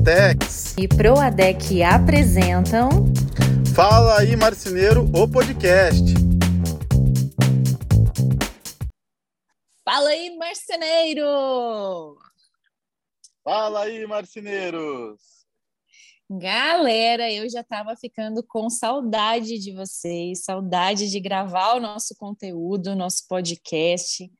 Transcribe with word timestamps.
Duratex 0.00 0.74
e 0.78 0.88
Proadec 0.88 1.82
apresentam 1.82 2.88
Fala 3.74 4.20
aí 4.20 4.34
Marceneiro, 4.34 5.04
o 5.14 5.28
podcast. 5.28 6.02
Fala 9.84 10.08
aí 10.08 10.36
marceneiro! 10.38 12.16
Fala 13.44 13.82
aí 13.82 14.06
marceneiros! 14.06 15.20
Galera, 16.30 17.30
eu 17.30 17.48
já 17.50 17.60
estava 17.60 17.94
ficando 17.94 18.42
com 18.42 18.70
saudade 18.70 19.58
de 19.58 19.72
vocês, 19.74 20.44
saudade 20.44 21.10
de 21.10 21.20
gravar 21.20 21.74
o 21.74 21.80
nosso 21.80 22.14
conteúdo, 22.16 22.96
nosso 22.96 23.26
podcast 23.28 24.30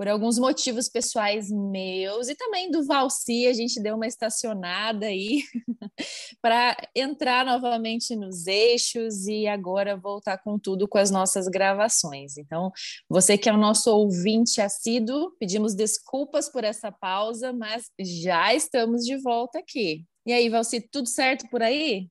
por 0.00 0.08
alguns 0.08 0.38
motivos 0.38 0.88
pessoais 0.88 1.50
meus 1.50 2.30
e 2.30 2.34
também 2.34 2.70
do 2.70 2.86
Valci, 2.86 3.46
a 3.46 3.52
gente 3.52 3.78
deu 3.82 3.96
uma 3.96 4.06
estacionada 4.06 5.04
aí 5.04 5.42
para 6.40 6.74
entrar 6.96 7.44
novamente 7.44 8.16
nos 8.16 8.46
eixos 8.46 9.26
e 9.26 9.46
agora 9.46 9.98
voltar 9.98 10.38
com 10.38 10.58
tudo 10.58 10.88
com 10.88 10.96
as 10.96 11.10
nossas 11.10 11.48
gravações. 11.48 12.38
Então, 12.38 12.72
você 13.10 13.36
que 13.36 13.46
é 13.46 13.52
o 13.52 13.58
nosso 13.58 13.90
ouvinte 13.94 14.62
assíduo, 14.62 15.36
pedimos 15.38 15.74
desculpas 15.74 16.48
por 16.48 16.64
essa 16.64 16.90
pausa, 16.90 17.52
mas 17.52 17.90
já 18.00 18.54
estamos 18.54 19.04
de 19.04 19.18
volta 19.18 19.58
aqui. 19.58 20.06
E 20.24 20.32
aí, 20.32 20.48
Valci, 20.48 20.80
tudo 20.80 21.08
certo 21.08 21.46
por 21.50 21.62
aí? 21.62 22.08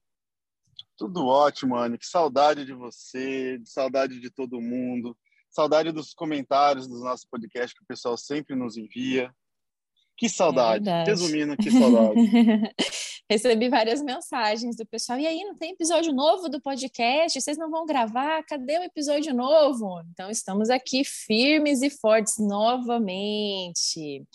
Tudo 0.95 1.25
ótimo, 1.25 1.75
Anne. 1.75 1.97
Que 1.97 2.05
saudade 2.05 2.65
de 2.65 2.73
você, 2.73 3.59
saudade 3.65 4.19
de 4.19 4.29
todo 4.29 4.61
mundo. 4.61 5.17
Saudade 5.49 5.91
dos 5.91 6.13
comentários 6.13 6.87
dos 6.87 7.01
nossos 7.01 7.25
podcasts 7.25 7.73
que 7.73 7.83
o 7.83 7.87
pessoal 7.87 8.17
sempre 8.17 8.55
nos 8.55 8.77
envia. 8.77 9.33
Que 10.17 10.29
saudade. 10.29 10.87
É 10.87 11.03
Resumindo, 11.03 11.55
que 11.57 11.71
saudade. 11.71 12.19
Recebi 13.31 13.69
várias 13.69 14.01
mensagens 14.01 14.75
do 14.75 14.83
pessoal. 14.87 15.19
E 15.19 15.27
aí, 15.27 15.43
não 15.43 15.53
tem 15.53 15.73
episódio 15.73 16.11
novo 16.11 16.49
do 16.49 16.59
podcast? 16.59 17.39
Vocês 17.39 17.59
não 17.59 17.69
vão 17.69 17.85
gravar? 17.85 18.43
Cadê 18.43 18.79
o 18.79 18.83
episódio 18.83 19.35
novo? 19.35 20.01
Então, 20.09 20.31
estamos 20.31 20.71
aqui 20.71 21.03
firmes 21.03 21.83
e 21.83 21.91
fortes 21.91 22.39
novamente. 22.39 24.25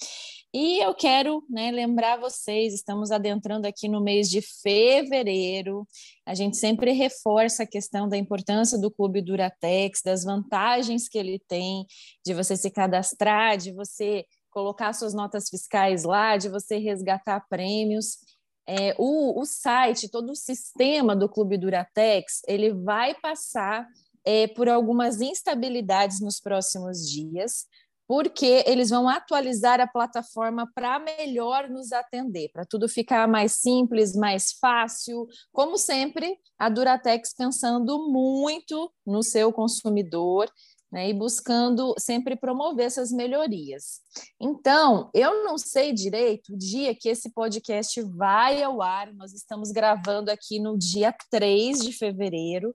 E 0.54 0.78
eu 0.78 0.94
quero 0.94 1.44
né, 1.50 1.72
lembrar 1.72 2.20
vocês, 2.20 2.72
estamos 2.72 3.10
adentrando 3.10 3.66
aqui 3.66 3.88
no 3.88 4.00
mês 4.00 4.30
de 4.30 4.40
fevereiro. 4.40 5.84
A 6.24 6.32
gente 6.32 6.56
sempre 6.56 6.92
reforça 6.92 7.64
a 7.64 7.66
questão 7.66 8.08
da 8.08 8.16
importância 8.16 8.78
do 8.78 8.92
Clube 8.92 9.20
Duratex, 9.20 10.02
das 10.04 10.22
vantagens 10.22 11.08
que 11.08 11.18
ele 11.18 11.40
tem 11.48 11.84
de 12.24 12.32
você 12.32 12.56
se 12.56 12.70
cadastrar, 12.70 13.58
de 13.58 13.72
você 13.72 14.24
colocar 14.52 14.92
suas 14.92 15.12
notas 15.12 15.48
fiscais 15.48 16.04
lá, 16.04 16.36
de 16.36 16.48
você 16.48 16.78
resgatar 16.78 17.44
prêmios. 17.50 18.18
É, 18.66 18.94
o, 18.98 19.40
o 19.40 19.44
site, 19.44 20.08
todo 20.08 20.30
o 20.30 20.36
sistema 20.36 21.14
do 21.14 21.28
Clube 21.28 21.58
Duratex, 21.58 22.42
ele 22.46 22.72
vai 22.72 23.14
passar 23.14 23.86
é, 24.24 24.46
por 24.48 24.68
algumas 24.68 25.20
instabilidades 25.20 26.20
nos 26.20 26.40
próximos 26.40 27.08
dias 27.08 27.66
porque 28.06 28.62
eles 28.66 28.90
vão 28.90 29.08
atualizar 29.08 29.80
a 29.80 29.86
plataforma 29.86 30.70
para 30.74 30.98
melhor 30.98 31.68
nos 31.70 31.90
atender, 31.92 32.50
para 32.52 32.64
tudo 32.64 32.88
ficar 32.88 33.26
mais 33.26 33.52
simples, 33.52 34.14
mais 34.14 34.52
fácil. 34.52 35.26
Como 35.52 35.78
sempre, 35.78 36.38
a 36.58 36.68
Duratex 36.68 37.34
pensando 37.34 38.10
muito 38.10 38.92
no 39.06 39.22
seu 39.22 39.52
consumidor 39.52 40.50
né, 40.94 41.10
e 41.10 41.12
buscando 41.12 41.92
sempre 41.98 42.36
promover 42.36 42.86
essas 42.86 43.10
melhorias. 43.10 44.00
Então, 44.40 45.10
eu 45.12 45.42
não 45.42 45.58
sei 45.58 45.92
direito 45.92 46.54
o 46.54 46.56
dia 46.56 46.94
que 46.94 47.08
esse 47.08 47.30
podcast 47.30 48.00
vai 48.00 48.62
ao 48.62 48.80
ar, 48.80 49.12
nós 49.12 49.32
estamos 49.34 49.72
gravando 49.72 50.30
aqui 50.30 50.60
no 50.60 50.78
dia 50.78 51.12
3 51.32 51.80
de 51.80 51.92
fevereiro. 51.92 52.72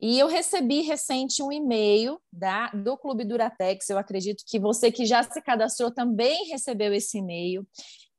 E 0.00 0.16
eu 0.16 0.28
recebi 0.28 0.82
recente 0.82 1.42
um 1.42 1.50
e-mail 1.50 2.20
da, 2.32 2.68
do 2.68 2.96
Clube 2.96 3.24
Duratex. 3.24 3.90
Eu 3.90 3.98
acredito 3.98 4.44
que 4.46 4.60
você 4.60 4.92
que 4.92 5.04
já 5.04 5.24
se 5.24 5.42
cadastrou 5.42 5.90
também 5.90 6.46
recebeu 6.46 6.94
esse 6.94 7.18
e-mail, 7.18 7.66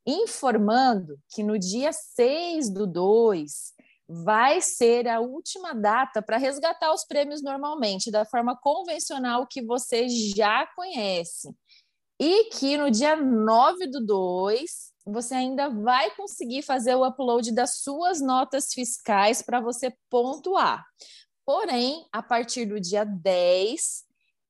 informando 0.05 1.17
que 1.33 1.41
no 1.41 1.57
dia 1.57 1.93
6 1.93 2.69
do 2.69 2.85
2 2.85 3.71
vai 4.13 4.59
ser 4.59 5.07
a 5.07 5.21
última 5.21 5.73
data 5.73 6.21
para 6.21 6.35
resgatar 6.35 6.93
os 6.93 7.05
prêmios 7.05 7.41
normalmente, 7.41 8.11
da 8.11 8.25
forma 8.25 8.57
convencional 8.57 9.47
que 9.47 9.61
você 9.61 10.09
já 10.09 10.67
conhece. 10.75 11.49
E 12.19 12.49
que 12.49 12.77
no 12.77 12.91
dia 12.91 13.15
9 13.15 13.87
do 13.87 14.05
2 14.05 14.91
você 15.05 15.33
ainda 15.33 15.69
vai 15.69 16.13
conseguir 16.15 16.61
fazer 16.61 16.93
o 16.93 17.07
upload 17.07 17.51
das 17.53 17.77
suas 17.77 18.21
notas 18.21 18.73
fiscais 18.73 19.41
para 19.41 19.61
você 19.61 19.91
pontuar. 20.09 20.85
Porém, 21.45 22.05
a 22.11 22.21
partir 22.21 22.65
do 22.65 22.79
dia 22.79 23.03
10, 23.03 24.03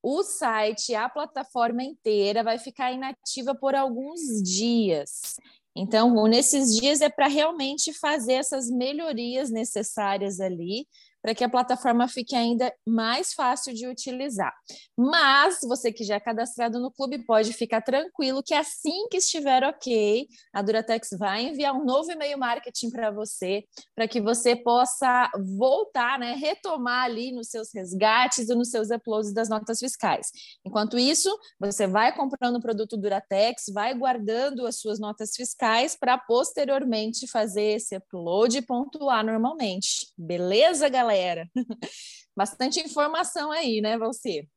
o 0.03 0.23
site, 0.23 0.95
a 0.95 1.07
plataforma 1.07 1.83
inteira 1.83 2.43
vai 2.43 2.57
ficar 2.57 2.91
inativa 2.91 3.55
por 3.55 3.75
alguns 3.75 4.41
dias. 4.43 5.37
Então, 5.75 6.27
nesses 6.27 6.75
dias 6.75 7.01
é 7.01 7.09
para 7.09 7.27
realmente 7.27 7.93
fazer 7.93 8.33
essas 8.33 8.69
melhorias 8.69 9.49
necessárias 9.49 10.39
ali 10.39 10.85
para 11.21 11.35
que 11.35 11.43
a 11.43 11.49
plataforma 11.49 12.07
fique 12.07 12.35
ainda 12.35 12.73
mais 12.85 13.33
fácil 13.33 13.73
de 13.73 13.87
utilizar. 13.87 14.53
Mas 14.97 15.59
você 15.61 15.91
que 15.91 16.03
já 16.03 16.15
é 16.15 16.19
cadastrado 16.19 16.79
no 16.79 16.91
clube 16.91 17.19
pode 17.25 17.53
ficar 17.53 17.81
tranquilo 17.81 18.41
que 18.43 18.53
assim 18.53 19.07
que 19.09 19.17
estiver 19.17 19.63
ok, 19.63 20.27
a 20.53 20.61
Duratex 20.61 21.09
vai 21.17 21.43
enviar 21.47 21.73
um 21.73 21.85
novo 21.85 22.11
e-mail 22.11 22.37
marketing 22.37 22.89
para 22.89 23.11
você, 23.11 23.63
para 23.95 24.07
que 24.07 24.19
você 24.19 24.55
possa 24.55 25.29
voltar, 25.57 26.17
né, 26.17 26.33
retomar 26.33 27.05
ali 27.05 27.31
nos 27.31 27.49
seus 27.49 27.69
resgates 27.73 28.49
e 28.49 28.55
nos 28.55 28.69
seus 28.69 28.89
uploads 28.89 29.33
das 29.33 29.49
notas 29.49 29.79
fiscais. 29.79 30.27
Enquanto 30.65 30.97
isso, 30.97 31.29
você 31.59 31.85
vai 31.85 32.15
comprando 32.15 32.55
o 32.55 32.61
produto 32.61 32.97
Duratex, 32.97 33.65
vai 33.73 33.93
guardando 33.93 34.65
as 34.65 34.79
suas 34.79 34.99
notas 34.99 35.31
fiscais 35.35 35.95
para 35.95 36.17
posteriormente 36.17 37.27
fazer 37.27 37.75
esse 37.75 37.95
upload 37.95 38.57
e 38.57 38.61
pontuar 38.61 39.23
normalmente. 39.23 40.07
Beleza, 40.17 40.89
galera? 40.89 41.10
Galera. 41.11 41.49
Bastante 42.35 42.79
informação 42.79 43.51
aí, 43.51 43.81
né, 43.81 43.97
Valci? 43.97 44.47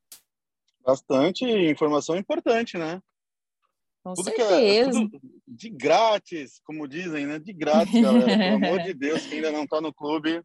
Bastante 0.81 1.45
informação 1.45 2.17
importante, 2.17 2.79
né? 2.79 3.01
Com 4.05 4.15
tudo 4.15 4.25
certeza. 4.25 4.91
Que 5.09 5.17
é, 5.17 5.21
de 5.49 5.71
grátis, 5.71 6.61
como 6.65 6.87
dizem, 6.87 7.27
né? 7.27 7.39
De 7.39 7.53
grátis, 7.53 8.01
galera. 8.01 8.27
Pelo 8.27 8.57
amor 8.57 8.83
de 8.83 8.95
Deus, 8.95 9.27
quem 9.27 9.37
ainda 9.39 9.51
não 9.51 9.65
está 9.65 9.81
no 9.81 9.93
clube, 9.93 10.43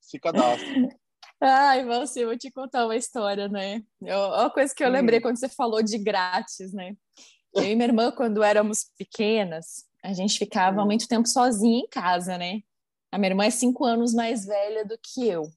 se 0.00 0.18
cadastre. 0.18 0.88
Ai, 1.42 1.80
eu 1.80 2.26
vou 2.26 2.36
te 2.36 2.50
contar 2.50 2.84
uma 2.84 2.96
história, 2.96 3.48
né? 3.48 3.82
Eu, 4.02 4.18
uma 4.18 4.50
coisa 4.50 4.74
que 4.74 4.84
eu 4.84 4.90
lembrei 4.90 5.18
hum. 5.18 5.22
quando 5.22 5.38
você 5.38 5.48
falou 5.48 5.82
de 5.82 5.98
grátis, 5.98 6.72
né? 6.72 6.94
Eu 7.54 7.64
e 7.64 7.74
minha 7.74 7.88
irmã, 7.88 8.12
quando 8.12 8.42
éramos 8.42 8.90
pequenas, 8.96 9.86
a 10.04 10.12
gente 10.12 10.38
ficava 10.38 10.82
hum. 10.82 10.86
muito 10.86 11.08
tempo 11.08 11.26
sozinha 11.26 11.80
em 11.80 11.88
casa, 11.88 12.36
né? 12.38 12.60
A 13.12 13.18
minha 13.18 13.30
irmã 13.30 13.44
é 13.44 13.50
cinco 13.50 13.84
anos 13.84 14.14
mais 14.14 14.44
velha 14.44 14.84
do 14.84 14.96
que 14.98 15.28
eu. 15.28 15.50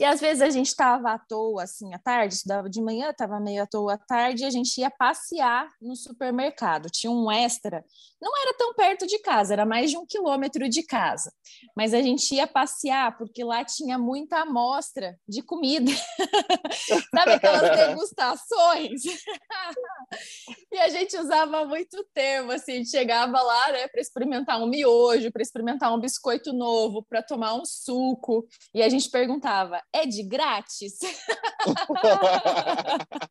E 0.00 0.04
às 0.04 0.20
vezes 0.20 0.40
a 0.40 0.50
gente 0.50 0.68
estava 0.68 1.12
à 1.12 1.18
toa, 1.18 1.64
assim, 1.64 1.92
à 1.92 1.98
tarde, 1.98 2.34
estudava 2.34 2.70
de 2.70 2.80
manhã, 2.80 3.10
estava 3.10 3.40
meio 3.40 3.62
à 3.62 3.66
toa 3.66 3.94
à 3.94 3.98
tarde, 3.98 4.42
e 4.42 4.46
a 4.46 4.50
gente 4.50 4.78
ia 4.78 4.90
passear 4.90 5.68
no 5.82 5.96
supermercado. 5.96 6.88
Tinha 6.88 7.10
um 7.10 7.30
extra, 7.30 7.84
não 8.20 8.32
era 8.42 8.54
tão 8.56 8.74
perto 8.74 9.06
de 9.06 9.18
casa, 9.18 9.52
era 9.52 9.66
mais 9.66 9.90
de 9.90 9.96
um 9.96 10.06
quilômetro 10.06 10.68
de 10.68 10.84
casa. 10.84 11.32
Mas 11.76 11.92
a 11.92 12.00
gente 12.00 12.32
ia 12.34 12.46
passear 12.46 13.16
porque 13.18 13.42
lá 13.42 13.64
tinha 13.64 13.98
muita 13.98 14.38
amostra 14.42 15.18
de 15.28 15.42
comida. 15.42 15.90
Sabe 17.14 17.32
aquelas 17.32 17.62
degustações? 17.76 19.02
e 20.72 20.78
a 20.78 20.88
gente 20.88 21.16
usava 21.16 21.64
muito 21.64 22.04
termo, 22.14 22.52
assim, 22.52 22.84
chegava 22.84 23.40
lá, 23.40 23.72
né, 23.72 23.88
para 23.88 24.00
experimentar 24.00 24.60
um 24.62 24.66
miojo, 24.66 25.32
para 25.32 25.42
experimentar 25.42 25.92
um 25.92 26.00
biscoito 26.00 26.52
novo, 26.52 27.04
para 27.08 27.22
tomar 27.22 27.54
um 27.54 27.64
suco. 27.64 28.46
E 28.72 28.82
a 28.82 28.88
gente 28.88 29.10
perguntava: 29.10 29.82
é 29.92 30.06
de 30.06 30.22
grátis? 30.22 30.98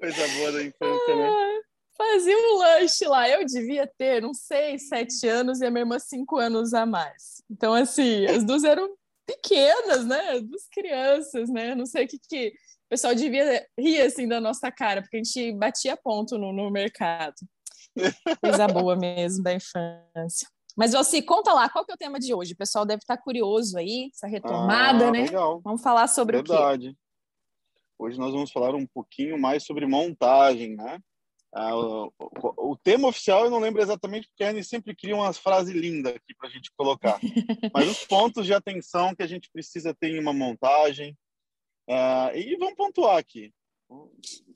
Coisa 0.00 0.28
boa 0.38 0.52
da 0.52 0.62
infância, 0.62 1.16
né? 1.16 1.60
Fazia 1.96 2.38
um 2.38 2.58
lanche 2.58 3.04
lá. 3.06 3.28
Eu 3.28 3.44
devia 3.44 3.84
ter 3.98 4.24
uns 4.24 4.42
seis, 4.42 4.88
sete 4.88 5.26
anos 5.26 5.60
e 5.60 5.66
a 5.66 5.70
minha 5.70 5.82
irmã 5.82 5.98
cinco 5.98 6.36
anos 6.36 6.72
a 6.72 6.86
mais. 6.86 7.42
Então, 7.50 7.74
assim, 7.74 8.24
as 8.26 8.44
duas 8.44 8.62
eram 8.62 8.88
pequenas, 9.26 10.06
né? 10.06 10.40
Duas 10.40 10.68
crianças, 10.68 11.50
né? 11.50 11.74
Não 11.74 11.84
sei 11.84 12.04
o 12.04 12.08
que, 12.08 12.18
que 12.18 12.48
o 12.48 12.88
pessoal 12.88 13.14
devia 13.14 13.66
rir 13.78 14.00
assim 14.00 14.28
da 14.28 14.40
nossa 14.40 14.70
cara, 14.70 15.02
porque 15.02 15.16
a 15.16 15.22
gente 15.22 15.52
batia 15.52 15.96
ponto 15.96 16.38
no, 16.38 16.52
no 16.52 16.70
mercado. 16.70 17.34
Coisa 18.40 18.68
boa 18.68 18.96
mesmo 18.96 19.42
da 19.42 19.52
infância. 19.52 20.48
Mas 20.78 20.92
você 20.92 21.20
conta 21.20 21.52
lá, 21.52 21.68
qual 21.68 21.84
que 21.84 21.90
é 21.90 21.94
o 21.94 21.98
tema 21.98 22.20
de 22.20 22.32
hoje? 22.32 22.52
O 22.52 22.56
pessoal 22.56 22.86
deve 22.86 23.00
estar 23.02 23.16
curioso 23.16 23.76
aí, 23.76 24.10
essa 24.14 24.28
retomada, 24.28 25.08
ah, 25.08 25.10
né? 25.10 25.22
Legal. 25.22 25.60
Vamos 25.60 25.82
falar 25.82 26.06
sobre 26.06 26.36
Verdade. 26.36 26.90
o 26.90 26.92
quê? 26.92 26.96
Hoje 27.98 28.16
nós 28.16 28.32
vamos 28.32 28.52
falar 28.52 28.76
um 28.76 28.86
pouquinho 28.86 29.36
mais 29.36 29.64
sobre 29.64 29.84
montagem, 29.88 30.76
né? 30.76 31.00
Ah, 31.52 31.74
o, 31.74 32.12
o, 32.16 32.70
o, 32.70 32.76
tema 32.76 33.08
oficial 33.08 33.44
eu 33.44 33.50
não 33.50 33.58
lembro 33.58 33.82
exatamente, 33.82 34.28
porque 34.28 34.44
a 34.44 34.50
Anne 34.50 34.62
sempre 34.62 34.94
cria 34.94 35.16
umas 35.16 35.36
frases 35.36 35.74
lindas 35.74 36.14
aqui 36.14 36.32
para 36.38 36.48
a 36.48 36.52
gente 36.52 36.70
colocar. 36.76 37.18
Mas 37.74 37.88
os 37.88 38.04
pontos 38.04 38.46
de 38.46 38.54
atenção 38.54 39.16
que 39.16 39.22
a 39.24 39.26
gente 39.26 39.50
precisa 39.50 39.92
ter 39.92 40.14
em 40.14 40.20
uma 40.20 40.32
montagem. 40.32 41.10
Uh, 41.90 42.36
e 42.36 42.56
vamos 42.56 42.76
pontuar 42.76 43.16
aqui. 43.16 43.52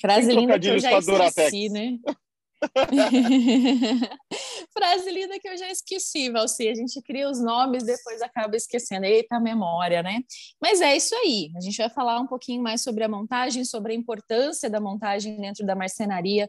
Frase 0.01 0.33
linda 0.33 0.57
que 0.61 0.69
eu 0.69 0.79
já 0.79 0.99
esqueci, 0.99 1.69
né? 1.69 1.99
Frase 4.73 5.11
linda 5.11 5.39
que 5.39 5.49
eu 5.49 5.57
já 5.57 5.71
esqueci, 5.71 6.31
Valci. 6.31 6.69
A 6.69 6.75
gente 6.75 7.01
cria 7.03 7.29
os 7.29 7.43
nomes, 7.43 7.85
depois 7.85 8.23
acaba 8.23 8.57
esquecendo. 8.57 9.05
Eita, 9.05 9.41
memória, 9.41 10.03
né? 10.03 10.21
Mas 10.61 10.81
é 10.81 10.97
isso 10.97 11.15
aí. 11.15 11.51
A 11.57 11.61
gente 11.61 11.77
vai 11.77 11.91
falar 11.91 12.21
um 12.21 12.27
pouquinho 12.27 12.63
mais 12.63 12.83
sobre 12.83 13.05
a 13.05 13.09
montagem, 13.09 13.65
sobre 13.65 13.93
a 13.93 13.97
importância 13.97 14.71
da 14.71 14.81
montagem 14.81 15.37
dentro 15.37 15.67
da 15.67 15.75
marcenaria, 15.75 16.49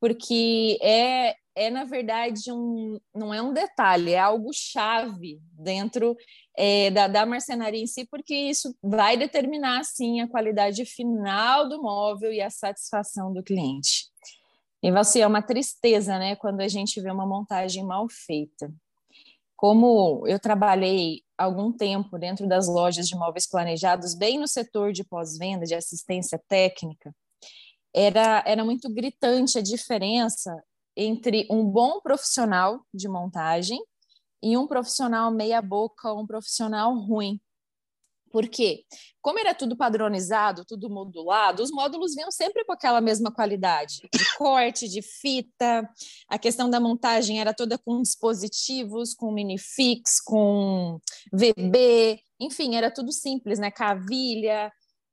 porque 0.00 0.78
é, 0.82 1.34
é 1.54 1.70
na 1.70 1.84
verdade, 1.84 2.52
um, 2.52 2.98
não 3.14 3.32
é 3.32 3.40
um 3.40 3.52
detalhe, 3.52 4.12
é 4.12 4.18
algo 4.18 4.50
chave 4.52 5.40
dentro 5.52 6.16
é, 6.56 6.90
da, 6.90 7.08
da 7.08 7.24
marcenaria 7.24 7.82
em 7.82 7.86
si, 7.86 8.06
porque 8.06 8.34
isso 8.34 8.76
vai 8.82 9.16
determinar, 9.16 9.84
sim, 9.84 10.20
a 10.20 10.28
qualidade 10.28 10.84
final 10.84 11.68
do 11.68 11.80
móvel 11.80 12.32
e 12.32 12.40
a 12.40 12.50
satisfação 12.50 13.32
do 13.32 13.42
cliente. 13.42 14.12
E 14.84 14.92
você 14.92 15.20
é 15.20 15.26
uma 15.26 15.40
tristeza, 15.40 16.18
né, 16.18 16.36
quando 16.36 16.60
a 16.60 16.68
gente 16.68 17.00
vê 17.00 17.10
uma 17.10 17.26
montagem 17.26 17.82
mal 17.82 18.06
feita. 18.06 18.70
Como 19.56 20.28
eu 20.28 20.38
trabalhei 20.38 21.22
algum 21.38 21.72
tempo 21.72 22.18
dentro 22.18 22.46
das 22.46 22.68
lojas 22.68 23.08
de 23.08 23.16
móveis 23.16 23.48
planejados, 23.48 24.14
bem 24.14 24.38
no 24.38 24.46
setor 24.46 24.92
de 24.92 25.02
pós-venda, 25.02 25.64
de 25.64 25.74
assistência 25.74 26.38
técnica, 26.46 27.16
era, 27.94 28.44
era 28.46 28.62
muito 28.62 28.92
gritante 28.92 29.56
a 29.56 29.62
diferença 29.62 30.54
entre 30.94 31.46
um 31.50 31.64
bom 31.64 31.98
profissional 32.02 32.84
de 32.92 33.08
montagem 33.08 33.82
e 34.42 34.54
um 34.54 34.66
profissional 34.66 35.30
meia-boca 35.30 36.12
um 36.12 36.26
profissional 36.26 36.94
ruim. 36.94 37.40
Por 38.34 38.48
quê? 38.48 38.82
Como 39.22 39.38
era 39.38 39.54
tudo 39.54 39.76
padronizado, 39.76 40.64
tudo 40.64 40.90
modulado, 40.90 41.62
os 41.62 41.70
módulos 41.70 42.16
vinham 42.16 42.32
sempre 42.32 42.64
com 42.64 42.72
aquela 42.72 43.00
mesma 43.00 43.32
qualidade 43.32 44.00
de 44.12 44.36
corte, 44.36 44.88
de 44.88 45.00
fita. 45.02 45.88
A 46.28 46.36
questão 46.36 46.68
da 46.68 46.80
montagem 46.80 47.40
era 47.40 47.54
toda 47.54 47.78
com 47.78 48.02
dispositivos, 48.02 49.14
com 49.14 49.30
minifix, 49.30 50.20
com 50.20 50.98
VB, 51.32 52.18
enfim, 52.40 52.74
era 52.74 52.90
tudo 52.90 53.12
simples, 53.12 53.60
né? 53.60 53.70
Cavilha. 53.70 54.72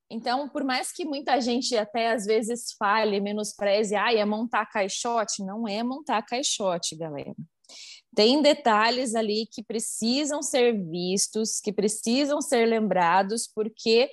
Então, 0.09 0.49
por 0.49 0.63
mais 0.63 0.91
que 0.91 1.05
muita 1.05 1.39
gente 1.39 1.77
até 1.77 2.11
às 2.11 2.25
vezes 2.25 2.73
fale, 2.79 3.21
menospreze, 3.21 3.95
ah, 3.95 4.11
é 4.11 4.25
montar 4.25 4.65
caixote, 4.65 5.45
não 5.45 5.67
é 5.67 5.83
montar 5.83 6.23
caixote, 6.23 6.95
galera 6.95 7.35
tem 8.15 8.41
detalhes 8.41 9.15
ali 9.15 9.47
que 9.49 9.63
precisam 9.63 10.41
ser 10.41 10.73
vistos, 10.73 11.59
que 11.59 11.71
precisam 11.71 12.41
ser 12.41 12.65
lembrados, 12.65 13.47
porque 13.47 14.09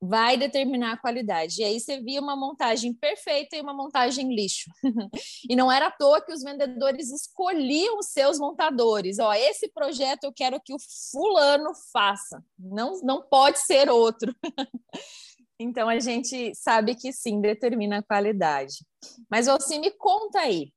vai 0.00 0.36
determinar 0.36 0.92
a 0.92 0.96
qualidade. 0.96 1.60
E 1.60 1.64
aí 1.64 1.80
você 1.80 2.00
via 2.00 2.20
uma 2.20 2.36
montagem 2.36 2.92
perfeita 2.92 3.56
e 3.56 3.60
uma 3.60 3.72
montagem 3.72 4.34
lixo. 4.34 4.70
e 5.48 5.56
não 5.56 5.70
era 5.70 5.86
à 5.86 5.90
toa 5.90 6.20
que 6.20 6.32
os 6.32 6.42
vendedores 6.42 7.10
escolhiam 7.10 7.98
os 7.98 8.08
seus 8.08 8.38
montadores. 8.38 9.18
Ó, 9.18 9.32
esse 9.32 9.68
projeto 9.68 10.24
eu 10.24 10.32
quero 10.32 10.60
que 10.60 10.74
o 10.74 10.78
fulano 11.10 11.72
faça. 11.92 12.44
Não, 12.58 13.00
não 13.02 13.22
pode 13.22 13.58
ser 13.60 13.88
outro. 13.88 14.34
então 15.58 15.88
a 15.88 15.98
gente 15.98 16.54
sabe 16.54 16.94
que 16.94 17.12
sim, 17.12 17.40
determina 17.40 17.98
a 17.98 18.02
qualidade. 18.02 18.84
Mas 19.30 19.46
você 19.46 19.78
me 19.78 19.90
conta 19.92 20.40
aí, 20.40 20.72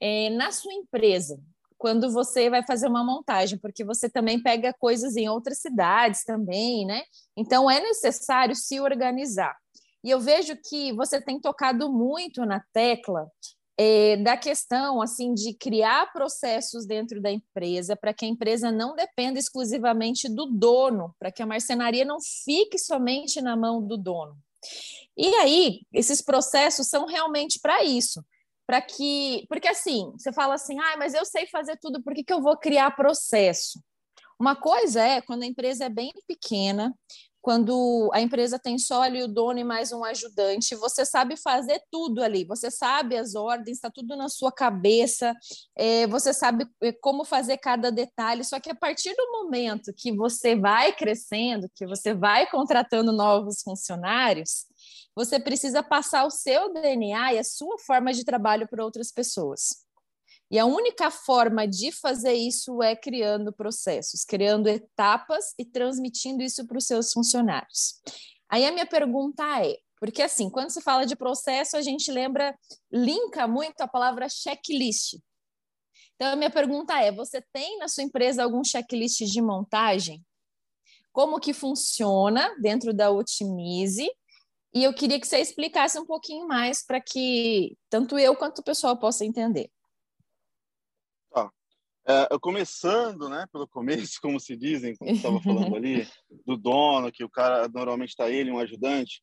é, 0.00 0.30
na 0.30 0.52
sua 0.52 0.72
empresa, 0.72 1.40
quando 1.80 2.12
você 2.12 2.50
vai 2.50 2.62
fazer 2.62 2.88
uma 2.88 3.02
montagem, 3.02 3.58
porque 3.58 3.82
você 3.82 4.08
também 4.10 4.40
pega 4.40 4.70
coisas 4.78 5.16
em 5.16 5.30
outras 5.30 5.60
cidades 5.60 6.24
também, 6.24 6.84
né? 6.84 7.00
Então 7.34 7.70
é 7.70 7.80
necessário 7.80 8.54
se 8.54 8.78
organizar. 8.78 9.56
E 10.04 10.10
eu 10.10 10.20
vejo 10.20 10.54
que 10.56 10.92
você 10.92 11.22
tem 11.22 11.40
tocado 11.40 11.90
muito 11.90 12.44
na 12.44 12.62
tecla 12.74 13.26
é, 13.78 14.18
da 14.18 14.36
questão 14.36 15.00
assim 15.00 15.32
de 15.32 15.54
criar 15.54 16.12
processos 16.12 16.84
dentro 16.84 17.18
da 17.18 17.32
empresa 17.32 17.96
para 17.96 18.12
que 18.12 18.26
a 18.26 18.28
empresa 18.28 18.70
não 18.70 18.94
dependa 18.94 19.38
exclusivamente 19.38 20.28
do 20.28 20.44
dono, 20.44 21.14
para 21.18 21.32
que 21.32 21.42
a 21.42 21.46
marcenaria 21.46 22.04
não 22.04 22.18
fique 22.44 22.78
somente 22.78 23.40
na 23.40 23.56
mão 23.56 23.82
do 23.82 23.96
dono. 23.96 24.36
E 25.16 25.34
aí, 25.36 25.80
esses 25.94 26.20
processos 26.20 26.88
são 26.88 27.06
realmente 27.06 27.58
para 27.58 27.82
isso, 27.82 28.22
para 28.70 28.80
que. 28.80 29.44
Porque 29.48 29.66
assim, 29.66 30.12
você 30.16 30.32
fala 30.32 30.54
assim, 30.54 30.78
ah, 30.78 30.96
mas 30.96 31.12
eu 31.12 31.24
sei 31.24 31.44
fazer 31.48 31.76
tudo, 31.82 32.00
por 32.00 32.14
que, 32.14 32.22
que 32.22 32.32
eu 32.32 32.40
vou 32.40 32.56
criar 32.56 32.92
processo? 32.92 33.82
Uma 34.38 34.54
coisa 34.54 35.02
é 35.02 35.20
quando 35.20 35.42
a 35.42 35.46
empresa 35.46 35.86
é 35.86 35.88
bem 35.88 36.12
pequena, 36.24 36.94
quando 37.42 38.08
a 38.14 38.20
empresa 38.20 38.60
tem 38.60 38.78
só 38.78 39.02
ali 39.02 39.24
o 39.24 39.26
dono 39.26 39.58
e 39.58 39.64
mais 39.64 39.90
um 39.90 40.04
ajudante, 40.04 40.76
você 40.76 41.04
sabe 41.04 41.36
fazer 41.36 41.82
tudo 41.90 42.22
ali, 42.22 42.44
você 42.44 42.70
sabe 42.70 43.16
as 43.16 43.34
ordens, 43.34 43.78
está 43.78 43.90
tudo 43.90 44.14
na 44.14 44.28
sua 44.28 44.52
cabeça, 44.52 45.34
é, 45.74 46.06
você 46.06 46.32
sabe 46.32 46.64
é, 46.80 46.92
como 46.92 47.24
fazer 47.24 47.58
cada 47.58 47.90
detalhe, 47.90 48.44
só 48.44 48.60
que 48.60 48.70
a 48.70 48.74
partir 48.74 49.12
do 49.16 49.32
momento 49.32 49.92
que 49.96 50.12
você 50.12 50.54
vai 50.54 50.92
crescendo, 50.92 51.68
que 51.74 51.88
você 51.88 52.14
vai 52.14 52.48
contratando 52.48 53.10
novos 53.10 53.62
funcionários, 53.62 54.69
você 55.24 55.38
precisa 55.38 55.82
passar 55.82 56.24
o 56.24 56.30
seu 56.30 56.72
DNA 56.72 57.34
e 57.34 57.38
a 57.38 57.44
sua 57.44 57.78
forma 57.78 58.10
de 58.10 58.24
trabalho 58.24 58.66
para 58.66 58.82
outras 58.82 59.12
pessoas. 59.12 59.84
E 60.50 60.58
a 60.58 60.64
única 60.64 61.10
forma 61.10 61.68
de 61.68 61.92
fazer 61.92 62.32
isso 62.32 62.82
é 62.82 62.96
criando 62.96 63.52
processos, 63.52 64.24
criando 64.24 64.66
etapas 64.66 65.52
e 65.58 65.64
transmitindo 65.64 66.42
isso 66.42 66.66
para 66.66 66.78
os 66.78 66.86
seus 66.86 67.12
funcionários. 67.12 68.00
Aí 68.48 68.64
a 68.64 68.72
minha 68.72 68.86
pergunta 68.86 69.44
é: 69.62 69.76
porque 70.00 70.22
assim, 70.22 70.48
quando 70.48 70.70
se 70.70 70.80
fala 70.80 71.04
de 71.04 71.14
processo, 71.14 71.76
a 71.76 71.82
gente 71.82 72.10
lembra, 72.10 72.58
linka 72.90 73.46
muito 73.46 73.82
a 73.82 73.86
palavra 73.86 74.26
checklist. 74.26 75.18
Então 76.16 76.32
a 76.32 76.36
minha 76.36 76.50
pergunta 76.50 76.98
é: 76.98 77.12
você 77.12 77.44
tem 77.52 77.76
na 77.76 77.88
sua 77.88 78.04
empresa 78.04 78.42
algum 78.42 78.64
checklist 78.64 79.20
de 79.20 79.42
montagem? 79.42 80.24
Como 81.12 81.38
que 81.38 81.52
funciona 81.52 82.56
dentro 82.58 82.94
da 82.94 83.10
Otimize 83.10 84.10
e 84.72 84.84
eu 84.84 84.94
queria 84.94 85.20
que 85.20 85.26
você 85.26 85.38
explicasse 85.38 85.98
um 85.98 86.06
pouquinho 86.06 86.46
mais 86.46 86.84
para 86.84 87.00
que 87.00 87.76
tanto 87.88 88.18
eu 88.18 88.36
quanto 88.36 88.60
o 88.60 88.64
pessoal 88.64 88.96
possa 88.96 89.24
entender. 89.24 89.70
Tá. 91.30 91.50
É, 92.06 92.38
começando, 92.40 93.28
né, 93.28 93.46
pelo 93.52 93.66
começo, 93.66 94.18
como 94.22 94.38
se 94.38 94.56
dizem, 94.56 94.96
como 94.96 95.10
estava 95.10 95.40
falando 95.40 95.74
ali, 95.74 96.06
do 96.46 96.56
dono, 96.56 97.10
que 97.10 97.24
o 97.24 97.30
cara 97.30 97.68
normalmente 97.68 98.10
está 98.10 98.30
ele, 98.30 98.50
um 98.50 98.58
ajudante, 98.58 99.22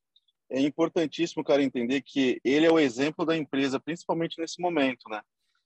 é 0.50 0.62
importantíssimo 0.62 1.42
o 1.42 1.46
cara 1.46 1.63
entender 1.63 2.01
que 2.01 2.39
ele 2.44 2.66
é 2.66 2.72
o 2.72 2.80
exemplo 2.80 3.25
da 3.25 3.36
empresa, 3.36 3.80
principalmente 3.80 4.39
nesse 4.39 4.62
momento, 4.62 5.10
né? 5.10 5.22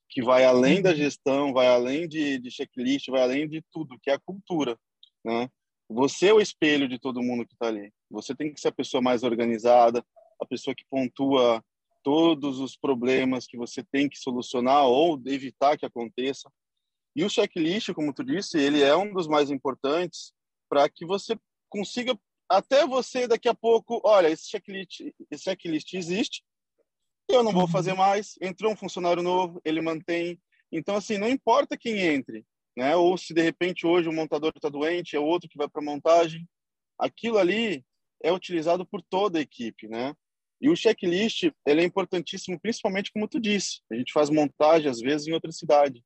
Que 0.10 0.22
vai 0.22 0.44
além 0.44 0.82
da 0.82 0.90
uhum. 0.90 0.96
gestão, 0.96 1.54
vai 1.54 1.68
além 1.68 2.08
de, 2.08 2.40
de 2.40 2.52
checklist, 2.52 3.08
vai 3.10 3.22
além 3.22 3.48
de 3.48 3.64
tudo, 3.72 3.98
que 4.02 4.10
é 4.10 4.14
a 4.14 4.20
cultura, 4.20 4.78
né? 5.24 5.50
Você 5.94 6.28
é 6.28 6.34
o 6.34 6.40
espelho 6.40 6.88
de 6.88 6.98
todo 6.98 7.22
mundo 7.22 7.46
que 7.46 7.54
está 7.54 7.68
ali. 7.68 7.92
Você 8.10 8.34
tem 8.34 8.54
que 8.54 8.62
ser 8.62 8.70
a 8.70 8.74
pessoa 8.74 9.02
mais 9.02 9.24
organizada, 9.24 10.06
a 10.40 10.46
pessoa 10.46 10.74
que 10.74 10.86
pontua 10.90 11.64
todos 12.02 12.60
os 12.60 12.78
problemas 12.78 13.46
que 13.46 13.58
você 13.58 13.84
tem 13.84 14.08
que 14.08 14.18
solucionar 14.18 14.86
ou 14.86 15.22
evitar 15.26 15.78
que 15.78 15.86
aconteça. 15.86 16.50
E 17.14 17.26
o 17.26 17.30
checklist, 17.30 17.92
como 17.94 18.14
tu 18.14 18.24
disse, 18.24 18.58
ele 18.58 18.82
é 18.82 18.96
um 18.96 19.12
dos 19.12 19.28
mais 19.28 19.52
importantes 19.52 20.34
para 20.70 20.88
que 20.90 21.06
você 21.06 21.38
consiga 21.70 22.18
até 22.50 22.88
você 22.88 23.28
daqui 23.28 23.50
a 23.50 23.54
pouco, 23.54 24.02
olha, 24.04 24.30
esse 24.30 24.50
checklist, 24.50 25.02
esse 25.30 25.44
checklist 25.44 25.94
existe, 25.94 26.42
eu 27.30 27.44
não 27.44 27.52
vou 27.52 27.68
fazer 27.68 27.92
uhum. 27.92 27.98
mais. 27.98 28.36
Entrou 28.42 28.72
um 28.72 28.78
funcionário 28.78 29.22
novo, 29.22 29.62
ele 29.66 29.82
mantém. 29.82 30.40
Então 30.72 30.96
assim, 30.96 31.18
não 31.18 31.28
importa 31.30 31.78
quem 31.78 32.00
entre, 32.00 32.46
né? 32.82 32.96
Ou 32.96 33.16
se 33.16 33.32
de 33.32 33.44
repente 33.44 33.86
hoje 33.86 34.10
o 34.10 34.12
montador 34.12 34.52
está 34.56 34.68
doente, 34.68 35.16
é 35.16 35.20
outro 35.20 35.48
que 35.48 35.56
vai 35.56 35.70
para 35.70 35.84
montagem, 35.84 36.50
aquilo 36.98 37.38
ali 37.38 37.86
é 38.24 38.34
utilizado 38.34 38.84
por 38.88 39.04
toda 39.04 39.38
a 39.38 39.42
equipe, 39.42 39.88
né? 39.88 40.16
E 40.60 40.68
o 40.68 40.76
checklist 40.76 41.44
ele 41.68 41.82
é 41.82 41.84
importantíssimo, 41.84 42.60
principalmente 42.60 43.12
como 43.12 43.28
tu 43.28 43.40
disse, 43.40 43.82
a 43.92 43.96
gente 43.96 44.12
faz 44.12 44.32
montagem 44.32 44.90
às 44.90 45.00
vezes 45.00 45.28
em 45.28 45.32
outra 45.32 45.52
cidade. 45.52 46.04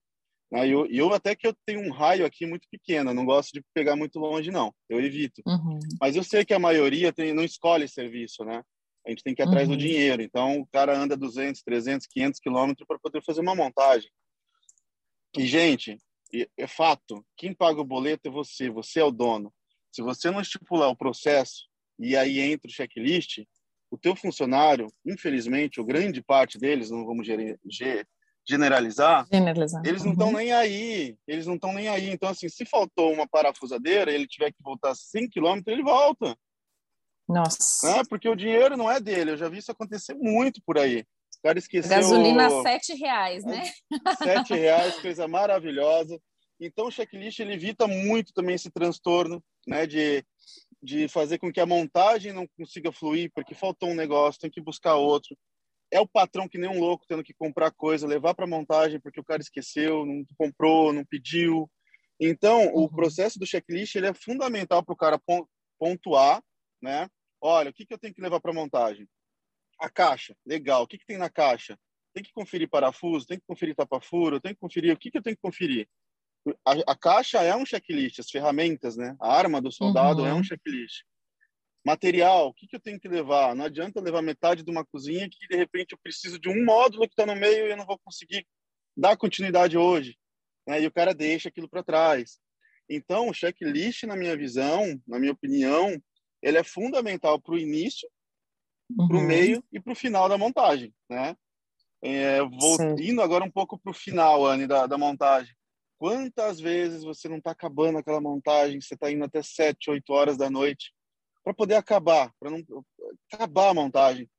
Né? 0.52 0.68
E 0.68 0.72
eu, 0.72 0.86
eu 0.88 1.14
até 1.14 1.34
que 1.34 1.48
eu 1.48 1.56
tenho 1.66 1.80
um 1.80 1.94
raio 1.94 2.26
aqui 2.26 2.46
muito 2.46 2.68
pequeno, 2.70 3.14
não 3.14 3.26
gosto 3.26 3.54
de 3.54 3.64
pegar 3.74 3.96
muito 3.96 4.20
longe 4.20 4.52
não, 4.52 4.74
eu 4.90 5.00
evito. 5.00 5.42
Uhum. 5.48 5.80
Mas 6.02 6.18
eu 6.18 6.26
sei 6.26 6.44
que 6.44 6.54
a 6.54 6.60
maioria 6.60 7.14
tem, 7.14 7.34
não 7.34 7.44
escolhe 7.44 7.88
serviço, 7.88 8.44
né? 8.44 8.62
A 9.08 9.12
gente 9.12 9.24
tem 9.24 9.34
que 9.34 9.42
ir 9.42 9.48
atrás 9.48 9.70
uhum. 9.70 9.76
do 9.76 9.80
dinheiro. 9.80 10.22
Então 10.22 10.60
o 10.60 10.68
cara 10.68 10.98
anda 10.98 11.16
200, 11.16 11.62
300, 11.62 12.06
500 12.08 12.40
quilômetros 12.42 12.86
para 12.86 13.00
poder 13.00 13.24
fazer 13.24 13.40
uma 13.40 13.56
montagem. 13.56 14.10
E 15.38 15.46
gente, 15.46 15.98
é 16.58 16.68
fato, 16.68 17.26
quem 17.38 17.54
paga 17.54 17.80
o 17.82 17.86
boleto 17.86 18.28
é 18.28 18.32
você, 18.32 18.70
você 18.70 19.00
é 19.00 19.04
o 19.04 19.12
dono. 19.12 19.54
Se 19.92 20.02
você 20.02 20.30
não 20.30 20.42
estipular 20.42 20.90
o 20.90 20.96
processo 20.96 21.68
e 21.98 22.18
aí 22.18 22.40
entra 22.40 22.70
o 22.70 22.74
checklist, 22.74 23.44
o 23.90 23.98
teu 23.98 24.16
funcionário, 24.16 24.88
infelizmente, 25.06 25.80
ou 25.80 25.86
grande 25.86 26.22
parte 26.22 26.58
deles, 26.58 26.90
não 26.90 27.06
vamos 27.06 27.26
generalizar, 28.48 29.28
generalizar. 29.32 29.82
eles 29.86 30.04
não 30.04 30.12
estão 30.12 30.28
uhum. 30.28 30.38
nem 30.38 30.52
aí, 30.52 31.18
eles 31.28 31.48
não 31.48 31.56
estão 31.56 31.74
nem 31.74 31.88
aí. 31.88 32.10
Então, 32.10 32.30
assim, 32.30 32.50
se 32.50 32.66
faltou 32.66 33.14
uma 33.14 33.28
parafusadeira, 33.28 34.12
ele 34.12 34.28
tiver 34.28 34.52
que 34.52 34.62
voltar 34.62 34.94
100 34.94 35.30
quilômetros, 35.30 35.74
ele 35.74 35.84
volta. 35.84 36.38
Nossa. 37.28 37.90
É, 37.90 38.04
porque 38.04 38.30
o 38.30 38.36
dinheiro 38.36 38.78
não 38.78 38.92
é 38.92 39.00
dele, 39.00 39.32
eu 39.32 39.38
já 39.38 39.50
vi 39.50 39.60
isso 39.60 39.72
acontecer 39.72 40.14
muito 40.14 40.62
por 40.66 40.78
aí. 40.78 41.06
O 41.46 41.48
cara 41.48 41.60
esqueceu... 41.60 41.92
Gasolina 41.92 42.50
sete 42.64 42.96
reais, 42.96 43.46
né? 43.46 43.72
Sete 44.18 44.56
reais, 44.58 45.00
coisa 45.00 45.28
maravilhosa. 45.28 46.20
Então, 46.60 46.88
o 46.88 46.92
checklist 46.92 47.40
ele 47.40 47.54
evita 47.54 47.88
muito 47.88 48.34
também 48.34 48.56
esse 48.56 48.72
transtorno, 48.72 49.44
né, 49.68 49.86
de, 49.86 50.26
de 50.82 51.08
fazer 51.08 51.38
com 51.38 51.54
que 51.54 51.60
a 51.60 51.66
montagem 51.68 52.34
não 52.34 52.48
consiga 52.58 52.92
fluir, 52.92 53.30
porque 53.32 53.54
faltou 53.54 53.90
um 53.90 53.96
negócio, 53.96 54.42
tem 54.42 54.50
que 54.50 54.60
buscar 54.60 54.96
outro. 54.96 55.38
É 55.92 56.00
o 56.00 56.08
patrão 56.08 56.50
que 56.50 56.58
nem 56.58 56.68
um 56.68 56.80
louco 56.80 57.06
tendo 57.08 57.24
que 57.24 57.36
comprar 57.36 57.70
coisa, 57.70 58.08
levar 58.08 58.34
para 58.34 58.48
montagem 58.48 59.00
porque 59.00 59.20
o 59.20 59.24
cara 59.24 59.40
esqueceu, 59.40 60.04
não 60.04 60.26
comprou, 60.40 60.92
não 60.92 61.06
pediu. 61.06 61.70
Então, 62.20 62.66
uhum. 62.70 62.86
o 62.86 62.90
processo 62.90 63.38
do 63.38 63.46
checklist 63.46 63.94
ele 63.94 64.08
é 64.08 64.16
fundamental 64.16 64.84
para 64.84 64.94
o 64.94 64.98
cara 64.98 65.22
pontuar, 65.78 66.42
né? 66.82 67.08
Olha, 67.40 67.70
o 67.70 67.74
que, 67.74 67.86
que 67.86 67.94
eu 67.94 68.00
tenho 68.00 68.16
que 68.16 68.22
levar 68.22 68.40
para 68.40 68.52
montagem? 68.52 69.08
A 69.80 69.90
caixa, 69.90 70.36
legal. 70.46 70.84
O 70.84 70.88
que, 70.88 70.98
que 70.98 71.06
tem 71.06 71.18
na 71.18 71.30
caixa? 71.30 71.78
Tem 72.14 72.24
que 72.24 72.32
conferir 72.34 72.70
parafuso, 72.70 73.28
tem 73.28 73.38
que 73.38 73.46
conferir 73.46 73.76
tapa-furo, 73.76 74.40
tem 74.40 74.54
que 74.54 74.60
conferir 74.60 74.94
o 74.94 74.98
que, 74.98 75.12
que 75.12 75.18
eu 75.18 75.24
tenho 75.24 75.36
que 75.36 75.42
conferir 75.42 75.88
a, 76.66 76.92
a, 76.92 76.96
caixa 76.96 77.42
é 77.42 77.56
um 77.56 77.66
checklist, 77.66 78.20
as 78.20 78.30
ferramentas, 78.30 78.96
né? 78.96 79.16
A 79.20 79.36
arma 79.36 79.62
do 79.62 79.72
soldado 79.72 80.22
uhum. 80.22 80.28
é 80.28 80.34
um 80.34 80.44
checklist. 80.44 81.04
Material, 81.84 82.48
o 82.48 82.54
que, 82.54 82.68
que 82.68 82.76
eu 82.76 82.80
tenho 82.80 83.00
que 83.00 83.08
levar? 83.08 83.56
Não 83.56 83.66
adianta 83.66 84.02
levar 84.02 84.22
metade 84.22 84.64
de 84.64 84.72
uma 84.72 84.86
cozinha 84.86 85.28
que 85.30 85.48
de 85.48 85.56
repente 85.56 85.94
eu 85.94 86.00
preciso 86.02 86.40
de 86.40 86.50
um 86.50 86.64
módulo 86.66 87.08
que 87.08 87.14
está 87.14 87.26
no 87.26 87.40
meio 87.40 87.68
e 87.68 87.72
eu 87.72 87.78
não 87.78 87.86
vou 87.86 88.00
conseguir 88.00 88.46
dar 88.98 89.18
continuidade 89.18 89.78
hoje. 89.78 90.18
Né? 90.68 90.82
E 90.82 90.88
o 90.88 90.92
cara 90.92 91.14
deixa 91.14 91.50
aquilo 91.50 91.70
para 91.70 91.84
trás. 91.84 92.40
Então, 92.90 93.30
o 93.30 93.34
checklist, 93.34 94.04
na 94.04 94.16
minha 94.16 94.36
visão, 94.38 95.00
na 95.08 95.20
minha 95.20 95.32
opinião, 95.32 96.00
ele 96.42 96.58
é 96.58 96.64
fundamental 96.64 97.40
para 97.40 97.56
o 97.56 97.60
início, 97.60 98.08
uhum. 98.90 99.08
para 99.08 99.18
o 99.18 99.22
meio 99.22 99.64
e 99.72 99.80
para 99.80 99.94
o 99.94 99.96
final 99.96 100.28
da 100.30 100.38
montagem, 100.38 100.94
né? 101.10 101.36
É, 102.02 102.40
vou 102.42 102.78
indo 103.00 103.22
agora 103.22 103.44
um 103.44 103.50
pouco 103.50 103.80
para 103.80 103.90
o 103.90 103.94
final, 103.94 104.46
Anne, 104.46 104.68
da, 104.68 104.86
da 104.86 104.98
montagem. 104.98 105.56
Quantas 105.98 106.60
vezes 106.60 107.04
você 107.04 107.28
não 107.28 107.38
está 107.38 107.52
acabando 107.52 107.98
aquela 107.98 108.22
montagem, 108.22 108.80
você 108.80 108.94
está 108.94 109.10
indo 109.10 109.24
até 109.24 109.42
7, 109.42 109.90
8 109.90 110.14
horas 110.14 110.38
da 110.38 110.50
noite 110.50 110.94
para 111.44 111.54
poder 111.54 111.76
acabar, 111.76 112.32
para 112.40 112.52
não 112.52 112.64
acabar 113.32 113.70
a 113.70 113.74
montagem. 113.74 114.30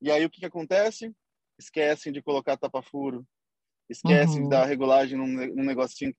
E 0.00 0.10
aí 0.10 0.24
o 0.24 0.30
que, 0.30 0.40
que 0.40 0.46
acontece? 0.46 1.14
Esquecem 1.58 2.12
de 2.12 2.22
colocar 2.22 2.56
tapa-furo, 2.56 3.24
esquecem 3.88 4.38
uhum. 4.38 4.42
de 4.44 4.48
dar 4.50 4.64
regulagem 4.64 5.18
num, 5.18 5.26
num 5.26 5.64
negocinho 5.64 6.14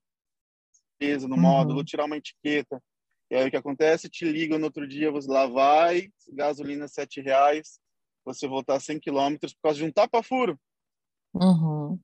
peso 0.98 1.28
no 1.28 1.34
uhum. 1.34 1.42
módulo, 1.42 1.84
tirar 1.84 2.04
uma 2.04 2.16
etiqueta. 2.16 2.82
E 3.30 3.34
aí 3.34 3.46
o 3.46 3.50
que 3.50 3.56
acontece? 3.56 4.08
Te 4.08 4.24
ligam 4.24 4.58
no 4.58 4.66
outro 4.66 4.86
dia, 4.86 5.10
você 5.10 5.30
lá 5.30 5.46
vai, 5.46 6.08
gasolina 6.28 6.86
sete 6.86 7.20
reais, 7.20 7.80
você 8.24 8.46
voltar 8.46 8.80
100 8.80 9.00
quilômetros 9.00 9.54
por 9.54 9.62
causa 9.62 9.78
de 9.78 9.84
um 9.84 9.92
tapa-furo. 9.92 10.58
Uhum. 11.34 11.98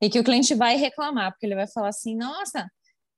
E 0.00 0.08
que 0.08 0.18
o 0.18 0.24
cliente 0.24 0.54
vai 0.54 0.76
reclamar, 0.76 1.32
porque 1.32 1.46
ele 1.46 1.54
vai 1.54 1.66
falar 1.66 1.88
assim: 1.88 2.16
nossa, 2.16 2.70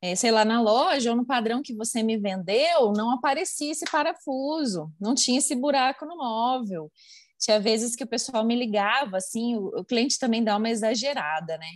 é, 0.02 0.14
sei 0.14 0.31
lá, 0.31 0.45
na 0.45 0.61
loja 0.61 1.11
ou 1.11 1.17
no 1.17 1.26
padrão 1.26 1.62
que 1.62 1.75
você 1.75 2.02
me 2.02 2.17
vendeu, 2.17 2.93
não 2.97 3.11
aparecia 3.11 3.71
esse 3.71 3.85
parafuso, 3.90 4.90
não 5.00 5.14
tinha 5.14 5.38
esse 5.38 5.55
buraco 5.55 6.07
no 6.07 6.17
móvel. 6.17 6.90
Tinha 7.38 7.61
vezes 7.61 7.97
que 7.97 8.05
o 8.05 8.09
pessoal 8.09 8.45
me 8.45 8.55
ligava, 8.55 9.17
assim, 9.17 9.57
o, 9.57 9.81
o 9.81 9.85
cliente 9.85 10.19
também 10.19 10.45
dá 10.45 10.57
uma 10.57 10.69
exagerada, 10.69 11.57
né? 11.59 11.69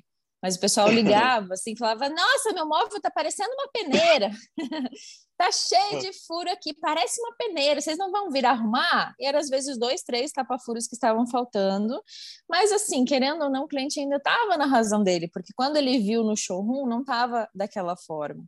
Mas 0.45 0.57
o 0.57 0.61
pessoal 0.61 0.91
ligava 0.93 1.55
assim, 1.55 1.75
falava: 1.75 2.07
Nossa, 2.11 2.53
meu 2.53 2.69
móvel 2.69 3.01
tá 3.01 3.11
parecendo 3.11 3.49
uma 3.55 3.67
peneira. 3.73 4.31
tá 5.39 5.51
cheio 5.51 6.01
de 6.01 6.13
furo 6.27 6.51
aqui, 6.51 6.75
parece 6.75 7.19
uma 7.19 7.35
peneira. 7.35 7.81
Vocês 7.81 7.97
não 7.97 8.13
vão 8.13 8.31
vir 8.31 8.45
arrumar? 8.45 9.15
E 9.19 9.25
eram 9.25 9.39
às 9.39 9.49
vezes 9.49 9.79
dois, 9.79 10.03
três 10.03 10.33
tapa-furos 10.33 10.87
que 10.87 10.95
estavam 10.95 11.27
faltando. 11.27 11.99
Mas 12.47 12.71
assim, 12.73 13.07
querendo 13.07 13.45
ou 13.45 13.51
não, 13.51 13.65
o 13.65 13.67
cliente 13.67 13.99
ainda 13.99 14.17
estava 14.17 14.59
na 14.59 14.67
razão 14.67 15.03
dele, 15.03 15.31
porque 15.33 15.55
quando 15.57 15.79
ele 15.79 15.99
viu 15.99 16.23
no 16.23 16.37
showroom, 16.37 16.87
não 16.87 17.01
estava 17.01 17.49
daquela 17.55 17.97
forma. 17.97 18.45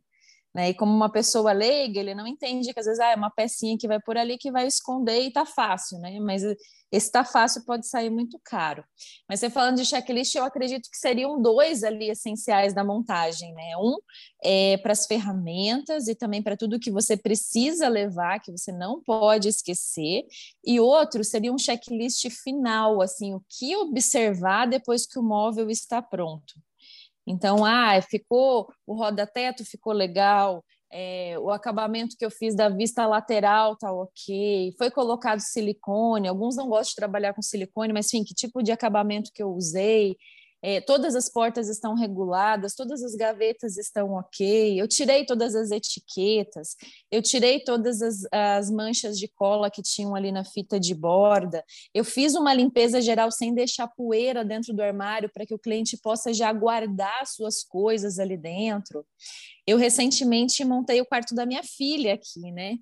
Né? 0.57 0.69
E 0.69 0.73
como 0.73 0.91
uma 0.91 1.07
pessoa 1.07 1.51
leiga, 1.51 1.99
ele 1.99 2.15
não 2.15 2.25
entende 2.25 2.73
que 2.73 2.79
às 2.79 2.87
vezes 2.87 2.99
ah, 2.99 3.11
é 3.11 3.15
uma 3.15 3.29
pecinha 3.29 3.77
que 3.77 3.87
vai 3.87 3.99
por 4.01 4.17
ali 4.17 4.39
que 4.39 4.51
vai 4.51 4.65
esconder 4.65 5.21
e 5.21 5.31
tá 5.31 5.45
fácil, 5.45 5.99
né? 5.99 6.19
Mas 6.19 6.41
esse 6.91 7.11
tá 7.11 7.23
fácil 7.23 7.63
pode 7.63 7.87
sair 7.87 8.09
muito 8.09 8.41
caro. 8.43 8.83
Mas 9.29 9.39
você 9.39 9.51
falando 9.51 9.75
de 9.75 9.85
checklist, 9.85 10.33
eu 10.33 10.43
acredito 10.43 10.89
que 10.89 10.97
seriam 10.97 11.39
dois 11.39 11.83
ali 11.83 12.09
essenciais 12.09 12.73
da 12.73 12.83
montagem, 12.83 13.53
né? 13.53 13.77
Um 13.77 13.97
é 14.43 14.77
para 14.77 14.93
as 14.93 15.05
ferramentas 15.05 16.07
e 16.07 16.15
também 16.15 16.41
para 16.41 16.57
tudo 16.57 16.79
que 16.79 16.89
você 16.89 17.15
precisa 17.15 17.87
levar, 17.87 18.39
que 18.39 18.51
você 18.51 18.71
não 18.71 18.99
pode 19.03 19.47
esquecer, 19.47 20.25
e 20.65 20.79
outro 20.79 21.23
seria 21.23 21.53
um 21.53 21.57
checklist 21.59 22.27
final, 22.31 22.99
assim, 22.99 23.31
o 23.35 23.43
que 23.47 23.75
observar 23.75 24.65
depois 24.65 25.05
que 25.05 25.19
o 25.19 25.23
móvel 25.23 25.69
está 25.69 26.01
pronto. 26.01 26.55
Então, 27.27 27.65
ah, 27.65 28.01
ficou 28.01 28.71
o 28.85 28.95
roda-teto 28.95 29.65
ficou 29.65 29.91
legal, 29.91 30.63
é, 30.91 31.37
o 31.39 31.49
acabamento 31.49 32.15
que 32.17 32.25
eu 32.25 32.31
fiz 32.31 32.55
da 32.55 32.69
vista 32.69 33.05
lateral 33.05 33.75
tá 33.75 33.91
ok, 33.91 34.73
foi 34.77 34.89
colocado 34.89 35.39
silicone, 35.39 36.27
alguns 36.27 36.55
não 36.55 36.69
gostam 36.69 36.91
de 36.91 36.95
trabalhar 36.95 37.33
com 37.33 37.41
silicone, 37.41 37.91
mas 37.91 38.07
enfim, 38.07 38.23
que 38.23 38.33
tipo 38.33 38.63
de 38.63 38.71
acabamento 38.71 39.29
que 39.33 39.43
eu 39.43 39.49
usei, 39.49 40.15
é, 40.61 40.81
todas 40.81 41.15
as 41.15 41.29
portas 41.29 41.69
estão 41.69 41.93
reguladas, 41.95 42.73
todas 42.73 43.03
as 43.03 43.13
gavetas 43.15 43.77
estão 43.77 44.13
ok, 44.13 44.79
eu 44.79 44.87
tirei 44.87 45.25
todas 45.25 45.55
as 45.55 45.71
etiquetas, 45.71 46.75
eu 47.11 47.21
tirei 47.21 47.63
todas 47.63 48.01
as, 48.01 48.25
as, 48.31 48.71
manchas 48.71 49.19
de 49.19 49.27
cola 49.27 49.69
que 49.69 49.81
tinham 49.81 50.15
ali 50.15 50.31
na 50.31 50.43
fita 50.43 50.79
de 50.79 50.95
borda, 50.95 51.63
eu 51.93 52.03
fiz 52.03 52.33
uma 52.35 52.53
limpeza 52.53 53.01
geral 53.01 53.31
sem 53.31 53.53
deixar 53.53 53.87
poeira 53.87 54.43
dentro 54.43 54.73
do 54.73 54.81
armário 54.81 55.29
para 55.31 55.45
que 55.45 55.53
o 55.53 55.59
cliente 55.59 55.97
possa 55.97 56.33
já 56.33 56.51
guardar 56.51 57.25
suas 57.27 57.63
coisas 57.63 58.19
ali 58.19 58.37
dentro. 58.37 59.05
Eu 59.65 59.77
recentemente 59.77 60.63
montei 60.63 61.01
o 61.01 61.05
quarto 61.05 61.35
da 61.35 61.45
minha 61.45 61.61
filha 61.61 62.13
aqui, 62.13 62.51
né? 62.51 62.77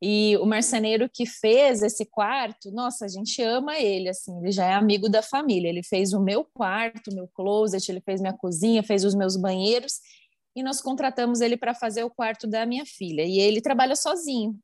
E 0.00 0.36
o 0.36 0.46
marceneiro 0.46 1.10
que 1.12 1.26
fez 1.26 1.82
esse 1.82 2.06
quarto, 2.06 2.70
nossa, 2.70 3.04
a 3.04 3.08
gente 3.08 3.42
ama 3.42 3.78
ele, 3.78 4.08
assim, 4.08 4.38
ele 4.38 4.52
já 4.52 4.64
é 4.64 4.72
amigo 4.72 5.08
da 5.08 5.22
família. 5.22 5.68
Ele 5.68 5.82
fez 5.82 6.12
o 6.12 6.20
meu 6.20 6.44
quarto, 6.44 7.12
meu 7.12 7.26
closet, 7.26 7.90
ele 7.90 8.00
fez 8.00 8.20
minha 8.20 8.32
cozinha, 8.32 8.82
fez 8.82 9.04
os 9.04 9.14
meus 9.14 9.36
banheiros, 9.36 9.94
e 10.54 10.62
nós 10.62 10.80
contratamos 10.80 11.40
ele 11.40 11.56
para 11.56 11.74
fazer 11.74 12.04
o 12.04 12.10
quarto 12.10 12.46
da 12.46 12.64
minha 12.64 12.84
filha. 12.86 13.22
E 13.22 13.40
ele 13.40 13.60
trabalha 13.60 13.96
sozinho. 13.96 14.56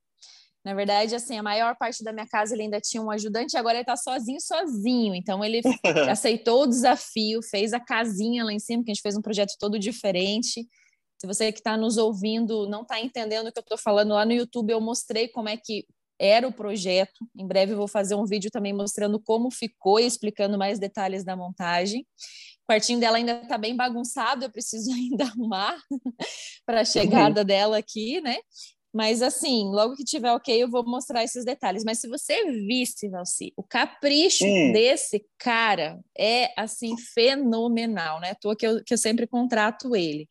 Na 0.64 0.72
verdade, 0.72 1.14
assim, 1.14 1.36
a 1.36 1.42
maior 1.42 1.76
parte 1.76 2.02
da 2.02 2.12
minha 2.12 2.26
casa 2.26 2.54
ele 2.54 2.62
ainda 2.62 2.80
tinha 2.80 3.02
um 3.02 3.10
ajudante, 3.10 3.56
agora 3.56 3.74
ele 3.74 3.82
está 3.82 3.96
sozinho, 3.96 4.40
sozinho. 4.40 5.14
Então 5.14 5.44
ele 5.44 5.60
aceitou 6.10 6.62
o 6.62 6.66
desafio, 6.66 7.42
fez 7.42 7.74
a 7.74 7.80
casinha 7.80 8.44
lá 8.44 8.52
em 8.52 8.58
cima, 8.58 8.82
que 8.82 8.90
a 8.90 8.94
gente 8.94 9.02
fez 9.02 9.16
um 9.16 9.20
projeto 9.20 9.54
todo 9.58 9.78
diferente. 9.78 10.66
Se 11.24 11.26
você 11.26 11.50
que 11.50 11.60
está 11.60 11.74
nos 11.74 11.96
ouvindo 11.96 12.68
não 12.68 12.82
está 12.82 13.00
entendendo 13.00 13.46
o 13.46 13.52
que 13.52 13.58
eu 13.58 13.62
estou 13.62 13.78
falando, 13.78 14.12
lá 14.12 14.26
no 14.26 14.32
YouTube 14.32 14.70
eu 14.70 14.80
mostrei 14.80 15.26
como 15.26 15.48
é 15.48 15.56
que 15.56 15.86
era 16.18 16.46
o 16.46 16.52
projeto. 16.52 17.26
Em 17.34 17.46
breve 17.46 17.72
eu 17.72 17.78
vou 17.78 17.88
fazer 17.88 18.14
um 18.14 18.26
vídeo 18.26 18.50
também 18.50 18.74
mostrando 18.74 19.18
como 19.18 19.50
ficou 19.50 19.98
e 19.98 20.04
explicando 20.04 20.58
mais 20.58 20.78
detalhes 20.78 21.24
da 21.24 21.34
montagem. 21.34 22.06
O 22.62 22.66
quartinho 22.70 23.00
dela 23.00 23.16
ainda 23.16 23.40
está 23.40 23.56
bem 23.56 23.74
bagunçado, 23.74 24.44
eu 24.44 24.50
preciso 24.50 24.92
ainda 24.92 25.24
arrumar 25.24 25.78
para 26.66 26.82
a 26.82 26.84
chegada 26.84 27.40
uhum. 27.40 27.46
dela 27.46 27.78
aqui, 27.78 28.20
né? 28.20 28.36
Mas 28.92 29.22
assim, 29.22 29.64
logo 29.70 29.96
que 29.96 30.04
tiver 30.04 30.30
ok, 30.30 30.62
eu 30.62 30.70
vou 30.70 30.84
mostrar 30.84 31.24
esses 31.24 31.44
detalhes. 31.44 31.84
Mas 31.84 32.00
se 32.00 32.06
você 32.06 32.44
visse, 32.66 33.08
Valci, 33.08 33.50
o 33.56 33.62
capricho 33.62 34.44
hum. 34.44 34.72
desse 34.72 35.26
cara 35.38 35.98
é 36.16 36.52
assim 36.56 36.94
fenomenal, 36.98 38.20
né? 38.20 38.32
À 38.32 38.34
toa 38.34 38.54
que 38.54 38.66
eu, 38.66 38.84
que 38.84 38.92
eu 38.92 38.98
sempre 38.98 39.26
contrato 39.26 39.96
ele 39.96 40.28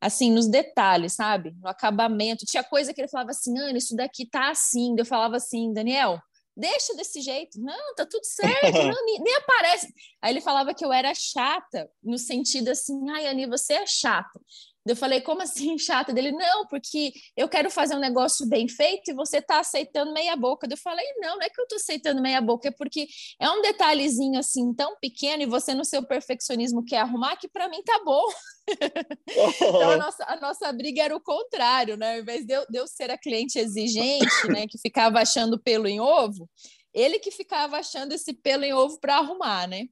assim, 0.00 0.30
nos 0.30 0.48
detalhes, 0.48 1.14
sabe? 1.14 1.54
No 1.60 1.68
acabamento. 1.68 2.44
Tinha 2.46 2.62
coisa 2.62 2.92
que 2.94 3.00
ele 3.00 3.08
falava 3.08 3.30
assim, 3.30 3.58
Ana, 3.58 3.78
isso 3.78 3.96
daqui 3.96 4.26
tá 4.28 4.50
assim. 4.50 4.94
Eu 4.96 5.04
falava 5.04 5.36
assim, 5.36 5.72
Daniel, 5.72 6.20
deixa 6.56 6.94
desse 6.94 7.20
jeito. 7.20 7.60
Não, 7.60 7.94
tá 7.94 8.04
tudo 8.04 8.24
certo, 8.24 8.78
não, 8.78 9.04
nem, 9.04 9.20
nem, 9.20 9.36
aparece. 9.36 9.92
Aí 10.20 10.32
ele 10.32 10.40
falava 10.40 10.74
que 10.74 10.84
eu 10.84 10.92
era 10.92 11.14
chata, 11.14 11.88
no 12.02 12.18
sentido 12.18 12.68
assim, 12.70 13.08
ai, 13.10 13.26
Ani, 13.28 13.46
você 13.46 13.74
é 13.74 13.86
chata. 13.86 14.40
Eu 14.86 14.96
falei, 14.96 15.20
como 15.20 15.42
assim 15.42 15.76
chata? 15.78 16.12
Dele, 16.12 16.32
não, 16.32 16.66
porque 16.66 17.12
eu 17.36 17.48
quero 17.48 17.70
fazer 17.70 17.94
um 17.94 18.00
negócio 18.00 18.46
bem 18.48 18.68
feito 18.68 19.10
e 19.10 19.14
você 19.14 19.40
tá 19.40 19.60
aceitando 19.60 20.12
meia 20.12 20.36
boca. 20.36 20.66
Eu 20.70 20.76
falei, 20.76 21.04
não, 21.18 21.36
não 21.36 21.42
é 21.42 21.48
que 21.48 21.60
eu 21.60 21.66
tô 21.66 21.76
aceitando 21.76 22.22
meia 22.22 22.40
boca, 22.40 22.68
é 22.68 22.70
porque 22.70 23.06
é 23.40 23.50
um 23.50 23.60
detalhezinho 23.62 24.38
assim 24.38 24.72
tão 24.74 24.96
pequeno 25.00 25.42
e 25.42 25.46
você 25.46 25.74
no 25.74 25.84
seu 25.84 26.02
perfeccionismo 26.06 26.84
quer 26.84 26.98
arrumar 26.98 27.36
que 27.36 27.48
para 27.48 27.68
mim 27.68 27.82
tá 27.82 28.00
bom. 28.04 28.24
então 29.28 29.90
a 29.90 29.96
nossa, 29.96 30.24
a 30.24 30.36
nossa 30.40 30.72
briga 30.72 31.02
era 31.02 31.16
o 31.16 31.20
contrário, 31.20 31.96
né? 31.96 32.14
Ao 32.14 32.20
invés 32.20 32.44
de 32.44 32.54
eu, 32.54 32.66
de 32.68 32.78
eu 32.78 32.86
ser 32.86 33.10
a 33.10 33.18
cliente 33.18 33.58
exigente, 33.58 34.48
né, 34.48 34.66
que 34.66 34.78
ficava 34.78 35.20
achando 35.20 35.58
pelo 35.58 35.86
em 35.86 36.00
ovo, 36.00 36.48
Ele 36.92 37.18
que 37.18 37.30
ficava 37.30 37.78
achando 37.78 38.12
esse 38.12 38.32
pelo 38.32 38.64
em 38.64 38.72
ovo 38.72 38.98
para 39.00 39.18
arrumar, 39.18 39.66
né? 39.66 39.84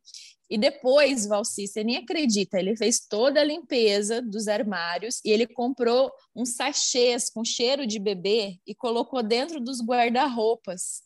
E 0.48 0.56
depois, 0.56 1.26
Valci, 1.26 1.66
você 1.66 1.82
nem 1.82 1.96
acredita, 1.96 2.58
ele 2.58 2.76
fez 2.76 3.00
toda 3.00 3.40
a 3.40 3.44
limpeza 3.44 4.22
dos 4.22 4.46
armários 4.46 5.20
e 5.24 5.30
ele 5.30 5.46
comprou 5.46 6.12
uns 6.34 6.54
sachês 6.54 7.28
com 7.28 7.44
cheiro 7.44 7.84
de 7.84 7.98
bebê 7.98 8.60
e 8.64 8.74
colocou 8.74 9.22
dentro 9.24 9.60
dos 9.60 9.80
guarda-roupas. 9.80 11.02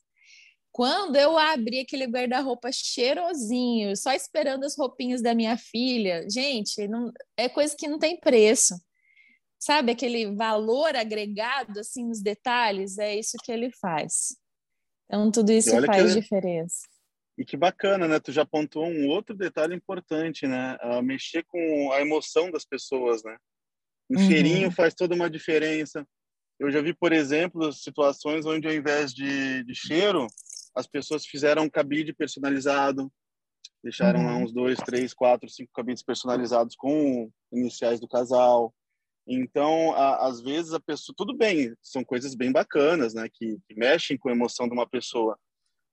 Quando 0.70 1.16
eu 1.16 1.38
abri 1.38 1.80
aquele 1.80 2.06
guarda-roupa 2.06 2.70
cheirosinho, 2.70 3.97
só 3.97 4.12
esperando 4.12 4.64
as 4.64 4.76
roupinhas 4.76 5.23
da 5.23 5.35
minha 5.35 5.56
filha, 5.56 6.26
gente, 6.30 6.87
não, 6.87 7.11
é 7.37 7.49
coisa 7.49 7.75
que 7.76 7.88
não 7.88 7.99
tem 7.99 8.20
preço. 8.20 8.75
Sabe 9.59 9.92
aquele 9.92 10.35
valor 10.35 10.94
agregado 10.94 11.80
assim 11.80 12.06
nos 12.06 12.23
detalhes? 12.23 12.99
É 12.99 13.14
isso 13.14 13.37
que 13.42 13.50
ele 13.50 13.70
faz. 13.80 14.37
Então 15.06 15.30
tudo 15.30 15.50
isso 15.50 15.70
faz 15.87 16.14
diferença. 16.14 16.89
E 17.40 17.44
que 17.47 17.56
bacana, 17.56 18.06
né? 18.06 18.20
Tu 18.20 18.32
já 18.32 18.42
apontou 18.42 18.85
um 18.85 19.09
outro 19.09 19.35
detalhe 19.35 19.75
importante, 19.75 20.47
né? 20.47 20.76
Uh, 20.85 21.02
mexer 21.02 21.42
com 21.44 21.90
a 21.90 22.02
emoção 22.02 22.50
das 22.50 22.66
pessoas, 22.66 23.25
né? 23.25 23.35
Um 24.11 24.20
uhum. 24.20 24.28
cheirinho 24.28 24.70
faz 24.70 24.92
toda 24.92 25.14
uma 25.14 25.30
diferença. 25.30 26.06
Eu 26.59 26.70
já 26.70 26.82
vi, 26.82 26.92
por 26.92 27.14
exemplo, 27.14 27.73
situações 27.73 28.44
onde 28.44 28.68
ao 28.68 28.75
invés 28.75 29.14
de, 29.14 29.64
de 29.64 29.75
cheiro, 29.75 30.26
as 30.76 30.87
pessoas 30.87 31.25
fizeram 31.25 31.62
um 31.62 31.70
cabide 31.70 32.12
personalizado, 32.12 33.11
deixaram 33.82 34.20
uhum. 34.20 34.26
lá 34.26 34.37
uns 34.37 34.52
dois, 34.52 34.78
três, 34.78 35.14
quatro, 35.14 35.49
cinco 35.49 35.70
cabides 35.75 36.02
personalizados 36.02 36.76
com 36.76 37.30
iniciais 37.50 37.99
do 37.99 38.06
casal. 38.06 38.70
Então, 39.26 39.94
a, 39.94 40.26
às 40.26 40.42
vezes 40.42 40.75
a 40.75 40.80
pessoa, 40.80 41.14
tudo 41.16 41.35
bem, 41.35 41.75
são 41.80 42.04
coisas 42.04 42.35
bem 42.35 42.52
bacanas, 42.52 43.14
né, 43.14 43.30
que, 43.32 43.59
que 43.66 43.75
mexem 43.75 44.18
com 44.18 44.28
a 44.28 44.32
emoção 44.32 44.68
de 44.68 44.75
uma 44.75 44.87
pessoa. 44.87 45.38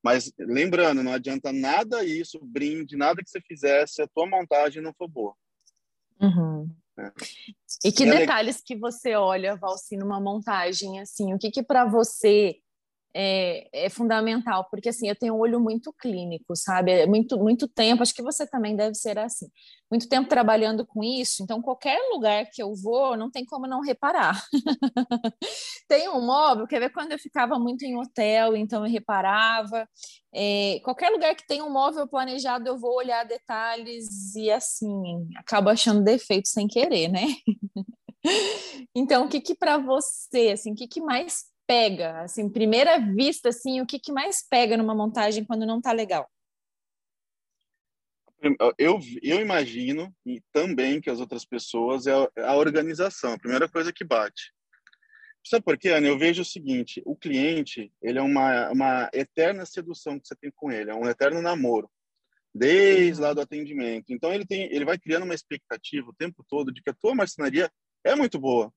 Mas 0.08 0.32
lembrando, 0.40 1.04
não 1.04 1.12
adianta 1.12 1.52
nada 1.52 2.02
isso, 2.02 2.40
brinde, 2.42 2.96
nada 2.96 3.22
que 3.22 3.30
você 3.30 3.42
fizesse, 3.42 3.96
se 3.96 4.02
a 4.02 4.08
tua 4.08 4.26
montagem 4.26 4.82
não 4.82 4.94
for 4.94 5.10
boa. 5.10 5.36
Uhum. 6.22 6.74
É. 6.98 7.12
E 7.84 7.92
que 7.92 8.06
e 8.06 8.10
detalhes 8.10 8.62
é... 8.62 8.62
que 8.66 8.78
você 8.78 9.16
olha, 9.16 9.58
Valci, 9.58 9.98
numa 9.98 10.18
montagem 10.22 11.02
assim? 11.02 11.34
O 11.34 11.38
que 11.38 11.52
que 11.52 11.62
para 11.62 11.84
você 11.84 12.56
é, 13.14 13.86
é, 13.86 13.90
fundamental, 13.90 14.68
porque 14.70 14.90
assim, 14.90 15.08
eu 15.08 15.16
tenho 15.16 15.36
um 15.36 15.40
olho 15.40 15.60
muito 15.60 15.94
clínico, 15.94 16.56
sabe? 16.56 16.92
É 16.92 17.06
muito, 17.08 17.38
muito 17.38 17.68
tempo, 17.68 18.04
acho 18.04 18.14
que 18.14 18.22
você 18.22 18.46
também 18.48 18.76
deve 18.76 18.96
ser 18.96 19.18
assim. 19.18 19.48
Muito 19.90 20.08
tempo 20.10 20.28
trabalhando 20.28 20.86
com 20.86 21.04
isso, 21.04 21.42
então 21.42 21.62
qualquer 21.62 21.98
lugar 22.12 22.46
que 22.52 22.62
eu 22.62 22.76
vou, 22.76 23.18
não 23.18 23.32
tem 23.32 23.46
como 23.46 23.66
não 23.66 23.82
reparar. 23.82 24.44
tem 25.88 26.10
um 26.10 26.26
móvel, 26.26 26.68
quer 26.68 26.80
ver 26.80 26.92
quando 26.92 27.14
eu 27.14 27.20
ficava 27.20 27.58
muito 27.58 27.84
em 27.84 27.98
hotel, 27.98 28.56
então 28.56 28.86
eu 28.86 28.92
reparava. 28.92 29.88
É, 30.34 30.80
qualquer 30.84 31.10
lugar 31.10 31.36
que 31.36 31.48
tem 31.48 31.62
um 31.62 31.72
móvel 31.72 32.08
planejado, 32.08 32.68
eu 32.68 32.78
vou 32.78 32.96
olhar 32.96 33.26
detalhes 33.26 34.36
e 34.36 34.52
assim, 34.52 35.28
acabo 35.38 35.70
achando 35.70 36.04
defeito 36.04 36.50
sem 36.50 36.68
querer, 36.68 37.08
né? 37.08 37.26
então, 38.94 39.26
o 39.26 39.30
que 39.30 39.42
que 39.42 39.56
para 39.56 39.78
você, 39.78 40.50
assim, 40.50 40.74
o 40.74 40.76
que 40.76 40.88
que 40.88 41.02
mais 41.02 41.46
pega? 41.68 42.22
Assim, 42.22 42.50
primeira 42.50 42.98
vista, 42.98 43.50
assim, 43.50 43.82
o 43.82 43.86
que, 43.86 44.00
que 44.00 44.12
mais 44.12 44.42
pega 44.48 44.78
numa 44.78 44.96
montagem 44.96 45.44
quando 45.44 45.66
não 45.66 45.78
está 45.78 45.92
legal? 45.92 46.28
Eu, 48.78 49.00
eu 49.22 49.42
imagino, 49.42 50.16
e 50.26 50.42
também 50.54 51.02
que 51.02 51.10
as 51.10 51.20
outras 51.20 51.44
pessoas, 51.44 52.06
é 52.08 52.14
a 52.38 52.56
organização, 52.56 53.34
a 53.34 53.40
primeira 53.40 53.68
coisa 53.68 53.92
que 53.92 54.06
bate. 54.06 54.54
Sabe 55.44 55.64
por 55.64 55.78
quê, 55.78 55.90
Ana? 55.90 56.08
Eu 56.08 56.18
vejo 56.18 56.42
o 56.42 56.46
seguinte, 56.46 57.02
o 57.06 57.16
cliente, 57.16 57.92
ele 58.02 58.20
é 58.20 58.22
uma, 58.22 58.70
uma 58.70 59.10
eterna 59.14 59.66
sedução 59.66 60.20
que 60.20 60.28
você 60.28 60.36
tem 60.36 60.52
com 60.56 60.72
ele, 60.72 60.92
é 60.92 60.96
um 60.96 61.08
eterno 61.08 61.42
namoro, 61.42 61.90
desde 62.54 63.22
lá 63.22 63.34
do 63.34 63.42
atendimento. 63.42 64.14
Então, 64.14 64.32
ele, 64.32 64.46
tem, 64.46 64.64
ele 64.74 64.86
vai 64.86 65.00
criando 65.00 65.24
uma 65.24 65.34
expectativa 65.34 66.10
o 66.10 66.16
tempo 66.16 66.46
todo 66.48 66.72
de 66.72 66.82
que 66.82 66.90
a 66.90 66.96
tua 66.96 67.16
marcenaria 67.16 67.72
é 68.04 68.14
muito 68.14 68.38
boa, 68.38 68.72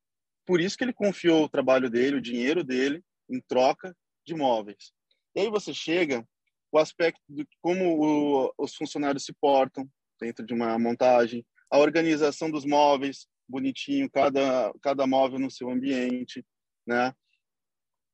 por 0.47 0.61
isso 0.61 0.77
que 0.77 0.85
ele 0.85 0.93
confiou 0.93 1.45
o 1.45 1.49
trabalho 1.49 1.91
dele, 1.91 2.17
o 2.17 2.23
dinheiro 2.23 2.65
dele, 2.65 3.03
em 3.29 3.41
troca 3.41 3.95
de 4.27 4.35
móveis. 4.35 4.93
E 5.35 5.41
aí 5.41 5.51
você 5.51 5.73
chega 5.73 6.27
o 6.73 6.79
aspecto 6.79 7.21
de 7.29 7.47
como 7.61 8.01
o, 8.01 8.53
os 8.59 8.75
funcionários 8.75 9.25
se 9.25 9.33
portam 9.33 9.89
dentro 10.21 10.45
de 10.45 10.53
uma 10.53 10.79
montagem, 10.79 11.45
a 11.71 11.79
organização 11.79 12.51
dos 12.51 12.65
móveis, 12.65 13.27
bonitinho, 13.49 14.11
cada, 14.11 14.73
cada 14.83 15.07
móvel 15.07 15.39
no 15.39 15.51
seu 15.51 15.71
ambiente, 15.71 16.45
né? 16.87 17.13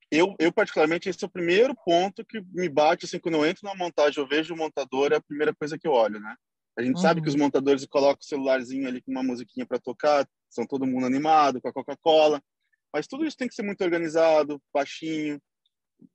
Eu, 0.09 0.35
eu, 0.39 0.53
particularmente, 0.53 1.09
esse 1.09 1.21
é 1.23 1.27
o 1.27 1.31
primeiro 1.31 1.75
ponto 1.75 2.25
que 2.25 2.41
me 2.53 2.69
bate, 2.69 3.05
assim, 3.05 3.19
quando 3.19 3.35
eu 3.35 3.45
entro 3.45 3.67
na 3.67 3.75
montagem, 3.75 4.23
eu 4.23 4.27
vejo 4.27 4.53
o 4.53 4.57
montador, 4.57 5.11
é 5.11 5.17
a 5.17 5.21
primeira 5.21 5.53
coisa 5.53 5.77
que 5.77 5.85
eu 5.85 5.91
olho, 5.91 6.19
né? 6.19 6.33
A 6.77 6.81
gente 6.81 6.95
uhum. 6.95 7.01
sabe 7.01 7.21
que 7.21 7.27
os 7.27 7.33
uhum. 7.33 7.41
montadores 7.41 7.85
colocam 7.85 8.19
o 8.21 8.25
celularzinho 8.25 8.87
ali 8.87 9.01
com 9.01 9.11
uma 9.11 9.23
musiquinha 9.23 9.65
para 9.65 9.79
tocar, 9.79 10.25
são 10.49 10.65
todo 10.65 10.85
mundo 10.85 11.05
animado 11.05 11.61
com 11.61 11.67
a 11.67 11.73
Coca-Cola, 11.73 12.41
mas 12.93 13.07
tudo 13.07 13.25
isso 13.25 13.37
tem 13.37 13.47
que 13.47 13.55
ser 13.55 13.63
muito 13.63 13.83
organizado, 13.83 14.61
baixinho. 14.73 15.39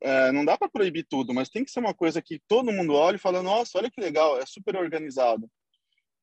É, 0.00 0.30
não 0.32 0.44
dá 0.44 0.56
para 0.56 0.70
proibir 0.70 1.06
tudo, 1.08 1.34
mas 1.34 1.48
tem 1.48 1.64
que 1.64 1.70
ser 1.70 1.80
uma 1.80 1.94
coisa 1.94 2.22
que 2.22 2.40
todo 2.48 2.72
mundo 2.72 2.94
olha 2.94 3.16
e 3.16 3.20
fala: 3.20 3.42
nossa, 3.42 3.78
olha 3.78 3.90
que 3.90 4.00
legal, 4.00 4.38
é 4.38 4.46
super 4.46 4.76
organizado. 4.76 5.48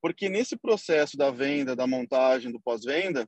Porque 0.02 0.30
nesse 0.30 0.58
processo 0.58 1.17
da 1.17 1.30
venda, 1.30 1.76
da 1.76 1.86
montagem, 1.86 2.52
do 2.52 2.60
pós-venda, 2.62 3.28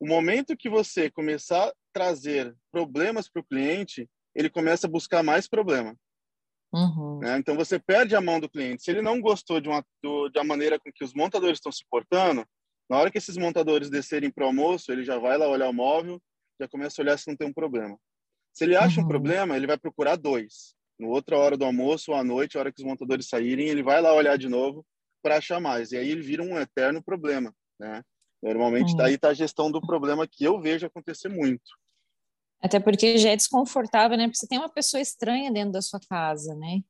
o 0.00 0.06
momento 0.06 0.56
que 0.56 0.68
você 0.68 1.10
começar 1.10 1.68
a 1.68 1.72
trazer 1.92 2.54
problemas 2.70 3.28
para 3.28 3.40
o 3.40 3.44
cliente, 3.44 4.08
ele 4.34 4.50
começa 4.50 4.86
a 4.86 4.90
buscar 4.90 5.22
mais 5.22 5.48
problema. 5.48 5.96
Uhum. 6.72 7.20
Né? 7.20 7.38
Então 7.38 7.54
você 7.54 7.78
perde 7.78 8.16
a 8.16 8.20
mão 8.20 8.40
do 8.40 8.48
cliente. 8.48 8.82
Se 8.82 8.90
ele 8.90 9.02
não 9.02 9.20
gostou 9.20 9.60
de 9.60 9.68
uma, 9.68 9.84
do, 10.02 10.28
da 10.28 10.42
maneira 10.42 10.78
com 10.78 10.92
que 10.92 11.04
os 11.04 11.14
montadores 11.14 11.58
estão 11.58 11.70
se 11.70 11.84
portando, 11.88 12.44
na 12.88 12.98
hora 12.98 13.10
que 13.10 13.18
esses 13.18 13.36
montadores 13.36 13.90
descerem 13.90 14.30
para 14.30 14.44
o 14.44 14.46
almoço, 14.48 14.92
ele 14.92 15.04
já 15.04 15.18
vai 15.18 15.38
lá 15.38 15.48
olhar 15.48 15.68
o 15.68 15.72
móvel, 15.72 16.20
já 16.60 16.68
começa 16.68 17.00
a 17.00 17.02
olhar 17.02 17.18
se 17.18 17.28
não 17.28 17.36
tem 17.36 17.48
um 17.48 17.52
problema. 17.52 17.98
Se 18.52 18.64
ele 18.64 18.76
acha 18.76 19.00
uhum. 19.00 19.06
um 19.06 19.08
problema, 19.08 19.56
ele 19.56 19.66
vai 19.66 19.76
procurar 19.76 20.16
dois. 20.16 20.74
No 20.98 21.08
outra 21.08 21.36
hora 21.36 21.56
do 21.56 21.64
almoço 21.64 22.12
ou 22.12 22.16
à 22.16 22.22
noite, 22.22 22.56
a 22.56 22.60
hora 22.60 22.72
que 22.72 22.80
os 22.80 22.86
montadores 22.86 23.28
saírem, 23.28 23.68
ele 23.68 23.82
vai 23.82 24.00
lá 24.00 24.12
olhar 24.14 24.38
de 24.38 24.48
novo 24.48 24.86
para 25.22 25.38
achar 25.38 25.60
mais. 25.60 25.90
E 25.90 25.96
aí 25.96 26.08
ele 26.08 26.22
vira 26.22 26.42
um 26.42 26.56
eterno 26.58 27.02
problema, 27.02 27.52
né? 27.80 28.02
Normalmente 28.42 28.90
uhum. 28.90 28.96
daí 28.96 29.14
está 29.14 29.28
a 29.28 29.34
gestão 29.34 29.72
do 29.72 29.80
problema 29.80 30.28
que 30.28 30.44
eu 30.44 30.60
vejo 30.60 30.86
acontecer 30.86 31.28
muito. 31.28 31.64
Até 32.62 32.78
porque 32.78 33.18
já 33.18 33.30
é 33.30 33.36
desconfortável, 33.36 34.16
né? 34.16 34.24
Porque 34.24 34.38
você 34.38 34.46
tem 34.46 34.58
uma 34.58 34.68
pessoa 34.68 35.00
estranha 35.00 35.50
dentro 35.50 35.72
da 35.72 35.82
sua 35.82 35.98
casa, 36.08 36.54
né? 36.54 36.80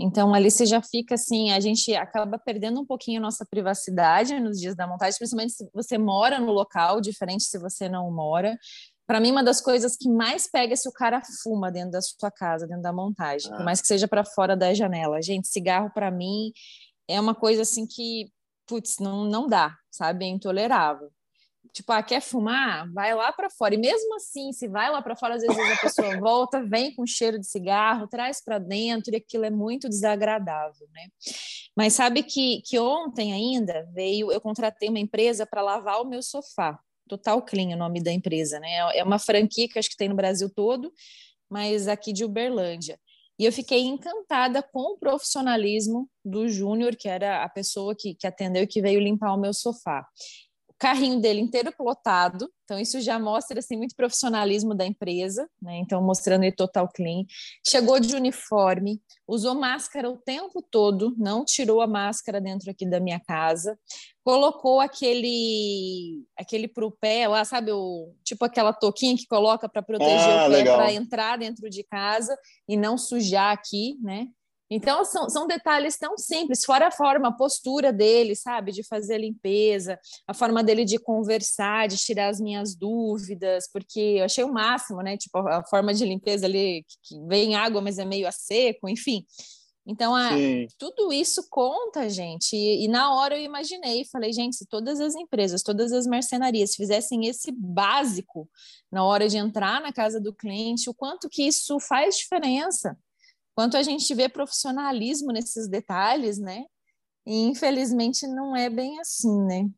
Então, 0.00 0.34
ali 0.34 0.50
você 0.50 0.64
já 0.64 0.80
fica 0.80 1.14
assim, 1.14 1.50
a 1.50 1.60
gente 1.60 1.94
acaba 1.94 2.38
perdendo 2.38 2.80
um 2.80 2.86
pouquinho 2.86 3.18
a 3.18 3.22
nossa 3.22 3.44
privacidade 3.44 4.38
nos 4.40 4.58
dias 4.58 4.74
da 4.74 4.86
montagem, 4.86 5.18
principalmente 5.18 5.52
se 5.52 5.68
você 5.74 5.98
mora 5.98 6.38
no 6.38 6.52
local, 6.52 7.00
diferente 7.00 7.44
se 7.44 7.58
você 7.58 7.88
não 7.88 8.10
mora. 8.10 8.58
Para 9.06 9.20
mim, 9.20 9.32
uma 9.32 9.42
das 9.42 9.60
coisas 9.60 9.96
que 9.96 10.08
mais 10.08 10.48
pega 10.50 10.72
é 10.72 10.76
se 10.76 10.88
o 10.88 10.92
cara 10.92 11.20
fuma 11.42 11.70
dentro 11.70 11.90
da 11.90 12.00
sua 12.00 12.30
casa, 12.30 12.66
dentro 12.66 12.82
da 12.82 12.92
montagem, 12.92 13.52
ah. 13.52 13.56
por 13.56 13.64
mais 13.64 13.80
que 13.80 13.86
seja 13.86 14.08
para 14.08 14.24
fora 14.24 14.56
da 14.56 14.72
janela. 14.72 15.20
Gente, 15.20 15.48
cigarro 15.48 15.90
para 15.92 16.10
mim 16.10 16.52
é 17.08 17.20
uma 17.20 17.34
coisa 17.34 17.62
assim 17.62 17.86
que, 17.86 18.30
putz, 18.66 18.98
não, 19.00 19.24
não 19.24 19.48
dá, 19.48 19.76
sabe? 19.90 20.24
É 20.24 20.28
intolerável 20.28 21.10
tipo, 21.72 21.92
ah, 21.92 22.02
quer 22.02 22.20
fumar? 22.20 22.90
Vai 22.92 23.14
lá 23.14 23.32
para 23.32 23.50
fora. 23.50 23.74
E 23.74 23.78
mesmo 23.78 24.14
assim, 24.14 24.52
se 24.52 24.68
vai 24.68 24.90
lá 24.90 25.00
para 25.00 25.16
fora, 25.16 25.34
às 25.34 25.42
vezes 25.42 25.58
a 25.58 25.76
pessoa 25.80 26.18
volta, 26.20 26.62
vem 26.64 26.94
com 26.94 27.06
cheiro 27.06 27.38
de 27.38 27.46
cigarro, 27.46 28.08
traz 28.08 28.42
para 28.42 28.58
dentro, 28.58 29.12
e 29.12 29.16
aquilo 29.16 29.44
é 29.44 29.50
muito 29.50 29.88
desagradável, 29.88 30.88
né? 30.92 31.08
Mas 31.76 31.94
sabe 31.94 32.22
que, 32.22 32.62
que 32.62 32.78
ontem 32.78 33.32
ainda 33.32 33.88
veio, 33.92 34.30
eu 34.32 34.40
contratei 34.40 34.88
uma 34.88 34.98
empresa 34.98 35.46
para 35.46 35.62
lavar 35.62 36.00
o 36.00 36.08
meu 36.08 36.22
sofá. 36.22 36.78
Total 37.08 37.40
Clean, 37.42 37.74
o 37.74 37.78
nome 37.78 38.02
da 38.02 38.12
empresa, 38.12 38.60
né? 38.60 38.96
É 38.96 39.02
uma 39.02 39.18
franquia 39.18 39.68
que 39.68 39.78
acho 39.78 39.90
que 39.90 39.96
tem 39.96 40.08
no 40.08 40.14
Brasil 40.14 40.50
todo, 40.54 40.92
mas 41.48 41.88
aqui 41.88 42.12
de 42.12 42.24
Uberlândia. 42.24 42.98
E 43.38 43.44
eu 43.44 43.52
fiquei 43.52 43.80
encantada 43.80 44.62
com 44.62 44.94
o 44.94 44.98
profissionalismo 44.98 46.08
do 46.22 46.46
Júnior, 46.46 46.94
que 46.94 47.08
era 47.08 47.42
a 47.42 47.48
pessoa 47.48 47.96
que, 47.98 48.14
que 48.14 48.26
atendeu 48.26 48.64
e 48.64 48.66
que 48.66 48.82
veio 48.82 49.00
limpar 49.00 49.32
o 49.32 49.40
meu 49.40 49.54
sofá 49.54 50.06
carrinho 50.80 51.20
dele 51.20 51.40
inteiro 51.40 51.70
plotado, 51.76 52.50
então 52.64 52.78
isso 52.78 53.00
já 53.02 53.18
mostra 53.18 53.58
assim 53.58 53.76
muito 53.76 53.94
profissionalismo 53.94 54.74
da 54.74 54.86
empresa, 54.86 55.46
né? 55.60 55.76
Então 55.76 56.02
mostrando 56.02 56.44
ele 56.44 56.56
total 56.56 56.88
clean. 56.88 57.24
Chegou 57.66 58.00
de 58.00 58.16
uniforme, 58.16 58.98
usou 59.28 59.54
máscara 59.54 60.08
o 60.08 60.16
tempo 60.16 60.62
todo, 60.62 61.14
não 61.18 61.44
tirou 61.44 61.82
a 61.82 61.86
máscara 61.86 62.40
dentro 62.40 62.70
aqui 62.70 62.88
da 62.88 62.98
minha 62.98 63.20
casa. 63.20 63.78
Colocou 64.24 64.80
aquele 64.80 66.24
aquele 66.34 66.66
pro 66.66 66.90
pé 66.90 67.28
lá, 67.28 67.44
sabe 67.44 67.72
o 67.72 68.14
tipo 68.24 68.42
aquela 68.46 68.72
touquinha 68.72 69.14
que 69.16 69.26
coloca 69.26 69.68
para 69.68 69.82
proteger 69.82 70.30
ah, 70.30 70.48
o 70.48 70.50
pé 70.50 70.64
para 70.64 70.92
entrar 70.94 71.36
dentro 71.36 71.68
de 71.68 71.84
casa 71.84 72.34
e 72.66 72.74
não 72.74 72.96
sujar 72.96 73.52
aqui, 73.52 73.98
né? 74.00 74.28
Então, 74.70 75.04
são, 75.04 75.28
são 75.28 75.48
detalhes 75.48 75.98
tão 75.98 76.16
simples, 76.16 76.64
fora 76.64 76.86
a 76.86 76.90
forma, 76.92 77.28
a 77.28 77.32
postura 77.32 77.92
dele, 77.92 78.36
sabe, 78.36 78.70
de 78.70 78.86
fazer 78.86 79.14
a 79.14 79.18
limpeza, 79.18 79.98
a 80.28 80.32
forma 80.32 80.62
dele 80.62 80.84
de 80.84 80.96
conversar, 80.96 81.88
de 81.88 81.96
tirar 81.96 82.28
as 82.28 82.40
minhas 82.40 82.76
dúvidas, 82.76 83.68
porque 83.72 83.98
eu 83.98 84.24
achei 84.24 84.44
o 84.44 84.52
máximo, 84.52 85.02
né? 85.02 85.16
Tipo, 85.16 85.38
a 85.38 85.64
forma 85.64 85.92
de 85.92 86.04
limpeza 86.04 86.46
ali, 86.46 86.84
que, 87.02 87.20
vem 87.26 87.56
água, 87.56 87.80
mas 87.80 87.98
é 87.98 88.04
meio 88.04 88.28
a 88.28 88.32
seco, 88.32 88.88
enfim. 88.88 89.24
Então, 89.84 90.14
a, 90.14 90.30
tudo 90.78 91.12
isso 91.12 91.48
conta, 91.50 92.08
gente. 92.08 92.54
E, 92.54 92.84
e, 92.84 92.88
na 92.88 93.12
hora 93.12 93.36
eu 93.36 93.42
imaginei, 93.42 94.04
falei, 94.04 94.32
gente, 94.32 94.54
se 94.54 94.66
todas 94.66 95.00
as 95.00 95.16
empresas, 95.16 95.64
todas 95.64 95.90
as 95.90 96.06
marcenarias 96.06 96.76
fizessem 96.76 97.26
esse 97.26 97.50
básico 97.50 98.48
na 98.92 99.04
hora 99.04 99.28
de 99.28 99.36
entrar 99.36 99.80
na 99.80 99.92
casa 99.92 100.20
do 100.20 100.32
cliente, 100.32 100.88
o 100.88 100.94
quanto 100.94 101.28
que 101.28 101.42
isso 101.42 101.80
faz 101.80 102.16
diferença 102.18 102.96
quanto 103.60 103.76
a 103.76 103.82
gente 103.82 104.14
vê 104.14 104.26
profissionalismo 104.26 105.32
nesses 105.32 105.68
detalhes, 105.68 106.38
né? 106.38 106.64
E 107.26 107.42
infelizmente 107.42 108.26
não 108.26 108.56
é 108.56 108.70
bem 108.70 108.98
assim, 108.98 109.38
né? 109.42 109.68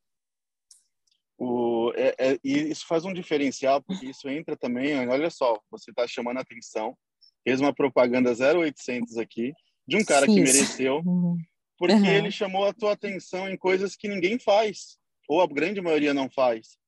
O, 1.36 1.92
é, 1.96 2.14
é, 2.16 2.38
e 2.44 2.70
isso 2.70 2.86
faz 2.86 3.04
um 3.04 3.12
diferencial, 3.12 3.82
porque 3.82 4.06
isso 4.06 4.28
entra 4.28 4.56
também, 4.56 4.96
olha 5.08 5.28
só, 5.30 5.60
você 5.68 5.90
está 5.90 6.06
chamando 6.06 6.36
a 6.38 6.42
atenção, 6.42 6.96
fez 7.42 7.60
uma 7.60 7.74
propaganda 7.74 8.30
0800 8.30 9.16
aqui, 9.16 9.52
de 9.84 9.96
um 9.96 10.04
cara 10.04 10.26
Sim. 10.26 10.34
que 10.36 10.40
mereceu, 10.42 11.02
uhum. 11.04 11.36
porque 11.76 11.94
uhum. 11.94 12.06
ele 12.06 12.30
chamou 12.30 12.64
a 12.64 12.72
tua 12.72 12.92
atenção 12.92 13.48
em 13.48 13.56
coisas 13.56 13.96
que 13.96 14.06
ninguém 14.06 14.38
faz, 14.38 14.96
ou 15.28 15.40
a 15.40 15.46
grande 15.48 15.80
maioria 15.80 16.14
não 16.14 16.30
faz 16.30 16.78